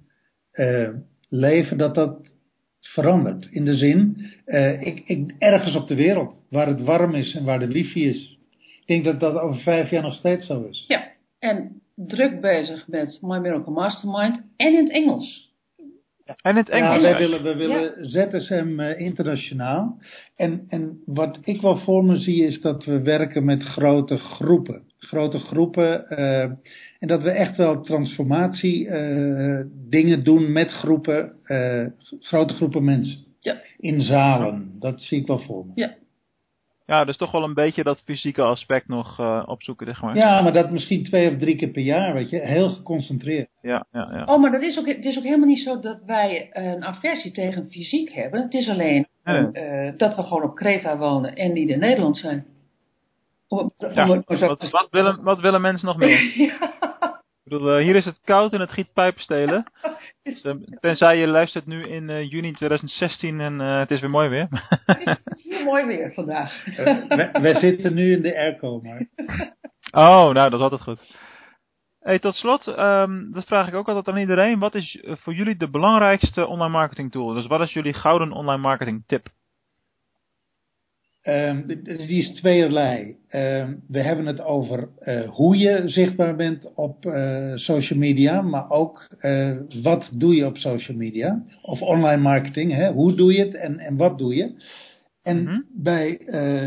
leven, 1.28 1.78
dat 1.78 1.94
dat 1.94 2.36
verandert. 2.80 3.48
In 3.50 3.64
de 3.64 3.76
zin, 3.76 4.16
uh, 4.46 4.82
ik, 4.82 5.00
ik, 5.04 5.34
ergens 5.38 5.76
op 5.76 5.86
de 5.86 5.94
wereld, 5.94 6.42
waar 6.50 6.66
het 6.66 6.80
warm 6.80 7.14
is 7.14 7.34
en 7.34 7.44
waar 7.44 7.58
de 7.58 7.72
wifi 7.72 8.08
is. 8.08 8.38
Ik 8.80 8.86
denk 8.86 9.04
dat 9.04 9.20
dat 9.20 9.40
over 9.42 9.60
vijf 9.60 9.90
jaar 9.90 10.02
nog 10.02 10.14
steeds 10.14 10.46
zo 10.46 10.62
is. 10.62 10.84
Ja, 10.88 11.12
en 11.38 11.80
druk 11.94 12.40
bezig 12.40 12.88
met 12.88 13.18
My 13.20 13.38
Miracle 13.38 13.72
Mastermind 13.72 14.42
en 14.56 14.72
in 14.72 14.84
het 14.84 14.92
Engels. 14.92 15.47
En 16.42 16.56
het 16.56 16.68
Engels. 16.68 16.94
Ja, 16.94 17.00
wij 17.00 17.18
willen, 17.18 17.42
we 17.42 17.56
willen 17.56 18.08
ZSM 18.08 18.80
uh, 18.80 19.00
internationaal. 19.00 19.98
En, 20.36 20.62
en 20.68 21.02
wat 21.04 21.38
ik 21.44 21.60
wel 21.60 21.76
voor 21.76 22.04
me 22.04 22.18
zie 22.18 22.44
is 22.44 22.60
dat 22.60 22.84
we 22.84 23.02
werken 23.02 23.44
met 23.44 23.62
grote 23.62 24.16
groepen. 24.16 24.82
Grote 24.98 25.38
groepen. 25.38 26.06
Uh, 26.08 26.42
en 26.98 27.08
dat 27.08 27.22
we 27.22 27.30
echt 27.30 27.56
wel 27.56 27.82
transformatie 27.82 28.86
uh, 28.86 29.60
dingen 29.88 30.24
doen 30.24 30.52
met 30.52 30.70
groepen, 30.70 31.32
grote 32.20 32.54
groepen 32.54 32.84
mensen. 32.84 33.18
Ja. 33.40 33.56
In 33.76 34.00
zalen. 34.00 34.76
Dat 34.78 35.00
zie 35.00 35.20
ik 35.20 35.26
wel 35.26 35.38
voor 35.38 35.66
me. 35.66 35.72
Ja. 35.74 35.96
Ja, 36.88 37.04
dus 37.04 37.16
toch 37.16 37.30
wel 37.30 37.44
een 37.44 37.54
beetje 37.54 37.82
dat 37.82 38.02
fysieke 38.04 38.42
aspect 38.42 38.88
nog 38.88 39.18
uh, 39.20 39.42
opzoeken, 39.46 39.86
zeg 39.86 40.02
maar. 40.02 40.16
Ja, 40.16 40.40
maar 40.40 40.52
dat 40.52 40.70
misschien 40.70 41.04
twee 41.04 41.30
of 41.30 41.38
drie 41.38 41.56
keer 41.56 41.68
per 41.68 41.82
jaar, 41.82 42.14
weet 42.14 42.30
je. 42.30 42.38
Heel 42.40 42.68
geconcentreerd. 42.70 43.48
Ja, 43.62 43.86
ja, 43.92 44.08
ja. 44.12 44.24
Oh, 44.24 44.40
maar 44.40 44.50
dat 44.50 44.62
is 44.62 44.78
ook, 44.78 44.86
het 44.86 45.04
is 45.04 45.16
ook 45.16 45.22
helemaal 45.24 45.46
niet 45.46 45.62
zo 45.62 45.80
dat 45.80 45.98
wij 46.06 46.48
een 46.52 46.84
aversie 46.84 47.32
tegen 47.32 47.68
fysiek 47.70 48.10
hebben. 48.12 48.42
Het 48.42 48.54
is 48.54 48.68
alleen 48.68 49.06
Nee. 49.24 49.48
uh, 49.52 49.92
dat 49.96 50.16
we 50.16 50.22
gewoon 50.22 50.42
op 50.42 50.54
Kreta 50.54 50.98
wonen 50.98 51.36
en 51.36 51.52
niet 51.52 51.68
in 51.68 51.78
Nederland 51.78 52.16
zijn. 52.16 52.46
Om, 53.48 53.72
Ja, 53.92 54.10
om 54.10 54.22
wat, 54.26 54.70
wat, 54.70 54.88
willen, 54.90 55.22
wat 55.22 55.40
willen 55.40 55.60
mensen 55.60 55.86
nog 55.86 55.96
meer? 55.96 56.32
ja. 56.46 56.87
Bedoel, 57.48 57.78
uh, 57.78 57.84
hier 57.84 57.96
is 57.96 58.04
het 58.04 58.20
koud 58.24 58.52
en 58.52 58.60
het 58.60 58.70
giet 58.70 58.92
pijpenstelen. 58.92 59.64
Dus, 60.22 60.44
uh, 60.44 60.54
tenzij 60.80 61.18
je 61.18 61.26
luistert 61.26 61.66
nu 61.66 61.82
in 61.82 62.08
uh, 62.08 62.30
juni 62.30 62.52
2016 62.52 63.40
en 63.40 63.60
uh, 63.60 63.78
het 63.78 63.90
is 63.90 64.00
weer 64.00 64.10
mooi 64.10 64.28
weer. 64.28 64.48
Het 64.84 65.20
is 65.24 65.42
hier 65.56 65.64
mooi 65.64 65.86
weer 65.86 66.12
vandaag. 66.12 66.64
wij, 67.08 67.30
wij 67.32 67.54
zitten 67.54 67.94
nu 67.94 68.12
in 68.12 68.22
de 68.22 68.36
airco, 68.36 68.80
maar... 68.80 69.06
Oh, 69.90 70.32
nou, 70.32 70.34
dat 70.34 70.52
is 70.52 70.60
altijd 70.60 70.80
goed. 70.80 71.16
Hey, 71.98 72.18
tot 72.18 72.34
slot, 72.34 72.66
um, 72.66 73.32
dat 73.32 73.46
vraag 73.46 73.68
ik 73.68 73.74
ook 73.74 73.88
altijd 73.88 74.08
aan 74.08 74.20
iedereen. 74.20 74.58
Wat 74.58 74.74
is 74.74 75.02
voor 75.04 75.34
jullie 75.34 75.56
de 75.56 75.70
belangrijkste 75.70 76.46
online 76.46 76.72
marketing 76.72 77.10
tool? 77.10 77.32
Dus 77.32 77.46
wat 77.46 77.60
is 77.60 77.72
jullie 77.72 77.92
gouden 77.92 78.32
online 78.32 78.62
marketing 78.62 79.04
tip? 79.06 79.26
Um, 81.28 81.66
die 81.84 82.18
is 82.18 82.30
tweeërlei. 82.30 83.16
Um, 83.30 83.82
we 83.88 84.00
hebben 84.00 84.26
het 84.26 84.40
over 84.40 84.88
uh, 85.00 85.28
hoe 85.28 85.56
je 85.56 85.82
zichtbaar 85.86 86.36
bent 86.36 86.74
op 86.74 87.04
uh, 87.04 87.56
social 87.56 87.98
media, 87.98 88.42
maar 88.42 88.70
ook 88.70 89.08
uh, 89.20 89.56
wat 89.82 90.10
doe 90.16 90.34
je 90.34 90.46
op 90.46 90.56
social 90.56 90.96
media 90.96 91.42
of 91.62 91.82
online 91.82 92.22
marketing. 92.22 92.72
Hè? 92.72 92.92
Hoe 92.92 93.14
doe 93.14 93.32
je 93.32 93.44
het 93.44 93.54
en, 93.54 93.78
en 93.78 93.96
wat 93.96 94.18
doe 94.18 94.34
je? 94.34 94.62
En 95.22 95.42
Mhm. 95.42 95.60
bij 95.82 96.16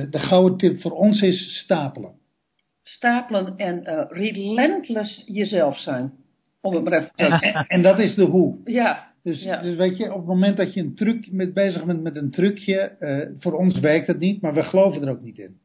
de 0.10 0.20
gouden 0.20 0.58
tip 0.58 0.82
voor 0.82 0.92
ons 0.92 1.22
is 1.22 1.60
stapelen. 1.64 2.12
Stapelen 2.84 3.54
en 3.58 3.84
uh, 3.86 4.04
relentless 4.10 5.24
jezelf 5.26 5.78
zijn. 5.78 6.12
Om 6.62 6.74
het 6.74 6.84
maar 6.84 6.94
even 6.94 7.12
te 7.16 7.24
en, 7.24 7.66
en 7.68 7.82
dat 7.82 8.00
is 8.00 8.16
de 8.16 8.24
hoe. 8.24 8.58
Ja, 8.66 9.11
dus, 9.24 9.44
ja. 9.44 9.62
dus 9.62 9.76
weet 9.76 9.98
je, 9.98 10.12
op 10.12 10.18
het 10.18 10.28
moment 10.28 10.58
dat 10.58 10.74
je 10.74 10.82
een 10.82 10.96
truc 10.96 11.32
met 11.32 11.54
bezig 11.54 11.86
bent 11.86 12.02
met 12.02 12.16
een 12.16 12.32
trucje, 12.32 12.96
uh, 13.00 13.40
voor 13.40 13.54
ons 13.54 13.80
werkt 13.80 14.08
het 14.08 14.20
niet, 14.20 14.42
maar 14.42 14.54
we 14.54 14.64
geloven 14.64 15.02
er 15.02 15.10
ook 15.10 15.22
niet 15.22 15.38
in. 15.38 15.60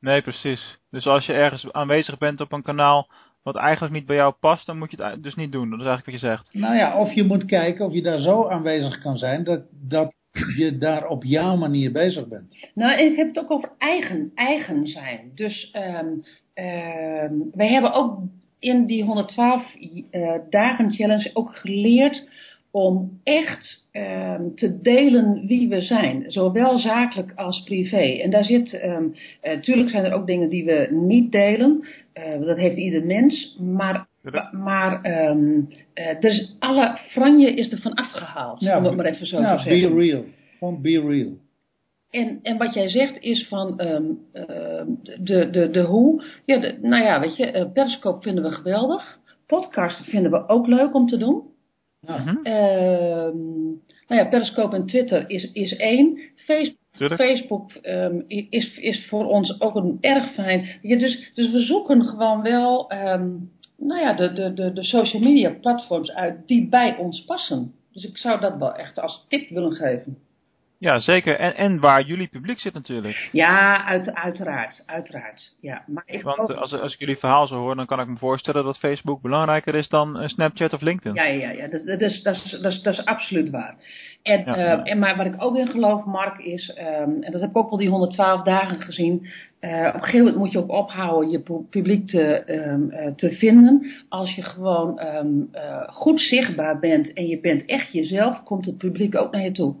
Nee, 0.00 0.22
precies. 0.22 0.78
Dus 0.90 1.06
als 1.06 1.26
je 1.26 1.32
ergens 1.32 1.72
aanwezig 1.72 2.18
bent 2.18 2.40
op 2.40 2.52
een 2.52 2.62
kanaal 2.62 3.08
wat 3.42 3.56
eigenlijk 3.56 3.94
niet 3.94 4.06
bij 4.06 4.16
jou 4.16 4.34
past, 4.40 4.66
dan 4.66 4.78
moet 4.78 4.90
je 4.90 5.04
het 5.04 5.22
dus 5.22 5.34
niet 5.34 5.52
doen. 5.52 5.70
Dat 5.70 5.80
is 5.80 5.86
eigenlijk 5.86 6.20
wat 6.20 6.30
je 6.30 6.36
zegt. 6.36 6.54
Nou 6.54 6.76
ja, 6.76 7.00
of 7.00 7.12
je 7.12 7.24
moet 7.24 7.44
kijken 7.44 7.86
of 7.86 7.92
je 7.92 8.02
daar 8.02 8.20
zo 8.20 8.48
aanwezig 8.48 8.98
kan 8.98 9.16
zijn 9.16 9.44
dat, 9.44 9.62
dat 9.70 10.12
je 10.56 10.76
daar 10.78 11.08
op 11.08 11.24
jouw 11.24 11.56
manier 11.56 11.92
bezig 11.92 12.28
bent. 12.28 12.68
Nou, 12.74 12.98
en 12.98 13.10
ik 13.10 13.16
heb 13.16 13.26
het 13.26 13.38
ook 13.38 13.50
over 13.50 13.70
eigen, 13.78 14.30
eigen 14.34 14.86
zijn. 14.86 15.30
Dus 15.34 15.74
um, 15.76 16.22
um, 16.64 17.50
wij 17.52 17.72
hebben 17.72 17.92
ook 17.92 18.20
in 18.58 18.86
die 18.86 19.04
112 19.04 19.74
uh, 20.10 20.34
dagen 20.50 20.92
challenge 20.92 21.30
ook 21.32 21.54
geleerd 21.54 22.28
om 22.70 23.20
echt 23.24 23.88
um, 23.92 24.54
te 24.54 24.80
delen 24.80 25.46
wie 25.46 25.68
we 25.68 25.80
zijn, 25.80 26.24
zowel 26.26 26.78
zakelijk 26.78 27.32
als 27.34 27.62
privé. 27.62 28.20
En 28.22 28.30
daar 28.30 28.44
zit, 28.44 28.82
um, 28.84 29.14
natuurlijk 29.42 29.86
uh, 29.86 29.92
zijn 29.92 30.04
er 30.04 30.12
ook 30.12 30.26
dingen 30.26 30.48
die 30.48 30.64
we 30.64 30.88
niet 30.90 31.32
delen, 31.32 31.86
uh, 32.14 32.46
dat 32.46 32.56
heeft 32.56 32.76
ieder 32.76 33.06
mens, 33.06 33.56
maar, 33.60 34.06
maar 34.52 35.20
um, 35.30 35.68
dus 36.20 36.56
alle 36.58 36.98
franje 37.10 37.54
is 37.54 37.72
er 37.72 37.80
van 37.80 37.94
afgehaald, 37.94 38.60
ja, 38.60 38.78
om 38.78 38.84
het 38.84 38.96
maar 38.96 39.06
even 39.06 39.26
zo 39.26 39.40
ja, 39.40 39.56
te 39.56 39.62
zeggen. 39.62 39.94
be 39.94 40.00
real, 40.00 40.24
gewoon 40.58 40.82
be 40.82 41.00
real. 41.00 41.36
En, 42.10 42.38
en 42.42 42.56
wat 42.56 42.74
jij 42.74 42.88
zegt 42.88 43.20
is 43.20 43.46
van 43.48 43.80
um, 43.80 44.18
uh, 44.34 44.44
de, 45.18 45.50
de, 45.50 45.70
de 45.70 45.82
hoe. 45.82 46.24
Ja, 46.44 46.58
de, 46.58 46.78
nou 46.82 47.04
ja, 47.04 47.20
weet 47.20 47.36
je, 47.36 47.52
uh, 47.52 47.72
Periscope 47.72 48.22
vinden 48.22 48.44
we 48.44 48.50
geweldig. 48.50 49.18
Podcast 49.46 50.04
vinden 50.04 50.30
we 50.30 50.48
ook 50.48 50.66
leuk 50.66 50.94
om 50.94 51.06
te 51.06 51.16
doen. 51.16 51.42
Ja. 52.00 52.38
Uh, 52.42 53.34
nou 54.06 54.20
ja, 54.20 54.28
Periscope 54.28 54.76
en 54.76 54.86
Twitter 54.86 55.30
is, 55.30 55.52
is 55.52 55.76
één. 55.76 56.20
Facebook, 56.34 57.16
Facebook 57.16 57.72
um, 57.82 58.24
is, 58.28 58.78
is 58.78 59.06
voor 59.08 59.26
ons 59.26 59.60
ook 59.60 59.74
een 59.74 59.98
erg 60.00 60.32
fijn. 60.32 60.78
Ja, 60.82 60.98
dus, 60.98 61.30
dus 61.34 61.50
we 61.50 61.60
zoeken 61.60 62.04
gewoon 62.04 62.42
wel 62.42 62.92
um, 62.92 63.50
nou 63.76 64.00
ja, 64.00 64.12
de, 64.12 64.32
de, 64.32 64.52
de, 64.54 64.72
de 64.72 64.84
social 64.84 65.22
media 65.22 65.54
platforms 65.60 66.10
uit 66.10 66.46
die 66.46 66.68
bij 66.68 66.96
ons 66.96 67.24
passen. 67.24 67.74
Dus 67.92 68.04
ik 68.04 68.16
zou 68.16 68.40
dat 68.40 68.56
wel 68.58 68.74
echt 68.74 68.98
als 68.98 69.24
tip 69.28 69.48
willen 69.48 69.72
geven. 69.72 70.18
Ja, 70.80 70.98
zeker. 70.98 71.36
En, 71.38 71.56
en 71.56 71.80
waar 71.80 72.02
jullie 72.02 72.28
publiek 72.28 72.60
zit 72.60 72.74
natuurlijk. 72.74 73.28
Ja, 73.32 73.84
uit, 73.84 74.14
uiteraard. 74.14 74.82
Uiteraard. 74.86 75.54
Ja, 75.60 75.84
maar 75.86 76.02
ik 76.06 76.22
Want 76.22 76.38
ook... 76.38 76.50
als, 76.50 76.72
als 76.72 76.92
ik 76.92 76.98
jullie 76.98 77.16
verhaal 77.16 77.46
zo 77.46 77.56
hoor, 77.56 77.76
dan 77.76 77.86
kan 77.86 78.00
ik 78.00 78.06
me 78.06 78.16
voorstellen 78.16 78.64
dat 78.64 78.78
Facebook 78.78 79.22
belangrijker 79.22 79.74
is 79.74 79.88
dan 79.88 80.22
uh, 80.22 80.28
Snapchat 80.28 80.72
of 80.72 80.80
LinkedIn. 80.80 81.14
Ja, 81.14 81.24
ja, 81.24 81.50
ja. 81.50 81.68
Dat, 81.68 81.86
dat, 81.86 82.00
is, 82.00 82.22
dat, 82.22 82.34
is, 82.34 82.58
dat, 82.62 82.72
is, 82.72 82.82
dat 82.82 82.92
is 82.92 83.04
absoluut 83.04 83.50
waar. 83.50 83.76
En, 84.22 84.44
Ja, 84.44 84.56
uh, 84.56 84.56
ja. 84.56 84.82
en 84.82 84.98
maar 84.98 85.16
wat 85.16 85.26
ik 85.26 85.34
ook 85.38 85.56
in 85.56 85.66
geloof, 85.66 86.04
Mark, 86.04 86.38
is, 86.38 86.76
um, 86.78 87.22
en 87.22 87.32
dat 87.32 87.40
heb 87.40 87.50
ik 87.50 87.56
ook 87.56 87.70
al 87.70 87.76
die 87.76 87.88
112 87.88 88.42
dagen 88.42 88.80
gezien. 88.80 89.26
Uh, 89.60 89.86
op 89.88 89.94
een 89.94 90.00
gegeven 90.00 90.18
moment 90.18 90.36
moet 90.36 90.52
je 90.52 90.58
ook 90.58 90.72
ophouden 90.72 91.30
je 91.30 91.40
pu- 91.40 91.66
publiek 91.70 92.06
te, 92.06 92.42
um, 92.46 92.90
uh, 92.90 93.14
te 93.14 93.30
vinden. 93.30 93.92
Als 94.08 94.34
je 94.34 94.42
gewoon 94.42 95.00
um, 95.16 95.50
goed 95.86 96.20
zichtbaar 96.20 96.78
bent 96.78 97.12
en 97.12 97.26
je 97.26 97.40
bent 97.40 97.64
echt 97.64 97.92
jezelf, 97.92 98.42
komt 98.42 98.66
het 98.66 98.78
publiek 98.78 99.16
ook 99.16 99.32
naar 99.32 99.42
je 99.42 99.52
toe. 99.52 99.74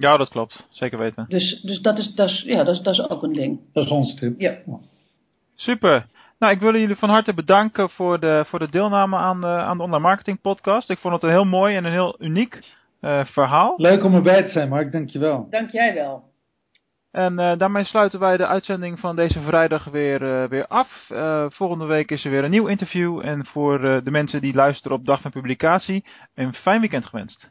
Ja, 0.00 0.16
dat 0.16 0.28
klopt. 0.28 0.66
Zeker 0.70 0.98
weten. 0.98 1.24
Dus, 1.28 1.60
dus 1.62 1.80
dat, 1.80 1.98
is, 1.98 2.14
dat, 2.14 2.28
is, 2.28 2.42
ja, 2.46 2.64
dat, 2.64 2.74
is, 2.74 2.82
dat 2.82 2.94
is 2.94 3.08
ook 3.08 3.22
een 3.22 3.32
ding. 3.32 3.60
Dat 3.72 3.84
is 3.84 3.90
ons 3.90 4.14
tip. 4.14 4.40
Ja. 4.40 4.56
Super. 5.54 6.06
Nou, 6.38 6.52
ik 6.52 6.60
wil 6.60 6.76
jullie 6.76 6.96
van 6.96 7.08
harte 7.08 7.34
bedanken 7.34 7.90
voor 7.90 8.20
de, 8.20 8.44
voor 8.46 8.58
de 8.58 8.70
deelname 8.70 9.16
aan 9.16 9.40
de, 9.40 9.46
aan 9.46 9.76
de 9.76 9.82
online 9.82 10.02
marketing 10.02 10.40
podcast. 10.40 10.90
Ik 10.90 10.98
vond 10.98 11.14
het 11.14 11.22
een 11.22 11.30
heel 11.30 11.44
mooi 11.44 11.76
en 11.76 11.84
een 11.84 11.92
heel 11.92 12.16
uniek 12.18 12.60
uh, 13.00 13.24
verhaal. 13.24 13.74
Leuk 13.76 14.04
om 14.04 14.14
erbij 14.14 14.42
te 14.42 14.48
zijn, 14.48 14.68
Mark. 14.68 14.92
Dankjewel. 14.92 15.46
Dank 15.50 15.70
jij 15.70 15.94
wel. 15.94 16.22
En 17.10 17.40
uh, 17.40 17.58
daarmee 17.58 17.84
sluiten 17.84 18.20
wij 18.20 18.36
de 18.36 18.46
uitzending 18.46 18.98
van 19.00 19.16
deze 19.16 19.40
vrijdag 19.40 19.84
weer, 19.84 20.22
uh, 20.22 20.48
weer 20.48 20.66
af. 20.66 21.08
Uh, 21.08 21.46
volgende 21.48 21.84
week 21.84 22.10
is 22.10 22.24
er 22.24 22.30
weer 22.30 22.44
een 22.44 22.50
nieuw 22.50 22.66
interview. 22.66 23.20
En 23.24 23.46
voor 23.46 23.80
de 23.80 24.10
mensen 24.10 24.40
die 24.40 24.54
luisteren 24.54 24.96
op 24.96 25.06
dag 25.06 25.20
van 25.20 25.30
publicatie, 25.30 26.04
een 26.34 26.52
fijn 26.52 26.80
weekend 26.80 27.06
gewenst. 27.06 27.50